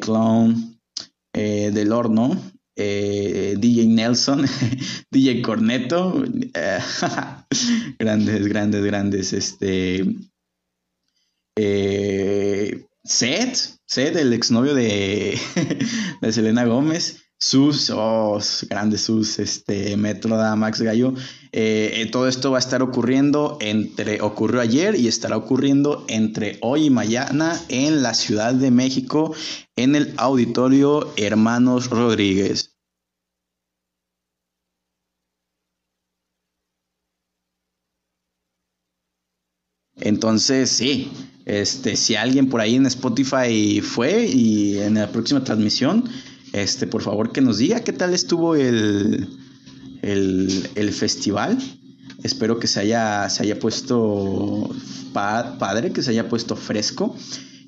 Clown, 0.00 0.80
Del 1.34 1.92
Horno, 1.92 2.40
DJ 2.76 3.86
Nelson, 3.88 4.46
DJ 5.10 5.42
Corneto, 5.42 6.24
grandes, 7.98 8.48
grandes, 8.48 8.84
grandes, 8.84 9.32
este... 9.32 10.04
Seth, 13.04 13.78
Seth, 13.84 14.16
el 14.16 14.32
exnovio 14.32 14.74
de, 14.74 15.38
de 16.20 16.32
Selena 16.32 16.64
Gómez. 16.64 17.21
Sus, 17.44 17.90
oh, 17.90 18.38
grandes 18.70 19.00
sus, 19.00 19.40
este, 19.40 19.96
Metro 19.96 20.36
da 20.36 20.54
Max 20.54 20.80
Gallo. 20.80 21.12
Eh, 21.50 21.90
eh, 21.96 22.06
todo 22.06 22.28
esto 22.28 22.52
va 22.52 22.58
a 22.58 22.60
estar 22.60 22.82
ocurriendo 22.82 23.58
entre, 23.60 24.20
ocurrió 24.20 24.60
ayer 24.60 24.94
y 24.94 25.08
estará 25.08 25.36
ocurriendo 25.36 26.04
entre 26.06 26.58
hoy 26.60 26.84
y 26.84 26.90
mañana 26.90 27.60
en 27.68 28.00
la 28.04 28.14
Ciudad 28.14 28.54
de 28.54 28.70
México, 28.70 29.34
en 29.74 29.96
el 29.96 30.14
auditorio 30.18 31.12
Hermanos 31.16 31.90
Rodríguez. 31.90 32.76
Entonces, 39.96 40.70
sí, 40.70 41.10
este, 41.44 41.96
si 41.96 42.14
alguien 42.14 42.48
por 42.48 42.60
ahí 42.60 42.76
en 42.76 42.86
Spotify 42.86 43.80
fue 43.80 44.26
y 44.26 44.78
en 44.78 44.94
la 44.94 45.10
próxima 45.10 45.42
transmisión, 45.42 46.08
este, 46.52 46.86
por 46.86 47.02
favor 47.02 47.32
que 47.32 47.40
nos 47.40 47.58
diga 47.58 47.80
qué 47.80 47.92
tal 47.92 48.14
estuvo 48.14 48.54
el, 48.54 49.28
el, 50.02 50.92
festival. 50.92 51.58
Espero 52.22 52.58
que 52.58 52.66
se 52.66 52.80
haya, 52.80 53.28
se 53.30 53.42
haya 53.42 53.58
puesto 53.58 54.70
padre, 55.12 55.92
que 55.92 56.02
se 56.02 56.10
haya 56.10 56.28
puesto 56.28 56.56
fresco. 56.56 57.16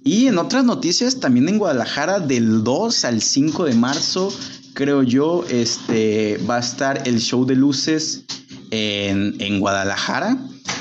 Y 0.05 0.27
en 0.27 0.39
otras 0.39 0.65
noticias, 0.65 1.19
también 1.19 1.49
en 1.49 1.59
Guadalajara, 1.59 2.21
del 2.21 2.63
2 2.63 3.05
al 3.07 3.23
5 3.23 3.65
de 3.65 3.75
marzo, 3.75 4.33
creo 4.75 5.03
yo, 5.03 5.45
este, 5.49 6.39
va 6.49 6.57
a 6.57 6.61
estar 6.61 7.09
el 7.09 7.21
show 7.21 7.47
de 7.47 7.57
luces 7.57 8.25
en, 8.71 9.37
en 9.41 9.61
Guadalajara. 9.61 10.39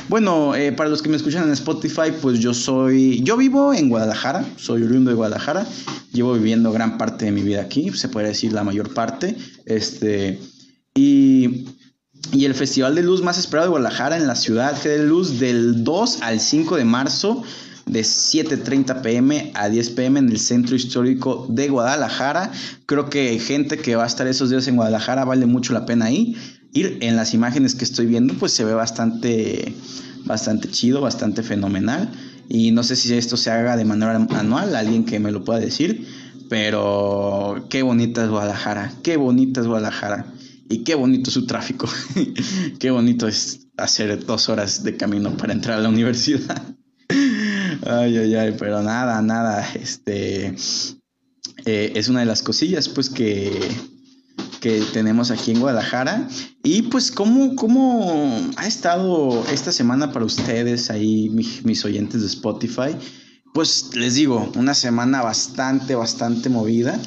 Bueno, 0.09 0.53
eh, 0.53 0.71
para 0.73 0.89
los 0.89 1.01
que 1.01 1.09
me 1.09 1.15
escuchan 1.15 1.43
en 1.43 1.51
Spotify, 1.51 2.11
pues 2.21 2.39
yo 2.39 2.53
soy, 2.53 3.23
yo 3.23 3.37
vivo 3.37 3.73
en 3.73 3.89
Guadalajara, 3.89 4.45
soy 4.57 4.83
oriundo 4.83 5.09
de 5.09 5.15
Guadalajara, 5.15 5.65
llevo 6.11 6.33
viviendo 6.33 6.71
gran 6.71 6.97
parte 6.97 7.25
de 7.25 7.31
mi 7.31 7.41
vida 7.41 7.61
aquí, 7.61 7.89
se 7.93 8.09
puede 8.09 8.27
decir 8.27 8.51
la 8.51 8.63
mayor 8.63 8.93
parte, 8.93 9.37
este, 9.65 10.39
y, 10.93 11.67
y 12.33 12.45
el 12.45 12.53
Festival 12.53 12.95
de 12.95 13.03
Luz 13.03 13.23
más 13.23 13.37
esperado 13.37 13.67
de 13.67 13.71
Guadalajara 13.71 14.17
en 14.17 14.27
la 14.27 14.35
ciudad 14.35 14.81
de 14.83 15.03
Luz 15.03 15.39
del 15.39 15.85
2 15.85 16.21
al 16.21 16.41
5 16.41 16.75
de 16.75 16.85
marzo 16.85 17.43
de 17.85 18.01
7.30 18.01 19.01
pm 19.01 19.51
a 19.55 19.69
10 19.69 19.89
pm 19.91 20.19
en 20.19 20.29
el 20.29 20.39
centro 20.39 20.75
histórico 20.75 21.47
de 21.49 21.69
Guadalajara. 21.69 22.51
Creo 22.85 23.09
que 23.09 23.39
gente 23.39 23.77
que 23.77 23.95
va 23.95 24.03
a 24.03 24.07
estar 24.07 24.27
esos 24.27 24.49
días 24.49 24.67
en 24.67 24.75
Guadalajara 24.75 25.25
vale 25.25 25.45
mucho 25.45 25.73
la 25.73 25.85
pena 25.85 26.11
ir 26.11 26.37
ir 26.73 26.97
en 27.01 27.15
las 27.15 27.33
imágenes 27.33 27.75
que 27.75 27.85
estoy 27.85 28.05
viendo, 28.07 28.33
pues 28.35 28.51
se 28.51 28.65
ve 28.65 28.73
bastante, 28.73 29.73
bastante 30.25 30.69
chido, 30.69 31.01
bastante 31.01 31.43
fenomenal. 31.43 32.11
Y 32.49 32.71
no 32.71 32.83
sé 32.83 32.95
si 32.95 33.13
esto 33.13 33.37
se 33.37 33.51
haga 33.51 33.77
de 33.77 33.85
manera 33.85 34.15
anual, 34.15 34.75
alguien 34.75 35.05
que 35.05 35.19
me 35.19 35.31
lo 35.31 35.43
pueda 35.43 35.59
decir. 35.59 36.07
Pero 36.49 37.67
qué 37.69 37.83
bonita 37.83 38.23
es 38.23 38.29
Guadalajara, 38.29 38.93
qué 39.03 39.17
bonita 39.17 39.61
es 39.61 39.67
Guadalajara. 39.67 40.33
Y 40.69 40.83
qué 40.83 40.95
bonito 40.95 41.29
su 41.29 41.45
tráfico. 41.45 41.87
qué 42.79 42.91
bonito 42.91 43.27
es 43.27 43.67
hacer 43.77 44.25
dos 44.25 44.49
horas 44.49 44.83
de 44.83 44.97
camino 44.97 45.35
para 45.37 45.53
entrar 45.53 45.79
a 45.79 45.81
la 45.81 45.89
universidad. 45.89 46.75
ay, 47.85 48.17
ay, 48.17 48.35
ay, 48.35 48.55
pero 48.57 48.81
nada, 48.81 49.21
nada. 49.21 49.67
Este 49.75 50.55
eh, 51.65 51.91
es 51.95 52.09
una 52.09 52.21
de 52.21 52.25
las 52.25 52.41
cosillas, 52.41 52.89
pues 52.89 53.09
que 53.09 53.51
que 54.63 54.81
tenemos 54.93 55.29
aquí 55.29 55.51
en 55.51 55.59
Guadalajara. 55.59 56.25
Y 56.63 56.83
pues, 56.83 57.11
¿cómo, 57.11 57.53
cómo 57.57 58.49
ha 58.55 58.65
estado 58.65 59.43
esta 59.51 59.73
semana 59.73 60.13
para 60.13 60.23
ustedes 60.23 60.89
ahí, 60.89 61.29
mis, 61.29 61.83
oyentes 61.83 62.21
de 62.21 62.27
Spotify? 62.27 62.95
Pues 63.53 63.93
les 63.93 64.15
digo, 64.15 64.49
una 64.55 64.73
semana 64.73 65.21
bastante, 65.21 65.95
bastante 65.95 66.47
movida. 66.47 66.97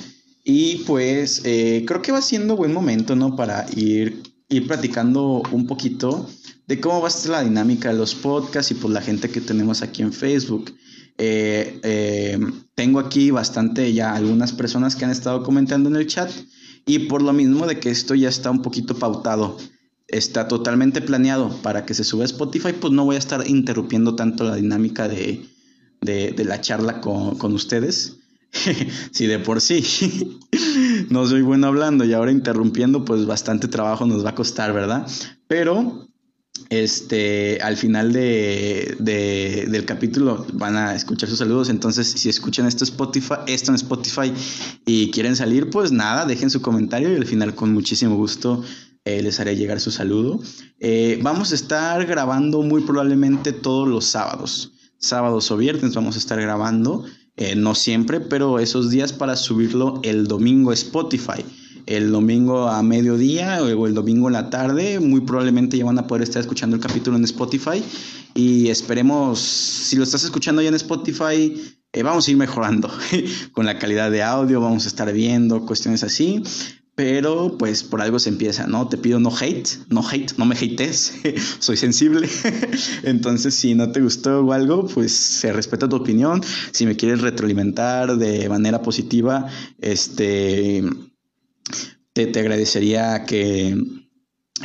Y 0.45 0.85
pues 0.87 1.40
eh, 1.45 1.85
creo 1.87 2.03
que 2.03 2.12
va 2.12 2.21
siendo 2.21 2.59
buen 2.59 2.75
momento, 2.75 3.16
¿no? 3.16 3.35
Para 3.37 3.64
ir, 3.75 4.23
ir 4.51 4.66
platicando 4.66 5.42
un 5.51 5.66
poquito 5.66 6.29
de 6.66 6.79
cómo 6.79 7.01
va 7.01 7.07
a 7.07 7.11
estar 7.11 7.31
la 7.31 7.42
dinámica 7.42 7.88
de 7.88 7.97
los 7.97 8.14
podcasts 8.14 8.71
y 8.71 8.75
pues 8.75 8.92
la 8.92 9.01
gente 9.01 9.31
que 9.31 9.40
tenemos 9.40 9.81
aquí 9.81 10.03
en 10.03 10.12
Facebook. 10.12 10.77
Eh, 11.16 11.81
eh, 11.83 12.38
tengo 12.75 13.01
aquí 13.01 13.31
bastante 13.31 13.95
ya 13.95 14.14
algunas 14.14 14.53
personas 14.53 14.95
que 14.95 15.07
han 15.07 15.11
estado 15.11 15.42
comentando 15.42 15.88
en 15.88 15.97
el 15.97 16.07
chat. 16.07 16.31
Y 16.87 17.01
por 17.01 17.20
lo 17.20 17.33
mismo 17.33 17.66
de 17.66 17.81
que 17.81 17.90
esto 17.90 18.14
ya 18.14 18.29
está 18.29 18.51
un 18.51 18.62
poquito 18.62 18.94
pautado, 18.96 19.57
está 20.07 20.46
totalmente 20.46 21.03
planeado 21.03 21.51
para 21.62 21.85
que 21.85 21.94
se 21.94 22.05
suba 22.05 22.22
a 22.22 22.27
Spotify, 22.27 22.72
pues 22.81 22.92
no 22.92 23.05
voy 23.05 23.16
a 23.16 23.18
estar 23.18 23.46
interrumpiendo 23.49 24.14
tanto 24.14 24.44
la 24.44 24.55
dinámica 24.55 25.09
de, 25.09 25.44
la 26.01 26.61
charla 26.61 27.01
con, 27.01 27.53
ustedes. 27.53 28.18
si 29.11 29.27
de 29.27 29.40
por 29.40 29.61
sí 29.61 30.38
no 31.11 31.27
soy 31.27 31.42
bueno 31.42 31.66
hablando 31.66 32.05
y 32.05 32.12
ahora 32.12 32.31
interrumpiendo, 32.31 33.05
pues 33.05 33.27
bastante 33.27 33.66
trabajo 33.66 34.07
nos 34.07 34.25
va 34.25 34.31
a 34.31 34.35
costar, 34.37 34.72
¿verdad? 34.72 35.07
Pero 35.49 36.07
este, 36.71 37.61
al 37.62 37.77
final 37.77 38.12
de, 38.12 38.97
del 38.99 39.85
capítulo 39.85 40.47
van 40.53 40.77
a 40.77 40.95
escuchar 40.95 41.29
sus 41.29 41.38
saludos. 41.38 41.69
Entonces, 41.69 42.07
si 42.07 42.29
escuchan 42.29 42.66
esto, 42.66 42.85
Spotify, 42.85 43.35
esto 43.47 43.71
en 43.73 43.77
Spotify 43.77 44.33
y 44.85 45.11
quieren 45.11 45.37
salir, 45.37 45.71
pues 45.71 45.92
nada, 45.92 46.25
dejen 46.25 46.51
su 46.51 46.61
comentario 46.61 47.12
y 47.12 47.16
al 47.16 47.27
final 47.27 47.55
con 47.55 47.73
muchísimo 47.73 48.16
gusto 48.16 48.62
eh, 49.05 49.23
les 49.23 49.38
haré 49.38 49.57
llegar 49.57 49.81
su 49.81 49.90
saludo. 49.90 50.40
Eh, 50.81 51.19
vamos 51.23 51.53
a 51.53 51.55
estar 51.55 52.05
grabando 52.07 52.62
muy 52.62 52.83
probablemente 52.83 53.53
todos 53.53 53.87
los 53.88 54.07
sábados. 54.07 54.73
Sábados 54.99 55.51
o 55.51 55.57
viernes 55.57 55.95
vamos 55.95 56.16
a 56.16 56.19
estar 56.19 56.40
grabando. 56.40 57.05
eh, 57.37 57.55
no 57.55 57.75
siempre, 57.75 58.21
pero 58.21 58.59
esos 58.59 58.90
días 58.90 59.12
para 59.12 59.37
subirlo 59.37 60.01
el 60.03 60.27
domingo 60.27 60.71
a 60.71 60.75
Spotify. 60.75 61.45
El 61.87 62.11
domingo 62.11 62.68
a 62.68 62.83
mediodía 62.83 63.62
o 63.62 63.87
el 63.87 63.94
domingo 63.94 64.29
en 64.29 64.35
la 64.35 64.51
tarde, 64.51 65.01
muy 65.01 65.20
probablemente 65.20 65.79
ya 65.79 65.85
van 65.85 65.99
a 65.99 66.07
poder 66.07 66.22
estar 66.22 66.40
escuchando 66.40 66.77
el 66.77 66.83
capítulo 66.83 67.16
en 67.16 67.25
Spotify. 67.25 67.83
Y 68.35 68.68
esperemos, 68.68 69.38
si 69.38 69.96
lo 69.96 70.03
estás 70.03 70.25
escuchando 70.25 70.61
ya 70.61 70.68
en 70.68 70.75
Spotify, 70.75 71.55
eh, 71.92 72.03
vamos 72.03 72.29
a 72.29 72.31
ir 72.31 72.37
mejorando 72.37 72.90
con 73.53 73.64
la 73.64 73.79
calidad 73.79 74.11
de 74.11 74.22
audio, 74.22 74.61
vamos 74.61 74.85
a 74.85 74.88
estar 74.88 75.11
viendo 75.12 75.64
cuestiones 75.64 76.03
así. 76.03 76.42
Pero 76.96 77.59
pues 77.59 77.85
por 77.85 78.01
algo 78.01 78.18
se 78.18 78.31
empieza, 78.31 78.66
¿no? 78.66 78.88
Te 78.88 78.96
pido 78.96 79.20
no 79.20 79.31
hate, 79.31 79.68
no 79.90 80.03
hate, 80.07 80.33
no 80.38 80.46
me 80.46 80.57
hates, 80.57 81.12
soy 81.59 81.77
sensible. 81.77 82.27
Entonces 83.03 83.55
si 83.55 83.75
no 83.75 83.92
te 83.92 84.01
gustó 84.01 84.40
o 84.40 84.53
algo, 84.53 84.87
pues 84.87 85.12
se 85.12 85.53
respeta 85.53 85.88
tu 85.90 85.96
opinión. 85.96 86.42
Si 86.72 86.87
me 86.87 86.96
quieres 86.96 87.20
retroalimentar 87.20 88.16
de 88.16 88.49
manera 88.49 88.81
positiva, 88.81 89.46
este, 89.79 90.83
te, 92.12 92.26
te 92.26 92.40
agradecería 92.40 93.24
que, 93.24 93.76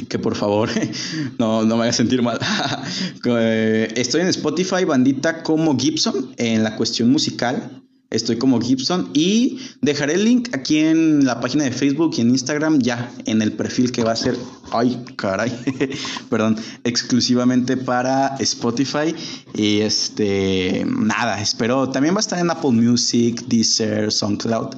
que 0.07 0.19
por 0.19 0.35
favor 0.35 0.69
no, 1.39 1.63
no 1.63 1.77
me 1.77 1.83
hagas 1.83 1.97
sentir 1.97 2.21
mal. 2.21 2.39
Estoy 3.95 4.21
en 4.21 4.27
Spotify, 4.27 4.85
bandita 4.85 5.43
como 5.43 5.77
Gibson, 5.77 6.33
en 6.37 6.63
la 6.63 6.75
cuestión 6.75 7.11
musical. 7.11 7.81
Estoy 8.11 8.37
como 8.37 8.59
Gibson 8.59 9.09
y 9.13 9.59
dejaré 9.81 10.15
el 10.15 10.25
link 10.25 10.49
aquí 10.53 10.79
en 10.79 11.23
la 11.23 11.39
página 11.39 11.63
de 11.63 11.71
Facebook 11.71 12.13
y 12.17 12.21
en 12.21 12.31
Instagram 12.31 12.79
ya 12.79 13.09
en 13.25 13.41
el 13.41 13.53
perfil 13.53 13.93
que 13.93 14.03
va 14.03 14.11
a 14.11 14.17
ser, 14.17 14.37
ay 14.73 15.01
caray, 15.15 15.49
perdón, 16.29 16.57
exclusivamente 16.83 17.77
para 17.77 18.35
Spotify. 18.39 19.15
Y 19.53 19.79
este, 19.79 20.85
nada, 20.85 21.41
espero, 21.41 21.89
también 21.89 22.13
va 22.13 22.19
a 22.19 22.19
estar 22.19 22.39
en 22.39 22.51
Apple 22.51 22.71
Music, 22.71 23.45
Deezer, 23.47 24.11
SoundCloud. 24.11 24.75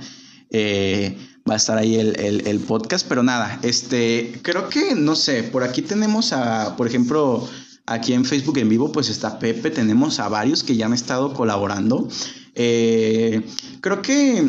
Eh, 0.51 1.17
va 1.49 1.55
a 1.55 1.57
estar 1.57 1.77
ahí 1.77 1.95
el, 1.95 2.47
el, 2.47 2.59
podcast, 2.59 3.07
pero 3.07 3.21
nada, 3.21 3.59
este, 3.63 4.39
creo 4.43 4.69
que, 4.69 4.95
no 4.95 5.15
sé, 5.15 5.43
por 5.43 5.63
aquí 5.63 5.81
tenemos 5.81 6.31
a, 6.31 6.75
por 6.77 6.87
ejemplo, 6.87 7.47
aquí 7.85 8.13
en 8.13 8.25
Facebook 8.25 8.57
en 8.57 8.69
vivo, 8.69 8.91
pues 8.91 9.09
está 9.09 9.39
Pepe, 9.39 9.69
tenemos 9.69 10.19
a 10.19 10.29
varios 10.29 10.63
que 10.63 10.75
ya 10.75 10.85
han 10.85 10.93
estado 10.93 11.33
colaborando. 11.33 12.07
Eh, 12.55 13.41
creo 13.81 14.01
que 14.01 14.47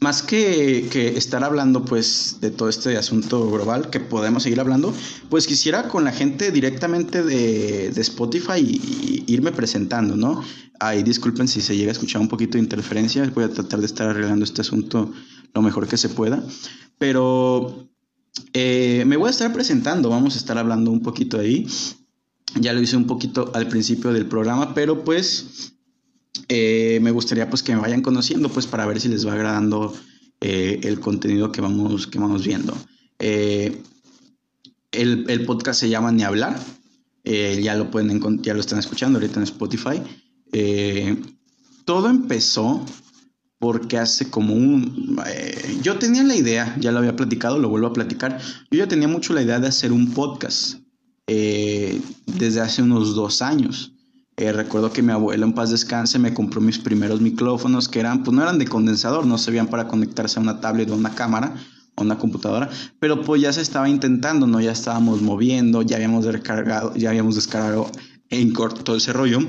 más 0.00 0.22
que, 0.22 1.16
estar 1.16 1.44
hablando 1.44 1.84
pues 1.84 2.38
de 2.40 2.50
todo 2.50 2.68
este 2.68 2.96
asunto 2.96 3.50
global 3.50 3.90
que 3.90 4.00
podemos 4.00 4.42
seguir 4.42 4.60
hablando, 4.60 4.94
pues 5.28 5.46
quisiera 5.46 5.88
con 5.88 6.04
la 6.04 6.12
gente 6.12 6.50
directamente 6.50 7.22
de, 7.22 7.88
Spotify 8.00 8.60
y, 8.60 9.24
irme 9.28 9.52
presentando, 9.52 10.16
¿no? 10.16 10.42
Ahí 10.80 11.02
disculpen 11.02 11.46
si 11.46 11.60
se 11.60 11.76
llega 11.76 11.90
a 11.90 11.92
escuchar 11.92 12.20
un 12.20 12.28
poquito 12.28 12.52
de 12.52 12.60
interferencia, 12.60 13.30
voy 13.34 13.44
a 13.44 13.50
tratar 13.50 13.80
de 13.80 13.86
estar 13.86 14.08
arreglando 14.08 14.44
este 14.44 14.62
asunto 14.62 15.12
lo 15.54 15.62
mejor 15.62 15.88
que 15.88 15.96
se 15.96 16.08
pueda, 16.08 16.42
pero 16.98 17.88
eh, 18.52 19.04
me 19.06 19.16
voy 19.16 19.28
a 19.28 19.30
estar 19.30 19.52
presentando, 19.52 20.08
vamos 20.10 20.34
a 20.34 20.38
estar 20.38 20.58
hablando 20.58 20.90
un 20.90 21.02
poquito 21.02 21.38
ahí, 21.38 21.66
ya 22.58 22.72
lo 22.72 22.80
hice 22.80 22.96
un 22.96 23.06
poquito 23.06 23.50
al 23.54 23.68
principio 23.68 24.12
del 24.12 24.26
programa, 24.26 24.74
pero 24.74 25.04
pues 25.04 25.74
eh, 26.48 26.98
me 27.02 27.10
gustaría 27.10 27.48
pues 27.48 27.62
que 27.62 27.74
me 27.74 27.80
vayan 27.80 28.02
conociendo 28.02 28.48
pues 28.48 28.66
para 28.66 28.86
ver 28.86 29.00
si 29.00 29.08
les 29.08 29.26
va 29.26 29.32
agradando 29.32 29.92
eh, 30.40 30.80
el 30.82 31.00
contenido 31.00 31.52
que 31.52 31.60
vamos, 31.60 32.06
que 32.06 32.18
vamos 32.18 32.46
viendo. 32.46 32.76
Eh, 33.18 33.82
el, 34.92 35.44
podcast 35.44 35.80
se 35.80 35.88
llama 35.88 36.10
Ni 36.10 36.24
Hablar. 36.24 36.58
ya 37.24 37.76
lo 37.76 37.90
pueden 37.90 38.42
ya 38.42 38.54
lo 38.54 38.60
están 38.60 38.78
escuchando 38.78 39.18
ahorita 39.18 39.38
en 39.38 39.44
Spotify. 39.44 40.02
todo 41.84 42.08
empezó 42.08 42.84
porque 43.60 43.98
hace 43.98 44.30
como 44.30 44.54
un... 44.54 45.20
yo 45.82 45.98
tenía 45.98 46.24
la 46.24 46.34
idea, 46.34 46.74
ya 46.80 46.90
lo 46.90 46.98
había 46.98 47.14
platicado, 47.14 47.58
lo 47.58 47.68
vuelvo 47.68 47.88
a 47.88 47.92
platicar, 47.92 48.40
yo 48.70 48.78
ya 48.78 48.88
tenía 48.88 49.06
mucho 49.06 49.34
la 49.34 49.42
idea 49.42 49.60
de 49.60 49.68
hacer 49.68 49.92
un 49.92 50.12
podcast 50.12 50.78
desde 51.26 52.60
hace 52.60 52.82
unos 52.82 53.14
dos 53.14 53.42
años. 53.42 53.92
Eh, 54.36 54.52
recuerdo 54.52 54.90
que 54.90 55.02
mi 55.02 55.12
abuelo 55.12 55.44
en 55.44 55.52
paz 55.52 55.68
descanse 55.68 56.18
me 56.18 56.32
compró 56.32 56.62
mis 56.62 56.78
primeros 56.78 57.20
micrófonos 57.20 57.86
que 57.86 58.00
eran, 58.00 58.24
pues 58.24 58.34
no 58.34 58.42
eran 58.42 58.58
de 58.58 58.66
condensador, 58.66 59.26
no 59.26 59.36
servían 59.36 59.66
para 59.66 59.86
conectarse 59.86 60.38
a 60.38 60.42
una 60.42 60.60
tablet 60.60 60.88
o 60.88 60.96
una 60.96 61.14
cámara 61.14 61.54
o 61.96 62.02
una 62.02 62.16
computadora, 62.16 62.70
pero 62.98 63.22
pues 63.22 63.42
ya 63.42 63.52
se 63.52 63.60
estaba 63.60 63.90
intentando, 63.90 64.46
¿no? 64.46 64.58
Ya 64.58 64.72
estábamos 64.72 65.20
moviendo, 65.20 65.82
ya 65.82 65.96
habíamos 65.96 66.24
descargado, 66.24 66.94
ya 66.96 67.10
habíamos 67.10 67.34
descargado 67.34 67.90
en 68.30 68.52
corto 68.54 68.82
todo 68.82 68.96
ese 68.96 69.12
rollo. 69.12 69.40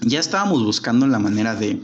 Ya 0.00 0.18
estábamos 0.18 0.64
buscando 0.64 1.06
la 1.06 1.20
manera 1.20 1.54
de, 1.54 1.80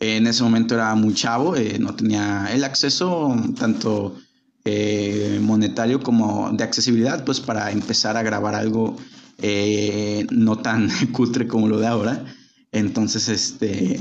en 0.00 0.26
ese 0.26 0.42
momento 0.42 0.74
era 0.74 0.94
muy 0.94 1.14
chavo, 1.14 1.54
eh, 1.56 1.78
no 1.78 1.94
tenía 1.94 2.48
el 2.52 2.64
acceso 2.64 3.36
tanto 3.58 4.16
eh, 4.64 5.38
monetario 5.42 6.02
como 6.02 6.50
de 6.52 6.64
accesibilidad, 6.64 7.24
pues 7.24 7.40
para 7.40 7.70
empezar 7.70 8.16
a 8.16 8.22
grabar 8.22 8.54
algo 8.54 8.96
eh, 9.38 10.26
no 10.30 10.56
tan 10.56 10.88
cutre 11.12 11.46
como 11.46 11.68
lo 11.68 11.78
de 11.78 11.86
ahora. 11.86 12.24
Entonces, 12.72 13.28
este, 13.28 13.98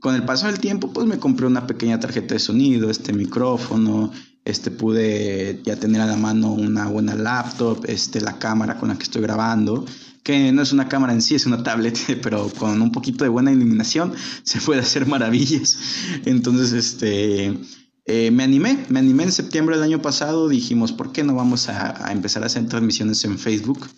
con 0.00 0.16
el 0.16 0.24
paso 0.24 0.46
del 0.46 0.58
tiempo, 0.58 0.92
pues 0.92 1.06
me 1.06 1.18
compré 1.18 1.46
una 1.46 1.66
pequeña 1.66 2.00
tarjeta 2.00 2.34
de 2.34 2.40
sonido, 2.40 2.90
este 2.90 3.12
micrófono, 3.12 4.12
este, 4.44 4.70
pude 4.70 5.60
ya 5.64 5.76
tener 5.76 6.00
a 6.00 6.06
la 6.06 6.16
mano 6.16 6.52
una 6.52 6.88
buena 6.88 7.14
laptop, 7.14 7.84
este, 7.86 8.20
la 8.20 8.38
cámara 8.38 8.78
con 8.78 8.88
la 8.88 8.96
que 8.96 9.04
estoy 9.04 9.22
grabando, 9.22 9.84
que 10.22 10.52
no 10.52 10.62
es 10.62 10.72
una 10.72 10.88
cámara 10.88 11.12
en 11.12 11.22
sí, 11.22 11.34
es 11.34 11.46
una 11.46 11.62
tablet, 11.62 11.98
pero 12.22 12.48
con 12.58 12.80
un 12.80 12.92
poquito 12.92 13.24
de 13.24 13.30
buena 13.30 13.52
iluminación 13.52 14.12
se 14.42 14.60
puede 14.60 14.80
hacer 14.80 15.06
maravillas. 15.06 15.78
Entonces, 16.24 16.72
este, 16.72 17.58
eh, 18.06 18.30
me 18.30 18.42
animé, 18.42 18.84
me 18.88 18.98
animé 18.98 19.24
en 19.24 19.32
septiembre 19.32 19.76
del 19.76 19.84
año 19.84 20.02
pasado, 20.02 20.48
dijimos, 20.48 20.92
¿por 20.92 21.12
qué 21.12 21.22
no 21.22 21.34
vamos 21.34 21.68
a, 21.68 22.06
a 22.06 22.12
empezar 22.12 22.42
a 22.42 22.46
hacer 22.46 22.66
transmisiones 22.68 23.24
en 23.24 23.38
Facebook? 23.38 23.88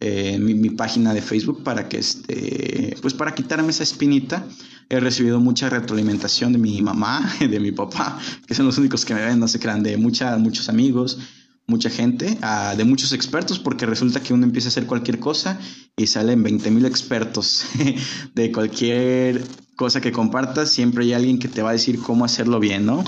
Eh, 0.00 0.38
mi, 0.38 0.70
página 0.70 1.14
de 1.14 1.22
Facebook 1.22 1.62
para 1.62 1.88
que 1.88 1.98
este, 1.98 2.96
pues 3.00 3.14
para 3.14 3.34
quitarme 3.34 3.70
esa 3.70 3.82
espinita. 3.82 4.46
He 4.88 5.00
recibido 5.00 5.40
mucha 5.40 5.68
retroalimentación 5.68 6.52
de 6.52 6.58
mi 6.58 6.80
mamá, 6.82 7.34
de 7.40 7.58
mi 7.60 7.72
papá, 7.72 8.18
que 8.46 8.54
son 8.54 8.66
los 8.66 8.78
únicos 8.78 9.04
que 9.04 9.14
me 9.14 9.24
ven, 9.24 9.40
no 9.40 9.48
se 9.48 9.58
crean, 9.58 9.82
de 9.82 9.96
mucha, 9.96 10.36
muchos 10.38 10.68
amigos, 10.68 11.18
mucha 11.66 11.90
gente, 11.90 12.38
ah, 12.42 12.74
de 12.76 12.84
muchos 12.84 13.12
expertos, 13.12 13.58
porque 13.58 13.86
resulta 13.86 14.22
que 14.22 14.32
uno 14.32 14.44
empieza 14.44 14.68
a 14.68 14.70
hacer 14.70 14.86
cualquier 14.86 15.18
cosa 15.18 15.58
y 15.96 16.06
salen 16.06 16.42
20 16.42 16.70
mil 16.70 16.86
expertos 16.86 17.64
de 18.34 18.52
cualquier 18.52 19.42
cosa 19.76 20.00
que 20.00 20.12
compartas, 20.12 20.70
siempre 20.70 21.04
hay 21.04 21.14
alguien 21.14 21.38
que 21.38 21.48
te 21.48 21.62
va 21.62 21.70
a 21.70 21.72
decir 21.72 21.98
cómo 22.00 22.24
hacerlo 22.24 22.60
bien, 22.60 22.86
¿no? 22.86 23.02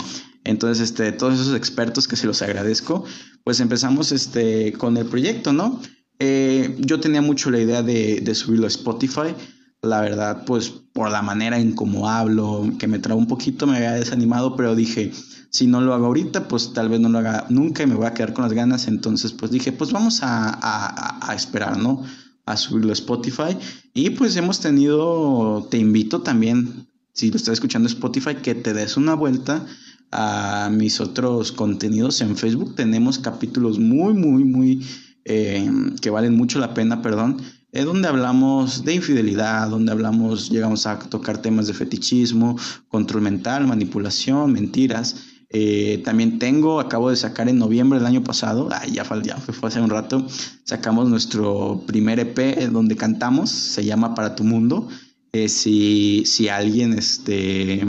Entonces, 0.45 0.91
este, 0.91 1.13
todos 1.13 1.35
esos 1.39 1.55
expertos 1.55 2.09
que 2.09 2.17
se 2.17 2.27
los 2.27 2.43
agradezco, 2.43 3.05
pues 3.45 3.61
empezamos 3.61 4.13
este, 4.13 4.73
con 4.73 4.97
el 4.97 5.07
proyecto, 5.07 5.53
¿no? 5.53 5.81
Eh, 6.19 6.77
yo 6.81 6.99
tenía 7.01 7.23
mucho 7.23 7.51
la 7.51 7.61
idea 7.61 7.83
de, 7.83 8.35
subirlo 8.35 8.67
a 8.67 8.69
Spotify. 8.69 9.35
La 9.83 10.01
verdad, 10.01 10.45
pues 10.45 10.71
por 10.71 11.11
la 11.11 11.23
manera 11.23 11.59
en 11.59 11.73
cómo 11.73 12.09
hablo, 12.09 12.69
que 12.79 12.89
me 12.89 12.99
trae 12.99 13.17
un 13.17 13.29
poquito, 13.29 13.67
me 13.67 13.77
había 13.77 13.93
desanimado, 13.93 14.57
pero 14.57 14.75
dije, 14.75 15.13
si 15.51 15.69
no 15.69 15.81
lo 15.81 15.95
hago 15.95 16.07
ahorita, 16.07 16.49
pues 16.49 16.73
tal 16.73 16.89
vez 16.89 16.99
no 16.99 17.09
lo 17.09 17.19
haga 17.19 17.47
nunca 17.49 17.85
y 17.85 17.87
me 17.87 17.95
voy 17.95 18.07
a 18.07 18.15
quedar 18.15 18.33
con 18.33 18.43
las 18.43 18.53
ganas. 18.53 18.89
Entonces, 18.89 19.33
pues 19.33 19.53
dije, 19.53 19.71
pues 19.71 19.93
vamos 19.93 20.21
a, 20.23 21.33
esperar, 21.35 21.79
¿no? 21.79 22.03
A 22.47 22.57
subirlo 22.57 22.91
a 22.91 22.95
Spotify. 22.95 23.57
Y 23.95 24.11
pues 24.11 24.35
hemos 24.37 24.59
tenido, 24.59 25.69
te 25.71 25.79
invito 25.79 26.23
también, 26.23 26.89
si 27.13 27.31
lo 27.31 27.37
estás 27.37 27.55
escuchando 27.55 27.89
Spotify, 27.89 28.37
que 28.37 28.57
te 28.57 28.75
des 28.75 28.97
una 28.97 29.15
vuelta 29.15 29.65
a 30.11 30.71
mis 30.73 31.01
otros 31.01 31.53
contenidos 31.53 32.21
en 32.21 32.37
Facebook. 32.37 32.75
Tenemos 32.75 33.19
capítulos 33.19 33.79
muy, 33.79 34.15
muy, 34.15 34.45
muy 34.45 34.85
eh, 35.25 35.69
que 36.01 36.11
valen 36.11 36.37
mucho 36.37 36.59
la 36.59 36.75
pena, 36.75 37.03
perdón, 37.03 37.39
es 37.71 37.85
donde 37.85 38.09
hablamos 38.09 38.85
de 38.85 38.95
infidelidad, 38.95 39.69
donde 39.69 39.93
hablamos, 39.93 40.51
llegamos 40.51 40.87
a 40.87 40.99
tocar 40.99 41.43
temas 41.43 41.67
de 41.67 41.75
fetichismo, 41.75 42.57
control 42.89 43.23
mental, 43.23 43.67
manipulación, 43.67 44.53
mentiras. 44.53 45.17
Eh, 45.51 46.03
también 46.05 46.39
tengo, 46.39 46.81
acabo 46.81 47.11
de 47.11 47.17
sacar 47.17 47.49
en 47.49 47.59
noviembre 47.59 47.99
del 47.99 48.07
año 48.07 48.23
pasado, 48.23 48.69
ya, 48.93 49.05
fue, 49.05 49.23
ya 49.23 49.37
fue 49.37 49.69
hace 49.69 49.81
un 49.81 49.91
rato, 49.91 50.27
sacamos 50.65 51.09
nuestro 51.09 51.83
primer 51.87 52.21
EP 52.21 52.69
donde 52.71 52.97
cantamos, 52.97 53.51
se 53.51 53.85
llama 53.85 54.15
Para 54.15 54.35
tu 54.35 54.45
Mundo. 54.45 54.89
Eh, 55.33 55.49
si, 55.49 56.25
si 56.25 56.49
alguien 56.49 56.95
este, 56.95 57.85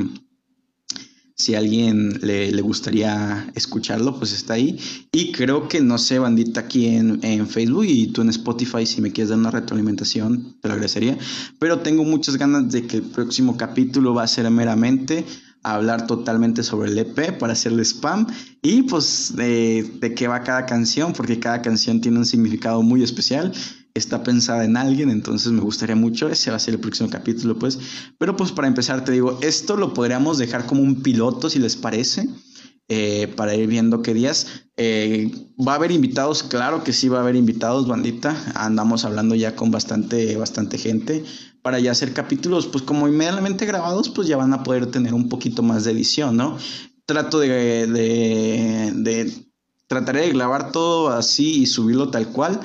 si 1.40 1.56
a 1.56 1.60
alguien 1.60 2.20
le, 2.22 2.62
gustaría 2.62 3.50
escucharlo, 3.56 4.18
pues 4.20 4.34
está 4.34 4.56
ahí. 4.56 4.78
Y 5.14 5.32
creo 5.32 5.70
que, 5.70 5.80
no 5.80 5.98
sé, 5.98 6.20
bandita 6.20 6.60
aquí 6.60 6.88
en, 6.88 7.48
Facebook 7.48 7.86
y 7.88 8.08
tú 8.08 8.22
en 8.22 8.30
Spotify, 8.30 8.86
si 8.86 9.02
me 9.02 9.14
quieres 9.14 9.30
dar 9.30 9.40
una 9.40 9.50
retroalimentación, 9.50 10.58
te 10.62 10.68
lo 10.68 10.74
agradecería. 10.74 11.18
Pero 11.58 11.80
tengo 11.80 12.04
muchas 12.04 12.36
ganas 12.36 12.70
de 12.70 12.86
que 12.86 12.98
el 12.98 13.04
próximo 13.04 13.56
capítulo 13.56 14.14
va 14.14 14.24
a 14.24 14.28
ser 14.28 14.50
meramente 14.52 15.26
hablar 15.64 16.08
totalmente 16.08 16.62
sobre 16.62 16.90
el 16.90 16.98
EP 16.98 17.38
para 17.38 17.54
hacerle 17.54 17.84
spam 17.84 18.28
y 18.62 18.84
pues 18.84 19.34
de, 19.36 19.90
de 20.00 20.14
qué 20.14 20.28
va 20.28 20.44
cada 20.44 20.66
canción, 20.66 21.14
porque 21.14 21.40
cada 21.40 21.62
canción 21.62 22.02
tiene 22.02 22.18
un 22.18 22.26
significado 22.26 22.82
muy 22.82 23.02
especial 23.02 23.54
está 23.94 24.24
pensada 24.24 24.66
en 24.66 24.78
alguien, 24.78 25.10
entonces 25.10 25.52
me 25.52 25.62
gustaría 25.62 25.96
mucho, 25.96 26.30
ese 26.30 26.52
va 26.52 26.58
a 26.58 26.60
ser 26.60 26.76
el 26.76 26.80
próximo 26.80 27.10
capítulo, 27.10 27.58
pues. 27.58 27.80
Pero 28.18 28.36
pues 28.36 28.52
para 28.52 28.68
empezar 28.68 29.04
te 29.04 29.12
digo, 29.12 29.40
esto 29.42 29.78
lo 29.78 29.94
podríamos 29.94 30.38
dejar 30.38 30.66
como 30.66 30.82
un 30.82 31.02
piloto, 31.02 31.50
si 31.50 31.60
les 31.60 31.76
parece. 31.76 32.28
Eh, 32.92 33.32
para 33.36 33.54
ir 33.54 33.68
viendo 33.68 34.02
qué 34.02 34.16
días. 34.16 34.64
Eh, 34.76 35.32
¿Va 35.60 35.74
a 35.74 35.76
haber 35.76 35.92
invitados? 35.92 36.42
Claro 36.42 36.84
que 36.84 36.92
sí 36.92 37.08
va 37.08 37.20
a 37.20 37.22
haber 37.22 37.36
invitados, 37.36 37.88
bandita. 37.88 38.36
Andamos 38.56 39.06
hablando 39.06 39.36
ya 39.36 39.56
con 39.56 39.70
bastante, 39.70 40.36
bastante 40.38 40.80
gente 40.80 41.24
para 41.62 41.80
ya 41.80 41.92
hacer 41.92 42.14
capítulos, 42.14 42.66
pues 42.68 42.84
como 42.84 43.08
inmediatamente 43.08 43.66
grabados, 43.68 44.10
pues 44.10 44.28
ya 44.28 44.38
van 44.38 44.54
a 44.54 44.64
poder 44.64 44.88
tener 44.88 45.14
un 45.14 45.30
poquito 45.30 45.62
más 45.62 45.84
de 45.84 45.92
edición, 45.92 46.38
¿no? 46.38 46.58
Trato 47.06 47.40
de, 47.40 47.86
de, 47.86 48.92
de 48.96 49.34
trataré 49.88 50.22
de 50.22 50.32
grabar 50.32 50.72
todo 50.72 51.10
así 51.10 51.62
y 51.62 51.66
subirlo 51.66 52.10
tal 52.10 52.30
cual. 52.30 52.60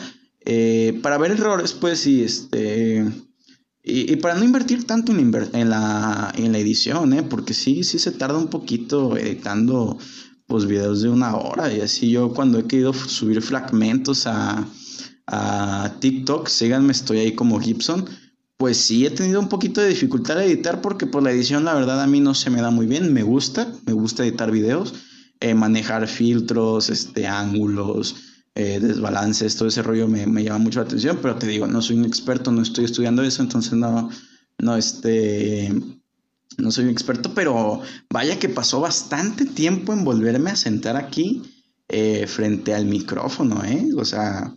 Eh, 0.45 0.99
para 1.03 1.19
ver 1.19 1.33
errores, 1.33 1.73
pues, 1.73 2.07
y 2.07 2.23
este. 2.23 3.05
Y, 3.87 4.17
para 4.17 4.35
no 4.35 4.45
invertir 4.45 4.87
tanto 4.87 5.13
en, 5.13 5.19
en, 5.53 5.71
la, 5.71 6.33
en 6.37 6.53
la 6.53 6.59
edición, 6.59 7.13
¿eh? 7.13 7.23
Porque 7.23 7.53
sí, 7.53 7.85
sí 7.85 7.99
se 7.99 8.13
tarda 8.13 8.39
un 8.39 8.49
poquito 8.49 9.17
editando 9.17 9.99
pues 10.47 10.67
videos 10.67 11.03
de 11.03 11.11
una 11.11 11.37
hora. 11.37 11.73
Y 11.73 11.81
así 11.81 12.11
yo 12.11 12.33
cuando 12.33 12.59
he 12.59 12.67
querido 12.67 12.93
subir 12.95 13.43
fragmentos 13.43 14.27
a, 14.27 14.67
a 15.27 15.97
TikTok, 16.01 16.49
síganme, 16.49 16.93
estoy 16.93 17.19
ahí 17.19 17.33
como 17.35 17.61
Gibson. 17.61 18.07
Pues 18.57 18.77
sí, 18.79 19.05
he 19.05 19.11
tenido 19.11 19.41
un 19.41 19.49
poquito 19.49 19.81
de 19.81 19.89
dificultad 19.89 20.37
de 20.37 20.47
editar 20.47 20.81
porque 20.81 21.07
por 21.07 21.23
pues, 21.23 21.25
la 21.25 21.33
edición 21.33 21.65
la 21.65 21.75
verdad 21.75 22.01
a 22.01 22.07
mí 22.07 22.21
no 22.21 22.35
se 22.35 22.51
me 22.51 22.63
da 22.63 22.71
muy 22.71 22.87
bien. 22.87 23.13
Me 23.13 23.23
gusta, 23.23 23.73
me 23.85 23.93
gusta 23.93 24.25
editar 24.25 24.51
videos, 24.51 24.95
eh, 25.41 25.55
manejar 25.55 26.07
filtros, 26.09 26.89
este, 26.89 27.27
ángulos, 27.27 28.17
eh, 28.55 28.79
desbalances, 28.81 29.57
todo 29.57 29.69
ese 29.69 29.83
rollo 29.83 30.07
me, 30.07 30.27
me, 30.27 30.45
llama 30.45 30.59
mucho 30.59 30.81
la 30.81 30.87
atención, 30.87 31.19
pero 31.21 31.37
te 31.37 31.47
digo, 31.47 31.67
no 31.67 31.83
soy 31.83 31.97
un 31.97 32.05
experto, 32.05 32.53
no 32.53 32.63
estoy 32.63 32.85
estudiando 32.85 33.23
eso, 33.23 33.43
entonces 33.43 33.73
no, 33.73 34.11
no, 34.59 34.77
este, 34.77 35.75
no 36.59 36.71
soy 36.71 36.85
un 36.85 36.91
experto, 36.91 37.35
pero 37.35 37.81
vaya 38.11 38.39
que 38.39 38.49
pasó 38.49 38.81
bastante 38.81 39.45
tiempo 39.45 39.93
en 39.93 40.05
volverme 40.05 40.51
a 40.51 40.57
sentar 40.57 40.97
aquí 40.97 41.43
eh, 41.89 42.27
frente 42.27 42.75
al 42.75 42.87
micrófono, 42.87 43.65
¿eh? 43.65 43.89
O 43.97 44.05
sea, 44.05 44.57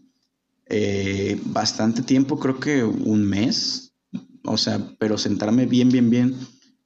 eh, 0.69 1.39
bastante 1.45 2.01
tiempo, 2.01 2.39
creo 2.39 2.59
que 2.59 2.83
un 2.83 3.23
mes, 3.23 3.93
o 4.43 4.57
sea, 4.57 4.79
pero 4.99 5.17
sentarme 5.17 5.65
bien, 5.65 5.89
bien, 5.89 6.09
bien, 6.09 6.35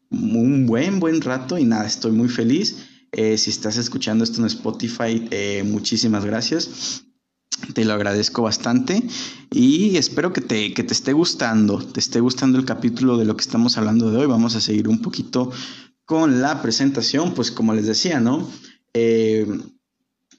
un 0.09 0.65
buen, 0.65 0.99
buen 0.99 1.21
rato 1.21 1.57
y 1.57 1.65
nada, 1.65 1.85
estoy 1.85 2.11
muy 2.11 2.29
feliz. 2.29 2.87
Eh, 3.11 3.37
si 3.37 3.49
estás 3.49 3.77
escuchando 3.77 4.23
esto 4.23 4.39
en 4.39 4.47
Spotify, 4.47 5.27
eh, 5.31 5.63
muchísimas 5.65 6.25
gracias. 6.25 7.03
Te 7.73 7.85
lo 7.85 7.93
agradezco 7.93 8.41
bastante 8.41 9.03
y 9.51 9.97
espero 9.97 10.33
que 10.33 10.41
te, 10.41 10.69
te 10.69 10.93
esté 10.93 11.13
gustando, 11.13 11.77
te 11.85 11.99
esté 11.99 12.19
gustando 12.19 12.57
el 12.57 12.65
capítulo 12.65 13.17
de 13.17 13.25
lo 13.25 13.35
que 13.35 13.41
estamos 13.41 13.77
hablando 13.77 14.09
de 14.09 14.17
hoy. 14.17 14.25
Vamos 14.27 14.55
a 14.55 14.61
seguir 14.61 14.87
un 14.87 15.01
poquito 15.01 15.51
con 16.05 16.41
la 16.41 16.61
presentación, 16.61 17.33
pues 17.33 17.51
como 17.51 17.73
les 17.73 17.85
decía, 17.85 18.19
¿no? 18.19 18.49
Eh, 18.93 19.45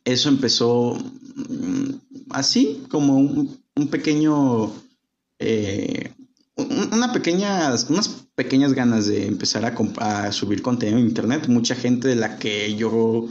eso 0.04 0.28
empezó 0.30 0.94
mm, 0.94 1.90
así, 2.30 2.82
como 2.88 3.18
un, 3.18 3.88
pequeño, 3.88 4.72
una 6.56 7.12
pequeña, 7.12 7.72
pequeñas 8.34 8.72
ganas 8.72 9.06
de 9.06 9.26
empezar 9.26 9.64
a, 9.98 10.32
subir 10.32 10.62
contenido 10.62 10.98
en 10.98 11.06
internet. 11.06 11.48
Mucha 11.48 11.74
gente 11.74 12.08
de 12.08 12.16
la 12.16 12.38
que 12.38 12.74
yo 12.74 13.28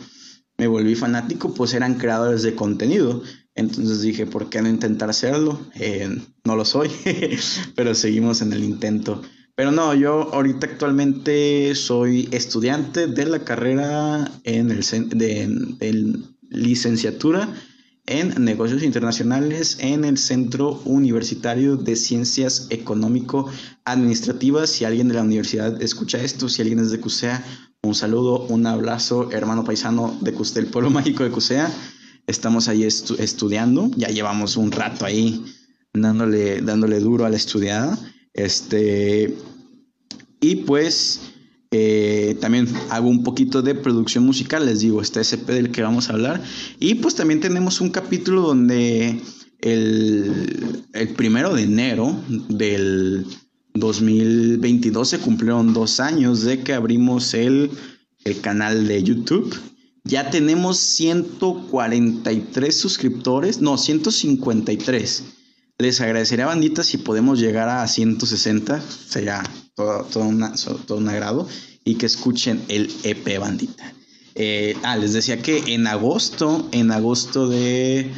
me 0.57 0.67
volví 0.67 0.95
fanático, 0.95 1.53
pues 1.53 1.73
eran 1.73 1.95
creadores 1.95 2.43
de 2.43 2.55
contenido. 2.55 3.23
Entonces 3.55 4.01
dije, 4.01 4.25
¿por 4.25 4.49
qué 4.49 4.61
no 4.61 4.69
intentar 4.69 5.09
hacerlo? 5.09 5.59
Eh, 5.75 6.09
no 6.45 6.55
lo 6.55 6.65
soy, 6.65 6.89
pero 7.75 7.95
seguimos 7.95 8.41
en 8.41 8.53
el 8.53 8.63
intento. 8.63 9.21
Pero 9.55 9.71
no, 9.71 9.93
yo 9.93 10.33
ahorita 10.33 10.67
actualmente 10.67 11.75
soy 11.75 12.29
estudiante 12.31 13.07
de 13.07 13.25
la 13.25 13.43
carrera 13.43 14.31
en 14.43 14.71
el 14.71 14.81
de, 15.09 15.47
de 15.77 16.19
licenciatura 16.49 17.49
en 18.07 18.43
negocios 18.43 18.81
internacionales 18.83 19.77
en 19.79 20.03
el 20.05 20.17
Centro 20.17 20.81
Universitario 20.85 21.77
de 21.77 21.95
Ciencias 21.95 22.67
Económico-Administrativas. 22.69 24.69
Si 24.69 24.83
alguien 24.85 25.07
de 25.07 25.13
la 25.13 25.23
universidad 25.23 25.81
escucha 25.81 26.21
esto, 26.21 26.49
si 26.49 26.61
alguien 26.61 26.79
es 26.79 26.91
de 26.91 26.99
CUSEA, 26.99 27.41
un 27.83 27.95
saludo, 27.95 28.41
un 28.47 28.67
abrazo, 28.67 29.31
hermano 29.31 29.63
paisano 29.63 30.15
de 30.21 30.33
Custel, 30.33 30.67
pueblo 30.67 30.89
mágico 30.91 31.23
de 31.23 31.31
CUSEA. 31.31 31.71
Estamos 32.27 32.67
ahí 32.67 32.83
estudiando, 32.83 33.89
ya 33.95 34.09
llevamos 34.09 34.57
un 34.57 34.71
rato 34.71 35.05
ahí 35.05 35.43
dándole, 35.93 36.61
dándole 36.61 36.99
duro 36.99 37.25
a 37.25 37.29
la 37.29 37.37
estudiada. 37.37 37.97
Este, 38.33 39.35
y 40.39 40.57
pues 40.57 41.30
eh, 41.73 42.35
también 42.41 42.67
hago 42.89 43.07
un 43.07 43.23
poquito 43.23 43.61
de 43.61 43.75
producción 43.75 44.25
musical, 44.25 44.65
les 44.65 44.81
digo, 44.81 45.01
este 45.01 45.21
SP 45.23 45.55
del 45.55 45.71
que 45.71 45.81
vamos 45.81 46.09
a 46.09 46.13
hablar. 46.13 46.43
Y 46.79 46.95
pues 46.95 47.15
también 47.15 47.39
tenemos 47.39 47.79
un 47.79 47.91
capítulo 47.91 48.41
donde 48.41 49.21
el, 49.61 50.83
el 50.91 51.09
primero 51.09 51.55
de 51.55 51.63
enero 51.63 52.21
del 52.49 53.25
2022 53.73 55.09
se 55.09 55.19
cumplieron 55.19 55.73
dos 55.73 56.01
años 56.01 56.43
de 56.43 56.61
que 56.61 56.73
abrimos 56.73 57.33
el, 57.33 57.71
el 58.25 58.41
canal 58.41 58.85
de 58.87 59.01
YouTube. 59.01 59.57
Ya 60.03 60.29
tenemos 60.29 60.77
143 60.77 62.77
suscriptores, 62.77 63.61
no, 63.61 63.77
153. 63.77 65.23
Les 65.77 66.01
agradecería, 66.01 66.47
bandita, 66.47 66.83
si 66.83 66.97
podemos 66.97 67.39
llegar 67.39 67.69
a 67.69 67.87
160, 67.87 68.81
sería 68.81 69.41
todo, 69.81 70.03
todo, 70.05 70.75
todo 70.85 70.97
un 70.97 71.09
agrado 71.09 71.47
y 71.83 71.95
que 71.95 72.05
escuchen 72.05 72.61
el 72.67 72.89
EP 73.03 73.39
bandita. 73.39 73.93
Eh, 74.35 74.77
ah, 74.83 74.95
les 74.95 75.13
decía 75.13 75.41
que 75.41 75.73
en 75.73 75.87
agosto, 75.87 76.69
en 76.71 76.91
agosto 76.91 77.49
de, 77.49 78.09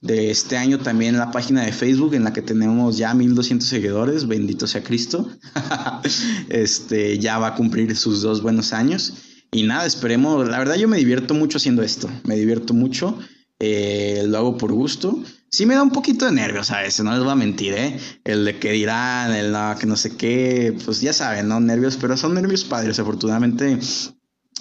de, 0.00 0.30
este 0.30 0.56
año 0.56 0.80
también 0.80 1.16
la 1.16 1.30
página 1.30 1.62
de 1.62 1.72
Facebook 1.72 2.14
en 2.14 2.24
la 2.24 2.32
que 2.32 2.42
tenemos 2.42 2.96
ya 2.96 3.14
1200 3.14 3.68
seguidores, 3.68 4.26
bendito 4.26 4.66
sea 4.66 4.82
Cristo, 4.82 5.30
este, 6.48 7.18
ya 7.18 7.38
va 7.38 7.48
a 7.48 7.54
cumplir 7.54 7.96
sus 7.96 8.22
dos 8.22 8.42
buenos 8.42 8.72
años. 8.72 9.14
Y 9.52 9.64
nada, 9.64 9.86
esperemos, 9.86 10.48
la 10.48 10.58
verdad 10.58 10.76
yo 10.76 10.88
me 10.88 10.96
divierto 10.96 11.34
mucho 11.34 11.58
haciendo 11.58 11.82
esto, 11.82 12.08
me 12.24 12.36
divierto 12.36 12.72
mucho, 12.74 13.18
eh, 13.62 14.24
lo 14.26 14.38
hago 14.38 14.58
por 14.58 14.72
gusto 14.72 15.22
sí 15.52 15.66
me 15.66 15.74
da 15.74 15.82
un 15.82 15.90
poquito 15.90 16.24
de 16.24 16.32
nervios 16.32 16.70
a 16.70 16.80
veces, 16.80 17.04
no 17.04 17.12
les 17.12 17.20
voy 17.20 17.30
a 17.30 17.36
mentir, 17.36 17.74
¿eh? 17.74 17.98
El 18.24 18.46
de 18.46 18.58
que 18.58 18.72
dirán, 18.72 19.32
el 19.32 19.52
no, 19.52 19.76
que 19.78 19.86
no 19.86 19.96
sé 19.96 20.16
qué, 20.16 20.76
pues 20.84 21.02
ya 21.02 21.12
saben, 21.12 21.46
¿no? 21.48 21.60
Nervios, 21.60 21.98
pero 21.98 22.16
son 22.16 22.34
nervios 22.34 22.64
padres. 22.64 22.98
Afortunadamente 22.98 23.78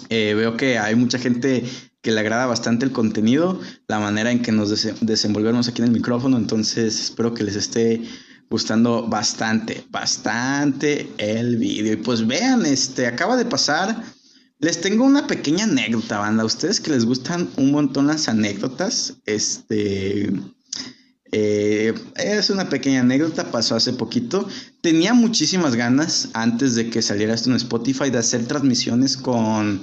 eh, 0.10 0.34
veo 0.36 0.58
que 0.58 0.78
hay 0.78 0.96
mucha 0.96 1.18
gente 1.18 1.64
que 2.02 2.12
le 2.12 2.20
agrada 2.20 2.46
bastante 2.46 2.84
el 2.86 2.92
contenido, 2.92 3.62
la 3.88 4.00
manera 4.00 4.32
en 4.32 4.42
que 4.42 4.52
nos 4.52 4.70
desenvolvemos 5.02 5.68
aquí 5.68 5.82
en 5.82 5.88
el 5.88 5.94
micrófono, 5.94 6.36
entonces 6.36 7.00
espero 7.00 7.34
que 7.34 7.44
les 7.44 7.56
esté 7.56 8.02
gustando 8.50 9.08
bastante, 9.08 9.86
bastante 9.90 11.10
el 11.18 11.56
vídeo. 11.56 11.94
Y 11.94 11.98
pues 11.98 12.28
vean, 12.28 12.66
este 12.66 13.08
acaba 13.08 13.38
de 13.38 13.46
pasar. 13.46 14.04
Les 14.62 14.80
tengo 14.80 15.04
una 15.06 15.26
pequeña 15.26 15.64
anécdota, 15.64 16.20
banda. 16.20 16.44
A 16.44 16.46
ustedes 16.46 16.80
que 16.80 16.92
les 16.92 17.04
gustan 17.06 17.50
un 17.58 17.72
montón 17.72 18.06
las 18.08 18.30
anécdotas, 18.30 19.16
este 19.26 20.32
eh, 21.32 21.94
es 22.16 22.50
una 22.52 22.70
pequeña 22.70 23.00
anécdota, 23.00 23.52
pasó 23.52 23.76
hace 23.76 23.94
poquito. 23.94 24.48
Tenía 24.82 25.16
muchísimas 25.16 25.76
ganas, 25.76 26.30
antes 26.34 26.76
de 26.76 26.92
que 26.92 27.02
saliera 27.02 27.34
esto 27.34 27.50
en 27.50 27.56
Spotify, 27.56 28.12
de 28.12 28.20
hacer 28.20 28.46
transmisiones 28.46 29.18
con, 29.18 29.82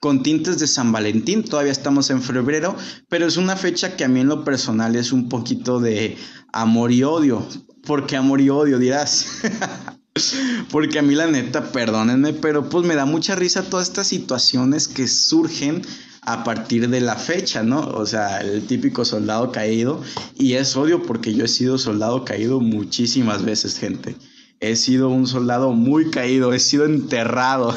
con 0.00 0.24
tintes 0.24 0.58
de 0.58 0.66
San 0.66 0.90
Valentín. 0.90 1.44
Todavía 1.44 1.70
estamos 1.70 2.10
en 2.10 2.20
febrero, 2.20 2.76
pero 3.08 3.26
es 3.26 3.36
una 3.36 3.56
fecha 3.56 3.94
que 3.94 4.02
a 4.02 4.08
mí 4.08 4.20
en 4.20 4.28
lo 4.28 4.42
personal 4.42 4.96
es 4.96 5.12
un 5.12 5.28
poquito 5.28 5.78
de 5.78 6.16
amor 6.52 6.90
y 6.90 7.04
odio. 7.04 7.46
¿Por 7.84 8.08
qué 8.08 8.16
amor 8.16 8.40
y 8.40 8.50
odio? 8.50 8.80
Dirás. 8.80 9.26
Porque 10.70 10.98
a 10.98 11.02
mí 11.02 11.14
la 11.14 11.26
neta, 11.26 11.72
perdónenme, 11.72 12.32
pero 12.32 12.68
pues 12.68 12.86
me 12.86 12.94
da 12.94 13.04
mucha 13.04 13.34
risa 13.34 13.62
todas 13.62 13.88
estas 13.88 14.08
situaciones 14.08 14.88
que 14.88 15.08
surgen 15.08 15.82
a 16.22 16.42
partir 16.42 16.88
de 16.88 17.00
la 17.00 17.14
fecha, 17.14 17.62
¿no? 17.62 17.80
O 17.80 18.04
sea, 18.04 18.40
el 18.40 18.66
típico 18.66 19.04
soldado 19.04 19.52
caído. 19.52 20.02
Y 20.34 20.54
es 20.54 20.76
odio 20.76 21.02
porque 21.02 21.32
yo 21.32 21.44
he 21.44 21.48
sido 21.48 21.78
soldado 21.78 22.24
caído 22.24 22.60
muchísimas 22.60 23.44
veces, 23.44 23.78
gente. 23.78 24.16
He 24.58 24.74
sido 24.74 25.08
un 25.08 25.26
soldado 25.26 25.72
muy 25.72 26.10
caído, 26.10 26.52
he 26.52 26.58
sido 26.58 26.86
enterrado 26.86 27.74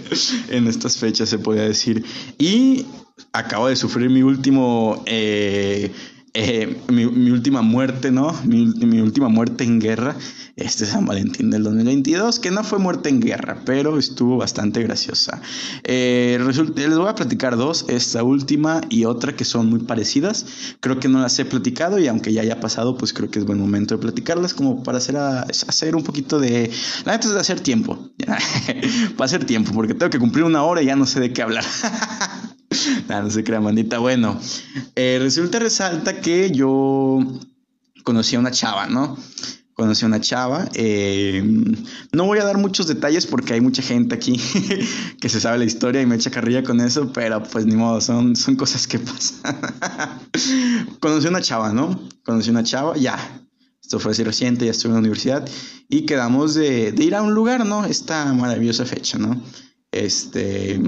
en 0.48 0.66
estas 0.66 0.96
fechas, 0.96 1.28
se 1.28 1.38
podría 1.38 1.64
decir. 1.64 2.04
Y 2.38 2.86
acabo 3.32 3.68
de 3.68 3.76
sufrir 3.76 4.10
mi 4.10 4.22
último... 4.22 5.02
Eh, 5.06 5.92
eh, 6.32 6.80
mi, 6.88 7.04
última 7.04 7.60
muerte, 7.60 8.12
¿no? 8.12 8.32
Mi, 8.44 9.00
última 9.00 9.28
muerte 9.28 9.64
en 9.64 9.80
guerra, 9.80 10.14
este 10.54 10.86
San 10.86 11.04
Valentín 11.04 11.50
del 11.50 11.64
2022, 11.64 12.38
que 12.38 12.52
no 12.52 12.62
fue 12.62 12.78
muerte 12.78 13.08
en 13.08 13.20
guerra, 13.20 13.62
pero 13.64 13.98
estuvo 13.98 14.36
bastante 14.36 14.80
graciosa. 14.82 15.42
Eh, 15.82 16.38
les 16.76 16.96
voy 16.96 17.08
a 17.08 17.14
platicar 17.16 17.56
dos, 17.56 17.84
esta 17.88 18.22
última 18.22 18.80
y 18.88 19.06
otra 19.06 19.34
que 19.34 19.44
son 19.44 19.68
muy 19.68 19.80
parecidas. 19.80 20.46
Creo 20.78 21.00
que 21.00 21.08
no 21.08 21.20
las 21.20 21.36
he 21.40 21.44
platicado 21.44 21.98
y 21.98 22.06
aunque 22.06 22.32
ya 22.32 22.42
haya 22.42 22.60
pasado, 22.60 22.96
pues 22.96 23.12
creo 23.12 23.28
que 23.28 23.40
es 23.40 23.44
buen 23.44 23.58
momento 23.58 23.96
de 23.96 24.00
platicarlas 24.00 24.54
como 24.54 24.84
para 24.84 24.98
hacer, 24.98 25.16
hacer 25.16 25.96
un 25.96 26.04
poquito 26.04 26.38
de... 26.38 26.70
La 27.04 27.12
neta 27.12 27.26
es 27.26 27.34
de 27.34 27.40
hacer 27.40 27.60
tiempo, 27.60 28.10
para 29.16 29.24
hacer 29.24 29.44
tiempo, 29.44 29.72
porque 29.72 29.94
tengo 29.94 30.10
que 30.10 30.20
cumplir 30.20 30.44
una 30.44 30.62
hora 30.62 30.80
y 30.80 30.86
ya 30.86 30.94
no 30.94 31.06
sé 31.06 31.18
de 31.18 31.32
qué 31.32 31.42
hablar. 31.42 31.64
no 33.08 33.30
se 33.30 33.44
crea, 33.44 33.60
mandita. 33.60 33.98
Bueno, 33.98 34.38
eh, 34.94 35.18
resulta, 35.20 35.58
resalta 35.58 36.20
que 36.20 36.50
yo 36.50 37.18
conocí 38.04 38.36
a 38.36 38.38
una 38.38 38.50
chava, 38.50 38.86
¿no? 38.86 39.16
Conocí 39.74 40.04
a 40.04 40.08
una 40.08 40.20
chava. 40.20 40.68
Eh, 40.74 41.42
no 42.12 42.26
voy 42.26 42.38
a 42.38 42.44
dar 42.44 42.58
muchos 42.58 42.86
detalles 42.86 43.26
porque 43.26 43.54
hay 43.54 43.60
mucha 43.60 43.82
gente 43.82 44.14
aquí 44.14 44.40
que 45.20 45.28
se 45.28 45.40
sabe 45.40 45.58
la 45.58 45.64
historia 45.64 46.02
y 46.02 46.06
me 46.06 46.16
echa 46.16 46.30
carrilla 46.30 46.62
con 46.62 46.80
eso, 46.80 47.12
pero 47.12 47.42
pues 47.42 47.66
ni 47.66 47.74
modo, 47.74 48.00
son, 48.00 48.36
son 48.36 48.56
cosas 48.56 48.86
que 48.86 48.98
pasan. 48.98 49.56
conocí 51.00 51.26
a 51.26 51.30
una 51.30 51.40
chava, 51.40 51.72
¿no? 51.72 52.08
Conocí 52.24 52.48
a 52.48 52.52
una 52.52 52.62
chava, 52.62 52.96
ya. 52.96 53.18
Esto 53.82 53.98
fue 53.98 54.12
así 54.12 54.22
reciente, 54.22 54.66
ya 54.66 54.70
estuve 54.70 54.90
en 54.90 54.94
la 54.94 55.00
universidad 55.00 55.48
y 55.88 56.02
quedamos 56.06 56.54
de, 56.54 56.92
de 56.92 57.04
ir 57.04 57.16
a 57.16 57.22
un 57.22 57.34
lugar, 57.34 57.66
¿no? 57.66 57.84
Esta 57.84 58.32
maravillosa 58.32 58.84
fecha, 58.84 59.18
¿no? 59.18 59.42
Este 59.90 60.80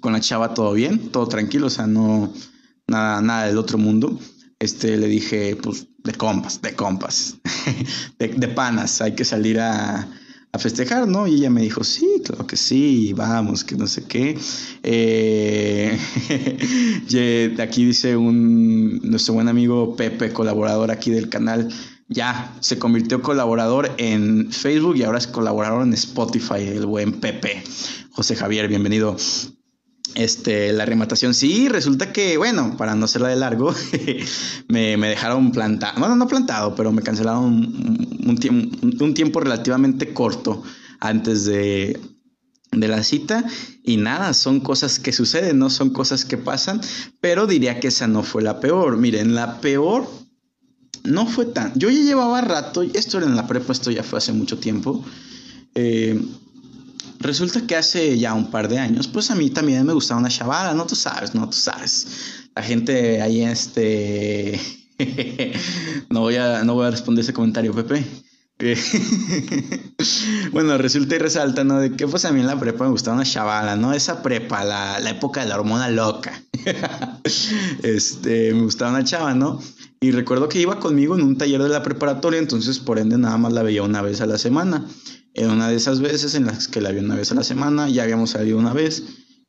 con 0.00 0.12
la 0.12 0.20
chava 0.20 0.54
todo 0.54 0.72
bien, 0.72 1.10
todo 1.10 1.26
tranquilo, 1.28 1.66
o 1.66 1.70
sea, 1.70 1.86
no, 1.86 2.32
nada, 2.86 3.22
nada 3.22 3.46
del 3.46 3.58
otro 3.58 3.78
mundo. 3.78 4.18
Este, 4.58 4.96
le 4.96 5.06
dije, 5.06 5.56
pues, 5.56 5.88
de 6.04 6.12
compas, 6.12 6.60
de 6.60 6.74
compas, 6.74 7.36
de, 8.18 8.48
panas, 8.48 9.00
hay 9.00 9.14
que 9.14 9.24
salir 9.24 9.58
a, 9.58 10.08
a, 10.52 10.58
festejar, 10.58 11.08
¿no? 11.08 11.26
Y 11.26 11.36
ella 11.36 11.50
me 11.50 11.62
dijo, 11.62 11.82
sí, 11.82 12.06
claro 12.24 12.46
que 12.46 12.56
sí, 12.56 13.14
vamos, 13.14 13.64
que 13.64 13.76
no 13.76 13.86
sé 13.86 14.04
qué. 14.04 14.38
Eh, 14.82 15.98
de 17.56 17.62
aquí 17.62 17.84
dice 17.86 18.16
un, 18.16 19.00
nuestro 19.02 19.34
buen 19.34 19.48
amigo 19.48 19.96
Pepe, 19.96 20.32
colaborador 20.32 20.90
aquí 20.90 21.10
del 21.10 21.30
canal, 21.30 21.72
ya 22.08 22.54
se 22.60 22.78
convirtió 22.78 23.22
colaborador 23.22 23.92
en 23.96 24.52
Facebook 24.52 24.96
y 24.96 25.04
ahora 25.04 25.18
es 25.18 25.26
colaborador 25.26 25.82
en 25.86 25.94
Spotify, 25.94 26.66
el 26.66 26.84
buen 26.84 27.20
Pepe. 27.20 27.62
José 28.10 28.36
Javier, 28.36 28.68
bienvenido. 28.68 29.16
Este, 30.14 30.72
la 30.72 30.84
rematación, 30.84 31.34
sí, 31.34 31.68
resulta 31.68 32.12
que, 32.12 32.36
bueno, 32.36 32.76
para 32.76 32.94
no 32.94 33.04
hacerla 33.04 33.28
de 33.28 33.36
largo, 33.36 33.72
me, 34.68 34.96
dejaron 34.96 35.52
plantado, 35.52 36.00
bueno, 36.00 36.16
no 36.16 36.26
plantado, 36.26 36.74
pero 36.74 36.90
me 36.90 37.02
cancelaron 37.02 37.44
un, 37.44 38.96
un, 39.00 39.14
tiempo 39.14 39.40
relativamente 39.40 40.12
corto 40.12 40.62
antes 40.98 41.44
de, 41.44 42.00
de 42.72 42.88
la 42.88 43.02
cita 43.04 43.44
y 43.84 43.96
nada, 43.96 44.34
son 44.34 44.60
cosas 44.60 44.98
que 44.98 45.12
suceden, 45.12 45.58
no 45.58 45.70
son 45.70 45.90
cosas 45.90 46.24
que 46.24 46.36
pasan, 46.36 46.80
pero 47.20 47.46
diría 47.46 47.80
que 47.80 47.88
esa 47.88 48.06
no 48.06 48.22
fue 48.22 48.42
la 48.42 48.60
peor. 48.60 48.96
Miren, 48.96 49.34
la 49.34 49.60
peor 49.60 50.08
no 51.04 51.26
fue 51.26 51.46
tan... 51.46 51.72
Yo 51.74 51.90
ya 51.90 52.00
llevaba 52.00 52.40
rato, 52.40 52.82
esto 52.82 53.18
era 53.18 53.26
en 53.26 53.36
la 53.36 53.46
prepa, 53.46 53.72
esto 53.72 53.90
ya 53.90 54.02
fue 54.02 54.18
hace 54.18 54.32
mucho 54.32 54.58
tiempo. 54.58 55.04
Eh, 55.74 56.20
Resulta 57.18 57.66
que 57.66 57.76
hace 57.76 58.18
ya 58.18 58.34
un 58.34 58.50
par 58.50 58.68
de 58.68 58.78
años, 58.78 59.08
pues 59.08 59.30
a 59.30 59.34
mí 59.34 59.50
también 59.50 59.86
me 59.86 59.92
gustaba 59.92 60.20
una 60.20 60.28
chavala, 60.28 60.74
no 60.74 60.86
tú 60.86 60.96
sabes, 60.96 61.34
no 61.34 61.48
tú 61.48 61.56
sabes. 61.56 62.06
La 62.54 62.62
gente 62.62 63.20
ahí, 63.20 63.42
este. 63.42 64.60
no, 66.10 66.20
voy 66.20 66.36
a, 66.36 66.64
no 66.64 66.74
voy 66.74 66.86
a 66.86 66.90
responder 66.90 67.22
ese 67.22 67.32
comentario, 67.32 67.74
Pepe. 67.74 68.04
bueno, 70.52 70.76
resulta 70.76 71.16
y 71.16 71.18
resalta, 71.18 71.64
¿no? 71.64 71.80
De 71.80 71.92
que 71.92 72.06
pues 72.06 72.24
a 72.26 72.32
mí 72.32 72.40
en 72.40 72.46
la 72.46 72.60
prepa 72.60 72.84
me 72.84 72.90
gustaba 72.90 73.16
una 73.16 73.24
chavala, 73.24 73.76
¿no? 73.76 73.92
Esa 73.92 74.22
prepa, 74.22 74.64
la, 74.64 75.00
la 75.00 75.10
época 75.10 75.40
de 75.40 75.48
la 75.48 75.56
hormona 75.56 75.88
loca. 75.88 76.42
este, 77.82 78.52
me 78.52 78.62
gustaba 78.62 78.90
una 78.90 79.04
chava, 79.04 79.34
¿no? 79.34 79.60
Y 80.00 80.12
recuerdo 80.12 80.48
que 80.48 80.60
iba 80.60 80.80
conmigo 80.80 81.14
en 81.14 81.22
un 81.22 81.36
taller 81.38 81.62
de 81.62 81.68
la 81.68 81.82
preparatoria, 81.82 82.38
entonces 82.38 82.78
por 82.78 82.98
ende 82.98 83.18
nada 83.18 83.36
más 83.38 83.52
la 83.52 83.62
veía 83.62 83.82
una 83.82 84.02
vez 84.02 84.20
a 84.20 84.26
la 84.26 84.38
semana. 84.38 84.86
En 85.34 85.50
una 85.50 85.68
de 85.68 85.76
esas 85.76 86.00
veces 86.00 86.34
en 86.34 86.46
las 86.46 86.68
que 86.68 86.80
la 86.80 86.90
vi 86.90 86.98
una 87.00 87.14
vez 87.14 87.30
a 87.30 87.34
la 87.34 87.44
semana, 87.44 87.88
ya 87.88 88.02
habíamos 88.02 88.30
salido 88.30 88.58
una 88.58 88.72
vez 88.72 89.02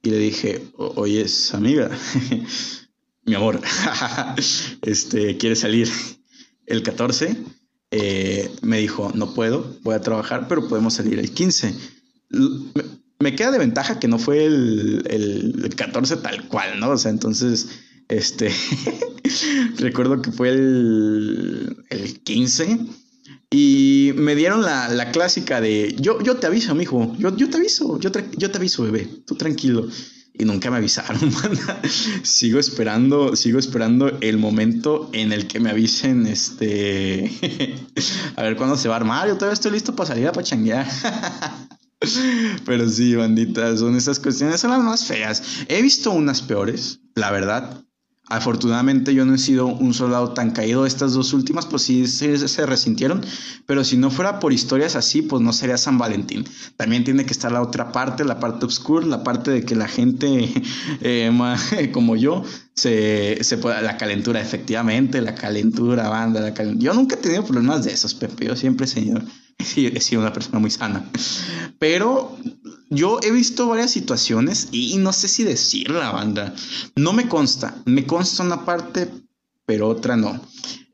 y 0.03 0.09
le 0.09 0.17
dije, 0.17 0.71
oye, 0.77 1.25
amiga, 1.53 1.89
mi 3.25 3.35
amor, 3.35 3.59
este, 4.81 5.37
¿quieres 5.37 5.59
salir 5.59 5.89
el 6.65 6.83
14? 6.83 7.35
Eh, 7.91 8.49
me 8.61 8.79
dijo, 8.79 9.11
no 9.15 9.33
puedo, 9.33 9.77
voy 9.81 9.95
a 9.95 10.01
trabajar, 10.01 10.47
pero 10.47 10.67
podemos 10.67 10.93
salir 10.93 11.19
el 11.19 11.31
15. 11.31 11.75
Me 13.19 13.35
queda 13.35 13.51
de 13.51 13.59
ventaja 13.59 13.99
que 13.99 14.07
no 14.07 14.17
fue 14.17 14.45
el, 14.45 15.03
el 15.09 15.75
14 15.75 16.17
tal 16.17 16.47
cual, 16.47 16.79
¿no? 16.79 16.91
O 16.91 16.97
sea, 16.97 17.11
entonces, 17.11 17.67
este, 18.07 18.51
recuerdo 19.77 20.21
que 20.21 20.31
fue 20.31 20.49
el, 20.49 21.85
el 21.89 22.23
15 22.23 22.79
y 23.53 24.13
me 24.15 24.33
dieron 24.33 24.61
la, 24.61 25.11
clásica 25.11 25.59
de, 25.59 25.93
yo, 25.99 26.21
yo 26.21 26.37
te 26.37 26.47
aviso, 26.47 26.73
mijo, 26.73 27.13
yo, 27.19 27.35
yo 27.35 27.49
te 27.49 27.57
aviso, 27.57 27.99
yo, 27.99 28.09
yo 28.37 28.49
te 28.49 28.57
aviso, 28.57 28.83
bebé, 28.83 29.09
tú 29.25 29.35
tranquilo. 29.35 29.87
Y 30.33 30.45
nunca 30.45 30.71
me 30.71 30.77
avisaron, 30.77 31.19
sigo 32.23 32.57
esperando, 32.57 33.35
sigo 33.35 33.59
esperando 33.59 34.17
el 34.21 34.37
momento 34.37 35.09
en 35.11 35.33
el 35.33 35.45
que 35.45 35.59
me 35.59 35.69
avisen, 35.69 36.25
este, 36.25 37.29
a 38.37 38.43
ver 38.43 38.55
cuándo 38.55 38.77
se 38.77 38.87
va 38.87 38.95
a 38.95 38.97
armar, 38.97 39.27
yo 39.27 39.35
todavía 39.35 39.53
estoy 39.53 39.71
listo 39.71 39.93
para 39.93 40.07
salir 40.07 40.27
a 40.27 40.31
pachanguear. 40.31 40.87
Pero 42.65 42.89
sí, 42.89 43.13
bandita, 43.15 43.75
son 43.75 43.97
esas 43.97 44.19
cuestiones, 44.21 44.61
son 44.61 44.71
las 44.71 44.81
más 44.81 45.05
feas. 45.05 45.43
He 45.67 45.81
visto 45.81 46.11
unas 46.11 46.41
peores, 46.41 47.01
la 47.13 47.29
verdad, 47.31 47.83
Afortunadamente 48.31 49.13
yo 49.13 49.25
no 49.25 49.35
he 49.35 49.37
sido 49.37 49.67
un 49.67 49.93
soldado 49.93 50.33
tan 50.33 50.51
caído. 50.51 50.85
Estas 50.85 51.11
dos 51.13 51.33
últimas 51.33 51.65
pues 51.65 51.81
sí 51.83 52.07
se, 52.07 52.65
resintieron. 52.65 53.21
Pero 53.65 53.83
si 53.83 53.97
no 53.97 54.09
fuera 54.09 54.39
por 54.39 54.53
historias 54.53 54.95
así, 54.95 55.21
pues 55.21 55.41
no 55.41 55.51
sería 55.51 55.77
San 55.77 55.97
Valentín. 55.97 56.45
También 56.77 57.03
tiene 57.03 57.25
que 57.25 57.33
estar 57.33 57.51
la 57.51 57.61
otra 57.61 57.91
parte, 57.91 58.23
la 58.23 58.39
parte 58.39 58.65
oscura, 58.65 59.05
la 59.05 59.23
parte 59.23 59.51
de 59.51 59.63
que 59.63 59.75
la 59.75 59.87
gente 59.87 60.49
eh, 61.01 61.31
como 61.93 62.15
yo 62.15 62.43
se, 62.73 63.43
se 63.43 63.57
pueda... 63.57 63.81
La 63.81 63.97
calentura, 63.97 64.39
efectivamente, 64.39 65.21
la 65.21 65.35
calentura, 65.35 66.07
banda, 66.07 66.39
la 66.39 66.53
calentura. 66.53 66.85
Yo 66.85 66.93
nunca 66.93 67.15
he 67.15 67.19
tenido 67.19 67.43
problemas 67.43 67.83
de 67.83 67.91
esos, 67.91 68.13
Pepe. 68.13 68.45
Yo 68.45 68.55
siempre, 68.55 68.87
señor, 68.87 69.23
he 69.75 70.01
sido 70.01 70.21
una 70.21 70.33
persona 70.33 70.59
muy 70.59 70.71
sana. 70.71 71.09
Pero 71.79 72.37
yo 72.89 73.19
he 73.23 73.31
visto 73.31 73.67
varias 73.67 73.91
situaciones 73.91 74.69
y, 74.71 74.97
no 74.97 75.13
sé 75.13 75.27
si 75.27 75.43
decir 75.43 75.89
la 75.89 76.11
banda. 76.11 76.53
No 76.95 77.13
me 77.13 77.27
consta. 77.27 77.81
Me 77.85 78.05
consta 78.05 78.43
una 78.43 78.65
parte, 78.65 79.09
pero 79.65 79.87
otra 79.87 80.17
no. 80.17 80.41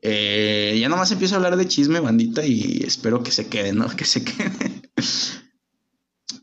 Eh, 0.00 0.78
ya 0.80 0.88
nomás 0.88 1.10
empiezo 1.10 1.34
a 1.34 1.38
hablar 1.38 1.56
de 1.56 1.66
chisme, 1.66 1.98
bandita, 1.98 2.46
y 2.46 2.84
espero 2.86 3.22
que 3.22 3.32
se 3.32 3.48
quede, 3.48 3.72
¿no? 3.72 3.88
Que 3.96 4.04
se 4.04 4.22
quede. 4.24 4.90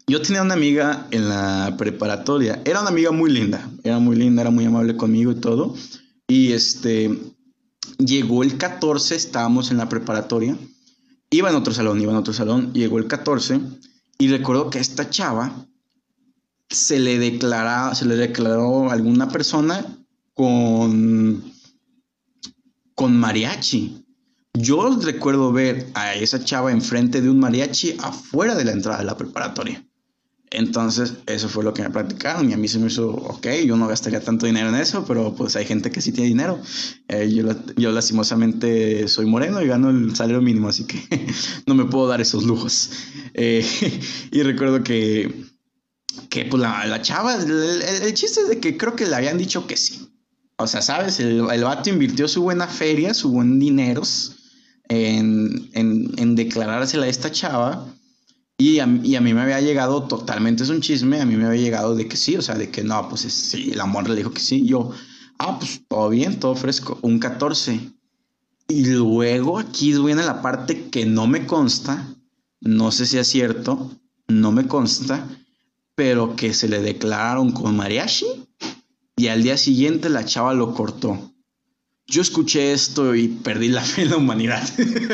Yo 0.07 0.21
tenía 0.21 0.41
una 0.43 0.53
amiga 0.53 1.07
en 1.11 1.29
la 1.29 1.75
preparatoria. 1.77 2.61
Era 2.65 2.81
una 2.81 2.89
amiga 2.89 3.11
muy 3.11 3.31
linda. 3.31 3.71
Era 3.83 3.97
muy 3.97 4.15
linda, 4.15 4.41
era 4.41 4.51
muy 4.51 4.65
amable 4.65 4.95
conmigo 4.97 5.31
y 5.31 5.35
todo. 5.35 5.75
Y 6.27 6.51
este. 6.51 7.17
Llegó 7.97 8.43
el 8.43 8.57
14, 8.57 9.15
estábamos 9.15 9.71
en 9.71 9.77
la 9.77 9.87
preparatoria. 9.87 10.57
Iba 11.35 11.49
en 11.49 11.57
otro 11.57 11.73
salón, 11.73 11.99
iba 11.99 12.13
en 12.13 12.17
otro 12.17 12.33
salón. 12.33 12.71
Llegó 12.71 12.97
el 12.97 13.07
14 13.07 13.59
y 14.17 14.29
recuerdo 14.29 14.69
que 14.69 14.77
a 14.77 14.81
esta 14.81 15.09
chava 15.09 15.67
se 16.69 16.97
le, 16.97 17.19
declara, 17.19 17.93
se 17.93 18.05
le 18.05 18.15
declaró 18.15 18.89
alguna 18.89 19.27
persona 19.27 19.85
con, 20.33 21.43
con 22.93 23.17
mariachi. 23.17 24.05
Yo 24.53 24.97
recuerdo 25.01 25.51
ver 25.51 25.87
a 25.93 26.15
esa 26.15 26.41
chava 26.41 26.71
enfrente 26.71 27.21
de 27.21 27.29
un 27.29 27.39
mariachi 27.39 27.97
afuera 27.99 28.55
de 28.55 28.63
la 28.63 28.71
entrada 28.71 28.99
de 28.99 29.05
la 29.05 29.17
preparatoria. 29.17 29.85
Entonces, 30.51 31.15
eso 31.25 31.49
fue 31.49 31.63
lo 31.63 31.73
que 31.73 31.81
me 31.81 31.89
platicaron 31.89 32.49
y 32.49 32.53
a 32.53 32.57
mí 32.57 32.67
se 32.67 32.79
me 32.79 32.87
hizo, 32.87 33.09
ok, 33.09 33.47
yo 33.65 33.75
no 33.75 33.87
gastaría 33.87 34.21
tanto 34.21 34.45
dinero 34.45 34.69
en 34.69 34.75
eso, 34.75 35.03
pero 35.05 35.33
pues 35.35 35.55
hay 35.55 35.65
gente 35.65 35.91
que 35.91 36.01
sí 36.01 36.11
tiene 36.11 36.29
dinero. 36.29 36.61
Eh, 37.07 37.29
yo, 37.33 37.45
yo, 37.75 37.91
lastimosamente 37.91 39.07
soy 39.07 39.25
moreno 39.25 39.61
y 39.61 39.67
gano 39.67 39.89
el 39.89 40.15
salario 40.15 40.41
mínimo, 40.41 40.69
así 40.69 40.85
que 40.85 41.01
no 41.65 41.75
me 41.75 41.85
puedo 41.85 42.07
dar 42.07 42.21
esos 42.21 42.43
lujos. 42.45 42.91
Eh, 43.33 43.65
y 44.31 44.43
recuerdo 44.43 44.83
que, 44.83 45.45
que 46.29 46.45
pues 46.45 46.61
la, 46.61 46.85
la 46.85 47.01
chava, 47.01 47.35
el, 47.35 48.13
chiste 48.13 48.41
es 48.41 48.49
de 48.49 48.59
que 48.59 48.77
creo 48.77 48.95
que 48.95 49.07
le 49.07 49.15
habían 49.15 49.37
dicho 49.37 49.65
que 49.65 49.75
sí. 49.75 50.09
O 50.57 50.67
sea, 50.67 50.81
¿sabes? 50.81 51.19
El, 51.19 51.49
el 51.51 51.63
vato 51.63 51.89
invirtió 51.89 52.27
su 52.27 52.43
buena 52.43 52.67
feria, 52.67 53.13
su 53.13 53.31
buen 53.31 53.59
dineros 53.59 54.37
en, 54.87 55.69
en, 55.73 56.11
en 56.17 56.35
declarársela 56.35 57.07
a 57.07 57.09
esta 57.09 57.31
chava 57.31 57.94
y 58.57 58.79
a, 58.79 58.87
y 59.03 59.15
a, 59.15 59.21
mí 59.21 59.33
me 59.33 59.41
había 59.41 59.61
llegado 59.61 60.03
totalmente, 60.03 60.63
es 60.63 60.69
un 60.69 60.81
chisme, 60.81 61.21
a 61.21 61.25
mí 61.25 61.35
me 61.35 61.45
había 61.45 61.61
llegado 61.61 61.95
de 61.95 62.07
que 62.07 62.15
sí, 62.15 62.35
o 62.37 62.41
sea, 62.41 62.55
de 62.55 62.71
que 62.71 62.83
no, 62.83 63.09
pues 63.09 63.21
sí, 63.21 63.71
el 63.71 63.81
amor 63.81 64.09
le 64.09 64.15
dijo 64.15 64.31
que 64.31 64.39
sí. 64.39 64.65
Yo, 64.65 64.91
Ah, 65.37 65.57
pues 65.59 65.81
todo 65.87 66.09
bien, 66.09 66.39
todo 66.39 66.55
fresco. 66.55 66.97
Un 67.01 67.19
14. 67.19 67.91
Y 68.67 68.85
luego 68.85 69.59
aquí 69.59 69.93
viene 69.93 70.23
la 70.23 70.41
parte 70.41 70.89
que 70.89 71.05
no 71.05 71.27
me 71.27 71.45
consta, 71.45 72.15
no 72.61 72.91
sé 72.91 73.05
si 73.05 73.17
es 73.17 73.27
cierto, 73.27 73.91
no 74.27 74.51
me 74.51 74.67
consta, 74.67 75.27
pero 75.93 76.35
que 76.35 76.53
se 76.53 76.67
le 76.67 76.81
declararon 76.81 77.51
con 77.51 77.75
mariachi 77.75 78.25
y 79.15 79.27
al 79.27 79.43
día 79.43 79.57
siguiente 79.57 80.09
la 80.09 80.25
chava 80.25 80.53
lo 80.53 80.73
cortó. 80.73 81.34
Yo 82.07 82.21
escuché 82.21 82.71
esto 82.71 83.15
y 83.15 83.27
perdí 83.27 83.69
la 83.69 83.81
fe 83.81 84.03
en 84.03 84.11
la 84.11 84.17
humanidad. 84.17 84.63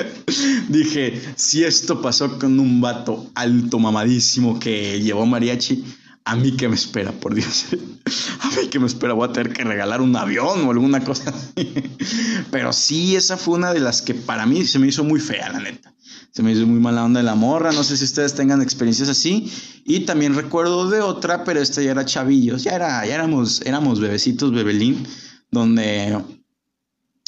Dije, 0.68 1.22
si 1.38 1.64
esto 1.64 2.02
pasó 2.02 2.38
con 2.38 2.60
un 2.60 2.82
vato 2.82 3.32
alto, 3.34 3.80
mamadísimo 3.80 4.60
que 4.60 5.00
llevó 5.00 5.26
mariachi, 5.26 5.86
a 6.26 6.36
mí 6.36 6.58
que 6.58 6.68
me 6.68 6.76
espera, 6.76 7.14
por 7.14 7.34
Dios. 7.34 7.68
a 8.42 8.48
mí 8.50 8.68
que 8.70 8.78
me 8.78 8.88
espera, 8.88 9.14
voy 9.14 9.30
a 9.30 9.32
tener 9.32 9.54
que 9.54 9.64
regalar 9.64 10.02
un 10.02 10.14
avión 10.18 10.68
o 10.68 10.72
alguna 10.72 11.02
cosa 11.02 11.30
así. 11.30 11.74
Pero 12.52 12.74
sí, 12.74 13.16
esa 13.16 13.38
fue 13.38 13.56
una 13.56 13.74
de 13.74 13.80
las 13.80 14.02
que 14.02 14.14
para 14.14 14.46
mí 14.46 14.66
se 14.66 14.78
me 14.78 14.88
hizo 14.88 15.06
muy 15.06 15.22
fea, 15.22 15.50
la 15.50 15.62
neta. 15.62 15.94
Se 16.34 16.44
me 16.44 16.52
hizo 16.52 16.68
muy 16.68 16.82
mala 16.82 17.06
onda 17.06 17.22
de 17.22 17.26
la 17.26 17.36
morra. 17.36 17.72
No 17.72 17.86
sé 17.86 17.96
si 17.96 18.04
ustedes 18.04 18.36
tengan 18.36 18.62
experiencias 18.62 19.08
así. 19.08 19.50
Y 19.86 20.02
también 20.02 20.36
recuerdo 20.36 20.89
de 20.89 21.00
otra, 21.00 21.46
pero 21.46 21.62
esta 21.62 21.82
ya 21.82 21.92
era 21.92 22.06
chavillos. 22.06 22.64
Ya, 22.64 22.72
era, 22.72 23.06
ya 23.06 23.16
éramos, 23.16 23.62
éramos 23.62 24.02
bebecitos, 24.02 24.52
bebelín. 24.52 25.06
Donde 25.52 26.18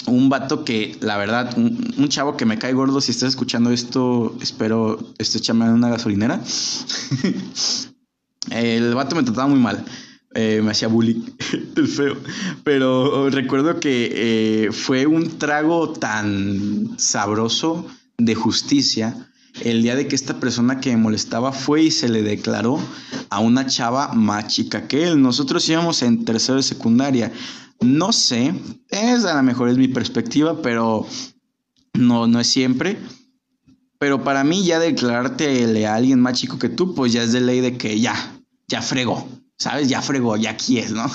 un 0.08 0.30
vato 0.30 0.64
que, 0.64 0.98
la 1.02 1.18
verdad, 1.18 1.58
un, 1.58 2.08
chavo 2.10 2.38
que 2.38 2.46
me 2.46 2.58
cae 2.58 2.74
gordo. 2.74 3.02
Si 3.02 3.12
estás 3.12 3.30
escuchando 3.30 3.72
esto, 3.72 4.36
espero 4.42 5.00
estés 5.18 5.42
chamando 5.42 5.74
en 5.74 5.80
una 5.80 5.90
gasolinera. 5.90 6.42
El 8.50 8.94
vato 8.94 9.16
me 9.16 9.24
trataba 9.24 9.48
muy 9.48 9.60
mal. 9.60 9.84
Eh, 10.36 10.62
me 10.64 10.72
hacía 10.72 10.88
bullying, 10.88 11.22
el 11.76 11.88
feo. 11.88 12.18
Pero 12.64 13.30
recuerdo 13.30 13.80
que 13.80 14.66
eh, 14.66 14.72
fue 14.72 15.06
un 15.06 15.38
trago 15.38 15.94
tan 15.94 16.96
sabroso 16.98 17.88
de 18.18 18.34
justicia 18.34 19.30
el 19.62 19.84
día 19.84 19.96
de 19.96 20.08
que 20.08 20.16
esta 20.16 20.40
persona 20.40 20.80
que 20.80 20.90
me 20.90 20.98
molestaba 20.98 21.52
fue 21.52 21.84
y 21.84 21.92
se 21.92 22.10
le 22.10 22.24
declaró 22.24 22.80
a 23.30 23.40
una 23.40 23.68
chava 23.68 24.14
más 24.14 24.48
chica 24.48 24.88
que 24.88 25.08
él. 25.08 25.22
Nosotros 25.22 25.68
íbamos 25.70 26.02
en 26.02 26.26
tercero 26.26 26.58
de 26.58 26.64
secundaria. 26.64 27.32
No 27.84 28.12
sé, 28.14 28.54
es 28.90 29.26
a 29.26 29.36
lo 29.36 29.44
mejor 29.44 29.70
es 29.70 29.78
mi 29.78 29.88
perspectiva, 29.88 30.62
pero 30.62 31.06
no, 31.94 32.28
no 32.28 32.40
es 32.40 32.48
siempre. 32.48 32.98
Pero 34.00 34.24
para 34.24 34.44
mí 34.44 34.66
ya 34.66 34.80
declararte 34.80 35.86
a 35.88 35.96
alguien 35.96 36.20
más 36.20 36.40
chico 36.40 36.60
que 36.60 36.70
tú, 36.70 36.94
pues 36.94 37.14
ya 37.14 37.24
es 37.24 37.32
de 37.32 37.42
ley 37.42 37.62
de 37.62 37.78
que 37.78 38.00
ya, 38.00 38.14
ya 38.68 38.82
fregó, 38.82 39.30
¿sabes? 39.58 39.88
Ya 39.88 40.02
fregó, 40.02 40.36
ya 40.36 40.52
aquí 40.52 40.80
es, 40.80 40.92
¿no? 40.92 41.10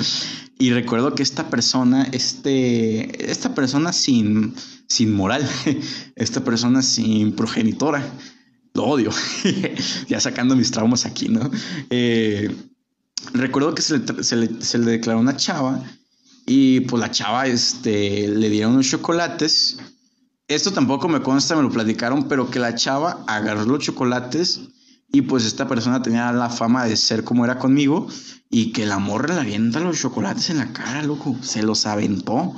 y 0.58 0.70
recuerdo 0.70 1.14
que 1.14 1.22
esta 1.22 1.50
persona, 1.50 2.06
este, 2.12 3.30
esta 3.30 3.54
persona 3.54 3.92
sin, 3.92 4.54
sin 4.86 5.12
moral, 5.14 5.48
esta 6.16 6.44
persona 6.44 6.82
sin 6.82 7.32
progenitora, 7.32 8.08
lo 8.74 8.84
odio, 8.84 9.10
ya 10.08 10.20
sacando 10.20 10.54
mis 10.54 10.70
traumas 10.70 11.06
aquí, 11.06 11.28
¿no? 11.28 11.50
Eh, 11.90 12.54
recuerdo 13.32 13.74
que 13.74 13.82
se 13.82 13.98
le, 13.98 14.22
se, 14.22 14.36
le, 14.36 14.62
se 14.62 14.78
le, 14.78 14.92
declaró 14.92 15.18
una 15.18 15.36
chava 15.36 15.82
y 16.48 16.80
pues 16.80 17.00
la 17.00 17.10
chava 17.10 17.46
este, 17.46 18.26
le 18.26 18.48
dieron 18.48 18.72
unos 18.72 18.88
chocolates. 18.88 19.76
Esto 20.48 20.72
tampoco 20.72 21.06
me 21.06 21.20
consta, 21.20 21.54
me 21.54 21.62
lo 21.62 21.70
platicaron, 21.70 22.26
pero 22.26 22.50
que 22.50 22.58
la 22.58 22.74
chava 22.74 23.22
agarró 23.26 23.66
los 23.66 23.84
chocolates 23.84 24.62
y 25.12 25.22
pues 25.22 25.44
esta 25.44 25.68
persona 25.68 26.00
tenía 26.00 26.32
la 26.32 26.48
fama 26.48 26.86
de 26.86 26.96
ser 26.96 27.22
como 27.22 27.44
era 27.44 27.58
conmigo 27.58 28.08
y 28.48 28.72
que 28.72 28.86
la 28.86 28.98
morra 28.98 29.34
le 29.34 29.40
avienta 29.42 29.80
los 29.80 30.00
chocolates 30.00 30.48
en 30.48 30.56
la 30.56 30.72
cara, 30.72 31.02
loco. 31.02 31.36
Se 31.42 31.62
los 31.62 31.84
aventó. 31.84 32.54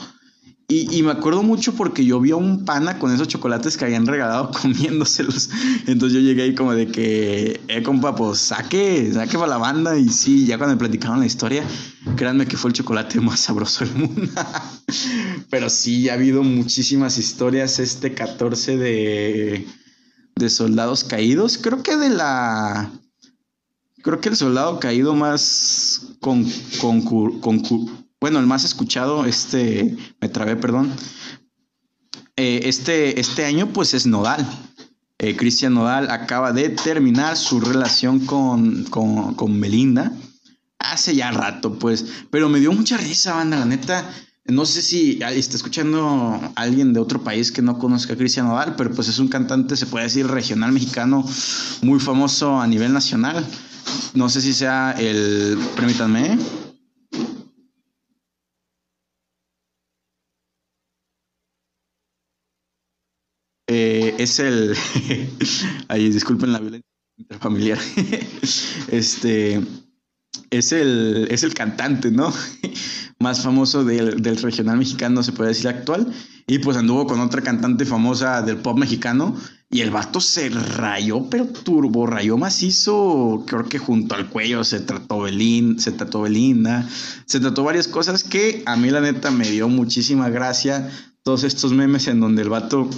Y, 0.71 1.03
me 1.03 1.11
acuerdo 1.11 1.43
mucho 1.43 1.75
porque 1.75 2.05
yo 2.05 2.21
vi 2.21 2.31
a 2.31 2.37
un 2.37 2.65
pana 2.65 2.99
con 2.99 3.13
esos 3.13 3.27
chocolates 3.27 3.77
que 3.77 3.85
habían 3.85 4.07
regalado 4.07 4.51
comiéndoselos. 4.63 5.51
Entonces 5.87 6.13
yo 6.13 6.21
llegué 6.21 6.43
ahí 6.43 6.55
como 6.55 6.75
de 6.75 6.87
que, 6.87 7.61
eh, 7.67 7.83
compa, 7.83 8.15
pues 8.15 8.39
saque, 8.39 9.13
saque 9.13 9.37
para 9.37 9.49
la 9.49 9.59
banda. 9.59 9.99
Y 9.99 10.09
sí, 10.09 10.47
ya 10.47 10.59
cuando 10.59 10.77
me 10.77 10.79
platicaron 10.79 11.19
la 11.19 11.27
historia, 11.27 11.65
créanme 12.17 12.47
que 12.47 12.57
fue 12.57 12.71
el 12.71 12.75
chocolate 12.75 13.21
más 13.21 13.41
sabroso 13.41 13.85
del 13.85 13.95
mundo. 13.95 14.23
Pero 15.51 15.69
sí, 15.69 16.09
ha 16.09 16.15
habido 16.15 16.45
muchísimas 16.45 17.19
historias 17.19 17.81
este 17.81 18.15
14 18.15 18.77
de 18.77 19.67
de 20.41 20.51
soldados 20.51 21.05
caídos. 21.05 21.59
Creo 21.59 21.85
que 21.85 21.97
de 21.97 22.11
la. 22.11 22.91
Creo 24.03 24.21
que 24.21 24.31
el 24.31 24.37
soldado 24.37 24.81
caído 24.81 25.15
más 25.15 26.17
con, 26.21 26.47
con, 26.81 27.03
bueno, 28.21 28.39
el 28.39 28.47
más 28.47 28.65
escuchado, 28.65 29.25
este, 29.25 29.97
me 30.21 30.29
trabé, 30.29 30.57
perdón. 30.57 30.93
Eh, 32.37 32.61
este, 32.65 33.19
este 33.21 33.45
año, 33.45 33.73
pues 33.73 33.95
es 33.95 34.07
Nodal. 34.07 34.47
Eh, 35.19 35.37
Cristian 35.37 35.75
Nodal 35.75 36.11
acaba 36.11 36.53
de 36.53 36.71
terminar 36.71 37.37
su 37.37 37.61
relación 37.61 38.27
con, 38.27 38.85
con, 38.85 39.35
con 39.35 39.59
Melinda. 39.59 40.13
Hace 40.79 41.15
ya 41.15 41.31
rato, 41.31 41.79
pues. 41.79 42.07
Pero 42.31 42.49
me 42.49 42.61
dio 42.61 42.73
mucha 42.73 42.97
risa, 42.97 43.35
banda, 43.35 43.59
la 43.59 43.67
neta 43.67 44.11
no 44.51 44.67
sé 44.67 44.83
si 44.83 45.21
está 45.23 45.57
escuchando 45.57 46.41
alguien 46.57 46.93
de 46.93 47.01
otro 47.01 47.23
país 47.23 47.53
que 47.53 47.63
no 47.63 47.79
conozca 47.79 48.15
a 48.15 48.17
Cristian 48.17 48.47
Nodal, 48.47 48.75
pero 48.77 48.91
pues 48.91 49.09
es 49.09 49.19
un 49.19 49.29
cantante, 49.29 49.77
se 49.77 49.87
puede 49.87 50.05
decir, 50.07 50.27
regional 50.27 50.73
mexicano 50.73 51.25
muy 51.83 52.01
famoso 52.01 52.61
a 52.61 52.67
nivel 52.67 52.93
nacional. 52.93 53.45
No 54.15 54.29
sé 54.29 54.41
si 54.41 54.53
sea 54.53 54.95
el. 54.99 55.59
Permítanme. 55.77 56.39
Eh, 63.69 64.10
es 64.23 64.39
el. 64.39 64.77
Ay, 65.89 66.11
disculpen 66.11 66.53
la 66.53 66.61
violencia 66.61 66.89
interfamiliar. 67.17 67.79
este. 68.89 69.61
Es 70.51 70.73
el, 70.73 71.29
es 71.31 71.43
el 71.43 71.55
cantante, 71.55 72.11
¿no? 72.11 72.33
más 73.21 73.43
famoso 73.43 73.85
del, 73.85 74.23
regional 74.39 74.79
mexicano, 74.79 75.23
se 75.23 75.33
puede 75.33 75.51
decir 75.51 75.69
actual. 75.69 76.13
Y 76.47 76.59
pues 76.59 76.77
anduvo 76.77 77.07
con 77.07 77.21
otra 77.21 77.43
cantante 77.43 77.85
famosa 77.85 78.43
del 78.43 78.57
pop 78.57 78.77
mexicano. 78.79 79.37
Y 79.71 79.83
el 79.83 79.91
vato 79.91 80.21
se 80.21 80.49
rayó, 80.49 81.31
pero 81.31 81.47
turbo, 81.47 82.07
rayó 82.07 82.37
macizo. 82.37 83.45
Creo 83.47 83.69
que 83.69 83.79
junto 83.79 84.17
al 84.17 84.29
cuello 84.29 84.65
se 84.65 84.81
trató 84.81 85.21
Belín, 85.21 85.79
se 85.79 85.93
trató 85.93 86.23
Belinda, 86.23 86.89
se 87.27 87.39
trató 87.39 87.63
varias 87.63 87.87
cosas 87.87 88.25
que 88.25 88.65
a 88.67 88.77
mí 88.77 88.91
la 88.91 89.01
neta 89.01 89.31
me 89.31 89.49
dio 89.49 89.69
muchísima 89.69 90.29
gracia. 90.29 90.91
Todos 91.23 91.45
estos 91.45 91.73
memes 91.73 92.09
en 92.09 92.19
donde 92.19 92.43
el 92.43 92.49
vato 92.49 92.91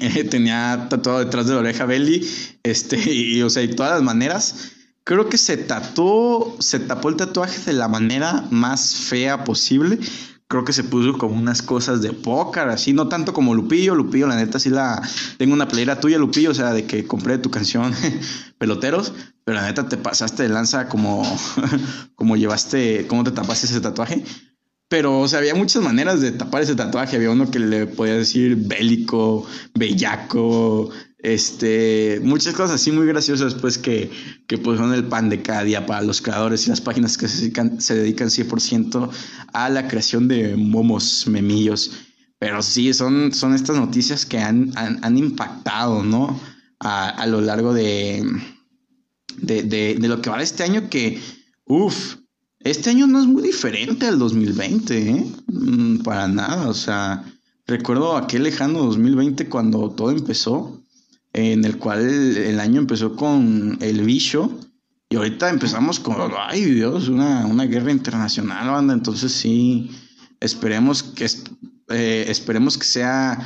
eh, 0.00 0.24
tenía 0.24 0.86
tatuado 0.88 1.18
detrás 1.18 1.46
de 1.46 1.54
la 1.54 1.60
oreja 1.60 1.86
Belly, 1.86 2.28
este, 2.62 2.98
y 3.12 3.42
o 3.42 3.50
sea, 3.50 3.62
y 3.62 3.74
todas 3.74 3.92
las 3.92 4.02
maneras 4.02 4.72
creo 5.04 5.28
que 5.28 5.38
se 5.38 5.56
tatuó, 5.56 6.56
se 6.60 6.78
tapó 6.80 7.08
el 7.08 7.16
tatuaje 7.16 7.60
de 7.64 7.72
la 7.72 7.88
manera 7.88 8.44
más 8.50 8.94
fea 8.94 9.44
posible. 9.44 9.98
Creo 10.48 10.64
que 10.66 10.74
se 10.74 10.84
puso 10.84 11.16
como 11.16 11.34
unas 11.34 11.62
cosas 11.62 12.02
de 12.02 12.12
pócar, 12.12 12.68
así, 12.68 12.92
no 12.92 13.08
tanto 13.08 13.32
como 13.32 13.54
Lupillo. 13.54 13.94
Lupillo, 13.94 14.26
la 14.26 14.36
neta, 14.36 14.58
sí 14.58 14.68
la. 14.68 15.00
Tengo 15.38 15.54
una 15.54 15.66
playera 15.66 15.98
tuya, 15.98 16.18
Lupillo, 16.18 16.50
o 16.50 16.54
sea, 16.54 16.74
de 16.74 16.84
que 16.84 17.06
compré 17.06 17.38
tu 17.38 17.50
canción 17.50 17.94
Peloteros, 18.58 19.14
pero 19.44 19.56
la 19.56 19.66
neta 19.66 19.88
te 19.88 19.96
pasaste 19.96 20.42
de 20.42 20.50
lanza 20.50 20.88
como, 20.88 21.22
como 22.14 22.36
llevaste, 22.36 23.06
cómo 23.06 23.24
te 23.24 23.30
tapaste 23.30 23.66
ese 23.66 23.80
tatuaje. 23.80 24.22
Pero, 24.92 25.20
o 25.20 25.26
sea, 25.26 25.38
había 25.38 25.54
muchas 25.54 25.82
maneras 25.82 26.20
de 26.20 26.32
tapar 26.32 26.60
ese 26.60 26.74
tatuaje. 26.74 27.16
Había 27.16 27.30
uno 27.30 27.50
que 27.50 27.58
le 27.58 27.86
podía 27.86 28.12
decir 28.12 28.56
bélico, 28.56 29.46
bellaco, 29.74 30.90
este, 31.16 32.20
muchas 32.22 32.52
cosas 32.52 32.72
así 32.72 32.92
muy 32.92 33.06
graciosas, 33.06 33.54
pues, 33.54 33.78
que, 33.78 34.10
que 34.46 34.58
pues 34.58 34.78
son 34.78 34.92
el 34.92 35.04
pan 35.04 35.30
de 35.30 35.40
cada 35.40 35.64
día 35.64 35.86
para 35.86 36.02
los 36.02 36.20
creadores 36.20 36.66
y 36.66 36.68
las 36.68 36.82
páginas 36.82 37.16
que 37.16 37.26
se 37.26 37.40
dedican, 37.40 37.80
se 37.80 37.94
dedican 37.94 38.28
100% 38.28 39.10
a 39.54 39.70
la 39.70 39.88
creación 39.88 40.28
de 40.28 40.56
momos, 40.56 41.26
memillos. 41.26 41.92
Pero 42.38 42.60
sí, 42.62 42.92
son, 42.92 43.32
son 43.32 43.54
estas 43.54 43.76
noticias 43.76 44.26
que 44.26 44.40
han, 44.40 44.72
han, 44.76 45.16
impactado, 45.16 46.02
¿no? 46.02 46.38
A, 46.80 47.08
a 47.08 47.26
lo 47.26 47.40
largo 47.40 47.72
de, 47.72 48.22
de, 49.38 49.62
de, 49.62 49.94
de, 49.98 50.08
lo 50.08 50.20
que 50.20 50.28
va 50.28 50.42
este 50.42 50.64
año, 50.64 50.90
que, 50.90 51.18
uff, 51.64 52.16
este 52.64 52.90
año 52.90 53.06
no 53.06 53.20
es 53.20 53.26
muy 53.26 53.42
diferente 53.42 54.06
al 54.06 54.18
2020, 54.18 55.10
¿eh? 55.10 55.26
Mm, 55.46 55.98
para 55.98 56.28
nada, 56.28 56.68
o 56.68 56.74
sea, 56.74 57.24
recuerdo 57.66 58.16
aquel 58.16 58.44
lejano 58.44 58.84
2020 58.84 59.48
cuando 59.48 59.90
todo 59.90 60.10
empezó 60.10 60.82
en 61.32 61.64
el 61.64 61.78
cual 61.78 62.00
el 62.00 62.60
año 62.60 62.80
empezó 62.80 63.16
con 63.16 63.78
el 63.80 64.02
bicho 64.02 64.58
y 65.12 65.16
ahorita 65.16 65.50
empezamos 65.50 66.00
con, 66.00 66.16
ay 66.38 66.64
Dios, 66.64 67.08
una, 67.08 67.44
guerra 67.66 67.92
internacional, 67.92 68.70
banda. 68.70 68.94
Entonces 68.94 69.32
sí, 69.32 69.90
esperemos 70.40 71.02
que, 71.02 71.26
eh, 71.88 72.24
esperemos 72.28 72.78
que 72.78 72.86
sea, 72.86 73.38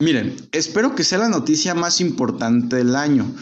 miren, 0.00 0.34
espero 0.50 0.94
que 0.96 1.04
sea 1.04 1.18
la 1.18 1.28
noticia 1.28 1.74
más 1.74 2.00
importante 2.00 2.76
del 2.76 2.96
año. 2.96 3.32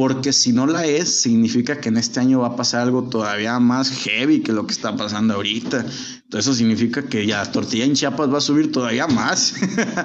Porque 0.00 0.32
si 0.32 0.54
no 0.54 0.66
la 0.66 0.86
es, 0.86 1.20
significa 1.20 1.78
que 1.78 1.90
en 1.90 1.98
este 1.98 2.20
año 2.20 2.40
va 2.40 2.46
a 2.46 2.56
pasar 2.56 2.80
algo 2.80 3.10
todavía 3.10 3.60
más 3.60 3.90
heavy 3.90 4.40
que 4.40 4.50
lo 4.50 4.66
que 4.66 4.72
está 4.72 4.96
pasando 4.96 5.34
ahorita. 5.34 5.80
Entonces 5.80 6.46
eso 6.46 6.54
significa 6.54 7.02
que 7.02 7.26
ya 7.26 7.44
la 7.44 7.52
tortilla 7.52 7.84
en 7.84 7.92
Chiapas 7.92 8.32
va 8.32 8.38
a 8.38 8.40
subir 8.40 8.72
todavía 8.72 9.06
más. 9.08 9.52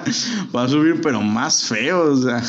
va 0.54 0.64
a 0.64 0.68
subir 0.68 1.00
pero 1.00 1.22
más 1.22 1.62
feo, 1.62 2.12
o 2.12 2.16
sea, 2.22 2.42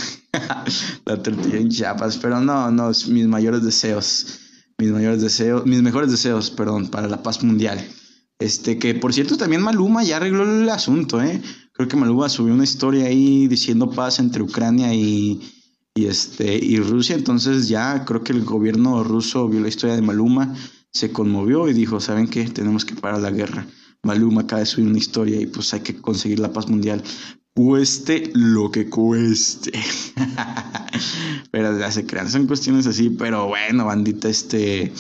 la 1.06 1.24
tortilla 1.24 1.56
en 1.56 1.70
Chiapas. 1.70 2.18
Pero 2.18 2.42
no, 2.42 2.70
no, 2.70 2.90
mis 2.90 3.28
mayores 3.28 3.64
deseos, 3.64 4.40
mis 4.78 4.92
mayores 4.92 5.22
deseos, 5.22 5.66
mis 5.66 5.82
mejores 5.82 6.12
deseos, 6.12 6.52
perdón, 6.52 6.90
para 6.90 7.08
la 7.08 7.24
paz 7.24 7.42
mundial. 7.46 7.80
Este, 8.40 8.78
que 8.78 8.94
por 8.94 9.14
cierto 9.14 9.38
también 9.38 9.62
Maluma 9.62 10.04
ya 10.04 10.18
arregló 10.18 10.44
el 10.44 10.68
asunto, 10.70 11.24
¿eh? 11.24 11.42
Creo 11.72 11.88
que 11.88 11.96
Maluma 11.96 12.28
subió 12.28 12.54
una 12.54 12.66
historia 12.66 13.06
ahí 13.06 13.48
diciendo 13.48 13.90
paz 13.90 14.20
entre 14.20 14.44
Ucrania 14.44 14.94
y, 14.94 15.40
y, 15.98 16.06
este, 16.06 16.64
y 16.64 16.78
Rusia. 16.80 17.16
Entonces 17.16 17.68
ya 17.68 18.06
creo 18.06 18.24
que 18.24 18.32
el 18.32 18.44
gobierno 18.46 19.04
ruso 19.04 19.50
vio 19.50 19.62
la 19.62 19.68
historia 19.68 19.96
de 19.96 20.04
Maluma, 20.04 20.56
se 20.92 21.12
conmovió 21.12 21.68
y 21.68 21.74
dijo, 21.74 22.00
¿saben 22.00 22.28
qué? 22.28 22.46
Tenemos 22.46 22.86
que 22.86 22.96
parar 22.96 23.20
la 23.20 23.32
guerra. 23.32 23.66
Maluma 24.04 24.42
acaba 24.42 24.60
de 24.60 24.68
subir 24.68 24.88
una 24.88 25.00
historia 25.00 25.42
y 25.42 25.48
pues 25.48 25.74
hay 25.74 25.80
que 25.80 26.00
conseguir 26.00 26.40
la 26.40 26.54
paz 26.54 26.68
mundial. 26.68 27.04
Cueste 27.54 28.32
lo 28.36 28.70
que 28.70 28.88
cueste. 28.90 29.72
pero 31.52 31.78
ya 31.80 31.92
se 31.92 32.06
crean, 32.06 32.30
son 32.30 32.46
cuestiones 32.46 32.86
así, 32.86 33.10
pero 33.10 33.48
bueno, 33.48 33.86
bandita, 33.86 34.30
este... 34.30 34.94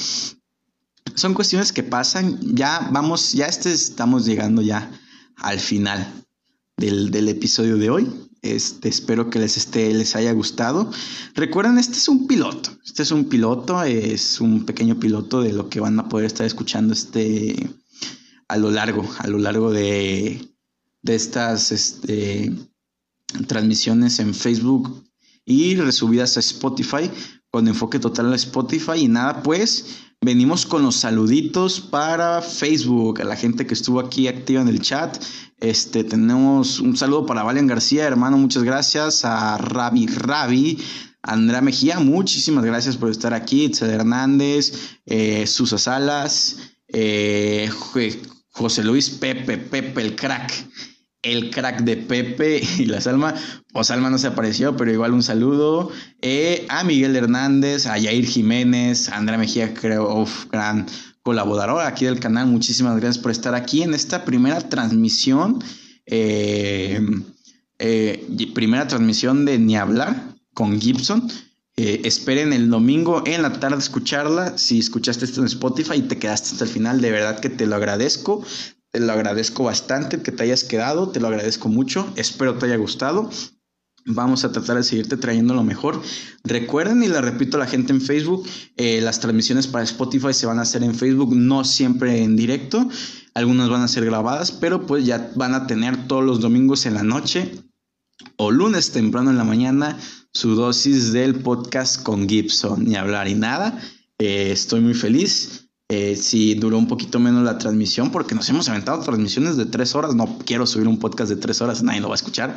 Son 1.13 1.33
cuestiones 1.33 1.71
que 1.71 1.83
pasan, 1.83 2.39
ya 2.55 2.89
vamos, 2.91 3.33
ya 3.33 3.45
este 3.45 3.71
estamos 3.71 4.25
llegando 4.25 4.61
ya 4.61 4.91
al 5.37 5.59
final 5.59 6.25
del, 6.75 7.09
del 7.11 7.29
episodio 7.29 7.77
de 7.77 7.89
hoy. 7.89 8.26
Este, 8.41 8.89
espero 8.89 9.29
que 9.29 9.39
les, 9.39 9.57
esté, 9.57 9.93
les 9.93 10.15
haya 10.15 10.31
gustado. 10.31 10.91
Recuerden, 11.33 11.77
este 11.77 11.97
es 11.97 12.07
un 12.07 12.27
piloto. 12.27 12.71
Este 12.85 13.03
es 13.03 13.11
un 13.11 13.25
piloto, 13.25 13.81
es 13.83 14.39
un 14.39 14.65
pequeño 14.65 14.99
piloto 14.99 15.41
de 15.41 15.53
lo 15.53 15.69
que 15.69 15.79
van 15.79 15.99
a 15.99 16.07
poder 16.09 16.25
estar 16.25 16.45
escuchando 16.45 16.93
este, 16.93 17.69
a 18.47 18.57
lo 18.57 18.71
largo, 18.71 19.07
a 19.19 19.27
lo 19.27 19.37
largo 19.37 19.71
de, 19.71 20.47
de 21.01 21.15
estas 21.15 21.71
este, 21.71 22.53
transmisiones 23.47 24.19
en 24.19 24.33
Facebook 24.33 25.03
y 25.45 25.75
resubidas 25.75 26.37
a 26.37 26.41
Spotify 26.41 27.09
con 27.49 27.67
enfoque 27.67 27.99
total 27.99 28.31
a 28.33 28.35
Spotify. 28.35 28.99
Y 28.99 29.07
nada, 29.07 29.41
pues 29.41 30.06
venimos 30.27 30.65
con 30.65 30.83
los 30.83 30.97
saluditos 30.97 31.79
para 31.79 32.41
Facebook, 32.41 33.21
a 33.21 33.23
la 33.23 33.37
gente 33.37 33.65
que 33.65 33.73
estuvo 33.73 34.01
aquí 34.01 34.27
activa 34.27 34.61
en 34.61 34.67
el 34.67 34.81
chat. 34.81 35.23
Este, 35.61 36.03
tenemos 36.03 36.81
un 36.81 36.97
saludo 36.97 37.25
para 37.25 37.43
Valian 37.43 37.65
García, 37.65 38.03
hermano, 38.03 38.37
muchas 38.37 38.63
gracias. 38.63 39.23
A 39.23 39.57
Rabi 39.57 40.05
Rabi, 40.07 40.83
Andrea 41.21 41.61
Mejía, 41.61 41.99
muchísimas 41.99 42.65
gracias 42.65 42.97
por 42.97 43.09
estar 43.09 43.33
aquí. 43.33 43.63
Itzel 43.63 43.89
Hernández, 43.89 44.73
eh, 45.05 45.47
Susa 45.47 45.77
Salas, 45.77 46.57
eh, 46.89 47.69
José 48.49 48.83
Luis 48.83 49.09
Pepe, 49.09 49.57
Pepe 49.57 50.01
el 50.01 50.17
crack. 50.17 50.51
El 51.21 51.49
crack 51.49 51.81
de 51.81 51.97
Pepe 51.97 52.61
y 52.77 52.85
la 52.85 53.01
Salma. 53.01 53.33
O 53.73 53.83
Salma 53.83 54.09
no 54.09 54.17
se 54.17 54.27
apareció, 54.27 54.75
pero 54.77 54.91
igual 54.91 55.13
un 55.13 55.23
saludo. 55.23 55.91
Eh, 56.21 56.65
a 56.69 56.83
Miguel 56.83 57.15
Hernández, 57.15 57.85
a 57.85 57.97
Yair 57.97 58.25
Jiménez, 58.25 59.09
a 59.09 59.17
Andrea 59.17 59.37
Mejía, 59.37 59.73
creo, 59.73 60.25
gran 60.51 60.85
colaborador 61.23 61.81
aquí 61.81 62.05
del 62.05 62.19
canal. 62.19 62.47
Muchísimas 62.47 62.95
gracias 62.97 63.17
por 63.17 63.31
estar 63.31 63.55
aquí 63.55 63.83
en 63.83 63.93
esta 63.93 64.25
primera 64.25 64.61
transmisión. 64.61 65.63
Eh, 66.05 67.01
eh, 67.79 68.51
primera 68.53 68.87
transmisión 68.87 69.45
de 69.45 69.59
Ni 69.59 69.75
Hablar 69.75 70.35
con 70.53 70.79
Gibson. 70.79 71.29
Esperen 71.75 72.53
el 72.53 72.71
domingo 72.71 73.21
en 73.27 73.43
la 73.43 73.53
tarde 73.53 73.77
escucharla. 73.77 74.57
Si 74.57 74.79
escuchaste 74.79 75.25
esto 75.25 75.41
en 75.41 75.45
Spotify 75.45 75.97
y 75.97 76.01
te 76.01 76.17
quedaste 76.17 76.49
hasta 76.53 76.63
el 76.63 76.71
final, 76.71 77.01
de 77.01 77.11
verdad 77.11 77.39
que 77.39 77.49
te 77.49 77.67
lo 77.67 77.75
agradezco. 77.75 78.43
Te 78.97 79.05
lo 79.05 79.13
agradezco 79.13 79.63
bastante 79.63 80.23
que 80.23 80.31
te 80.31 80.41
hayas 80.41 80.63
quedado. 80.63 81.09
Te 81.09 81.19
lo 81.19 81.27
agradezco 81.27 81.69
mucho. 81.69 82.11
Espero 82.15 82.55
te 82.55 82.65
haya 82.65 82.77
gustado. 82.77 83.29
Vamos 84.07 84.43
a 84.43 84.51
tratar 84.51 84.77
de 84.77 84.83
seguirte 84.83 85.17
trayendo 85.17 85.53
lo 85.53 85.63
mejor. 85.63 86.01
Recuerden, 86.43 87.03
y 87.03 87.07
le 87.07 87.21
repito 87.21 87.57
a 87.57 87.59
la 87.59 87.67
gente 87.67 87.93
en 87.93 88.01
Facebook, 88.01 88.47
eh, 88.75 88.99
las 89.01 89.19
transmisiones 89.19 89.67
para 89.67 89.83
Spotify 89.83 90.33
se 90.33 90.47
van 90.47 90.57
a 90.57 90.63
hacer 90.63 90.81
en 90.81 90.95
Facebook, 90.95 91.35
no 91.35 91.63
siempre 91.63 92.23
en 92.23 92.35
directo. 92.35 92.89
Algunas 93.35 93.69
van 93.69 93.83
a 93.83 93.87
ser 93.87 94.03
grabadas, 94.03 94.51
pero 94.51 94.87
pues 94.87 95.05
ya 95.05 95.31
van 95.35 95.53
a 95.53 95.67
tener 95.67 96.07
todos 96.07 96.25
los 96.25 96.39
domingos 96.39 96.87
en 96.87 96.95
la 96.95 97.03
noche 97.03 97.51
o 98.37 98.49
lunes 98.49 98.93
temprano 98.93 99.29
en 99.29 99.37
la 99.37 99.43
mañana 99.43 99.99
su 100.33 100.55
dosis 100.55 101.13
del 101.13 101.35
podcast 101.35 102.01
con 102.01 102.27
Gibson. 102.27 102.85
Ni 102.85 102.95
hablar 102.95 103.27
y 103.27 103.35
nada. 103.35 103.79
Eh, 104.17 104.49
estoy 104.51 104.81
muy 104.81 104.95
feliz. 104.95 105.66
Eh, 105.89 106.15
si 106.15 106.55
duró 106.55 106.77
un 106.77 106.87
poquito 106.87 107.19
menos 107.19 107.43
la 107.43 107.57
transmisión, 107.57 108.11
porque 108.11 108.35
nos 108.35 108.49
hemos 108.49 108.67
aventado 108.69 109.01
transmisiones 109.01 109.57
de 109.57 109.65
tres 109.65 109.95
horas. 109.95 110.15
No 110.15 110.37
quiero 110.45 110.67
subir 110.67 110.87
un 110.87 110.99
podcast 110.99 111.29
de 111.29 111.37
tres 111.37 111.61
horas, 111.61 111.83
nadie 111.83 112.01
lo 112.01 112.09
va 112.09 112.15
a 112.15 112.17
escuchar 112.17 112.55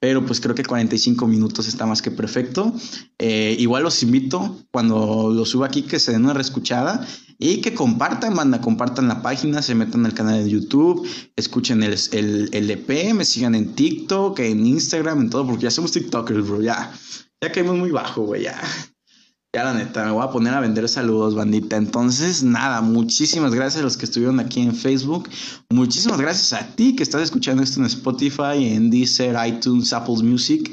pero 0.00 0.24
pues 0.24 0.40
creo 0.40 0.54
que 0.54 0.64
45 0.64 1.26
minutos 1.26 1.68
está 1.68 1.84
más 1.84 2.00
que 2.00 2.10
perfecto. 2.10 2.72
Eh, 3.18 3.54
igual 3.58 3.82
los 3.82 4.02
invito 4.02 4.58
cuando 4.72 5.30
lo 5.30 5.44
suba 5.44 5.66
aquí 5.66 5.82
que 5.82 5.98
se 5.98 6.12
den 6.12 6.24
una 6.24 6.32
reescuchada 6.32 7.06
y 7.38 7.60
que 7.60 7.74
compartan, 7.74 8.34
banda, 8.34 8.62
compartan 8.62 9.08
la 9.08 9.20
página, 9.20 9.60
se 9.60 9.74
metan 9.74 10.06
al 10.06 10.14
canal 10.14 10.42
de 10.42 10.50
YouTube, 10.50 11.06
escuchen 11.36 11.82
el, 11.82 11.94
el, 12.12 12.70
EP, 12.70 13.12
me 13.12 13.26
sigan 13.26 13.54
en 13.54 13.74
TikTok, 13.74 14.38
en 14.40 14.66
Instagram, 14.66 15.20
en 15.20 15.30
todo, 15.30 15.46
porque 15.46 15.64
ya 15.64 15.70
somos 15.70 15.92
TikTokers, 15.92 16.48
bro, 16.48 16.62
ya, 16.62 16.92
ya 17.40 17.52
caímos 17.52 17.76
muy 17.76 17.90
bajo, 17.90 18.22
güey, 18.22 18.44
ya. 18.44 18.58
Ya 19.52 19.64
la 19.64 19.74
neta, 19.74 20.04
me 20.04 20.12
voy 20.12 20.22
a 20.22 20.30
poner 20.30 20.54
a 20.54 20.60
vender 20.60 20.88
saludos, 20.88 21.34
bandita. 21.34 21.76
Entonces, 21.76 22.44
nada, 22.44 22.82
muchísimas 22.82 23.52
gracias 23.52 23.80
a 23.80 23.84
los 23.84 23.96
que 23.96 24.04
estuvieron 24.04 24.38
aquí 24.38 24.60
en 24.60 24.76
Facebook. 24.76 25.28
Muchísimas 25.70 26.20
gracias 26.20 26.52
a 26.52 26.76
ti 26.76 26.94
que 26.94 27.02
estás 27.02 27.22
escuchando 27.22 27.60
esto 27.60 27.80
en 27.80 27.86
Spotify, 27.86 28.64
en 28.72 28.90
Deezer, 28.90 29.36
iTunes, 29.44 29.92
Apple 29.92 30.22
Music. 30.22 30.70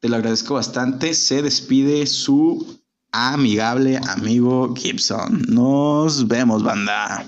Te 0.00 0.10
lo 0.10 0.16
agradezco 0.16 0.54
bastante. 0.54 1.14
Se 1.14 1.40
despide 1.40 2.06
su 2.06 2.78
amigable 3.12 3.98
amigo 4.08 4.74
Gibson. 4.76 5.46
Nos 5.48 6.28
vemos, 6.28 6.62
banda. 6.62 7.24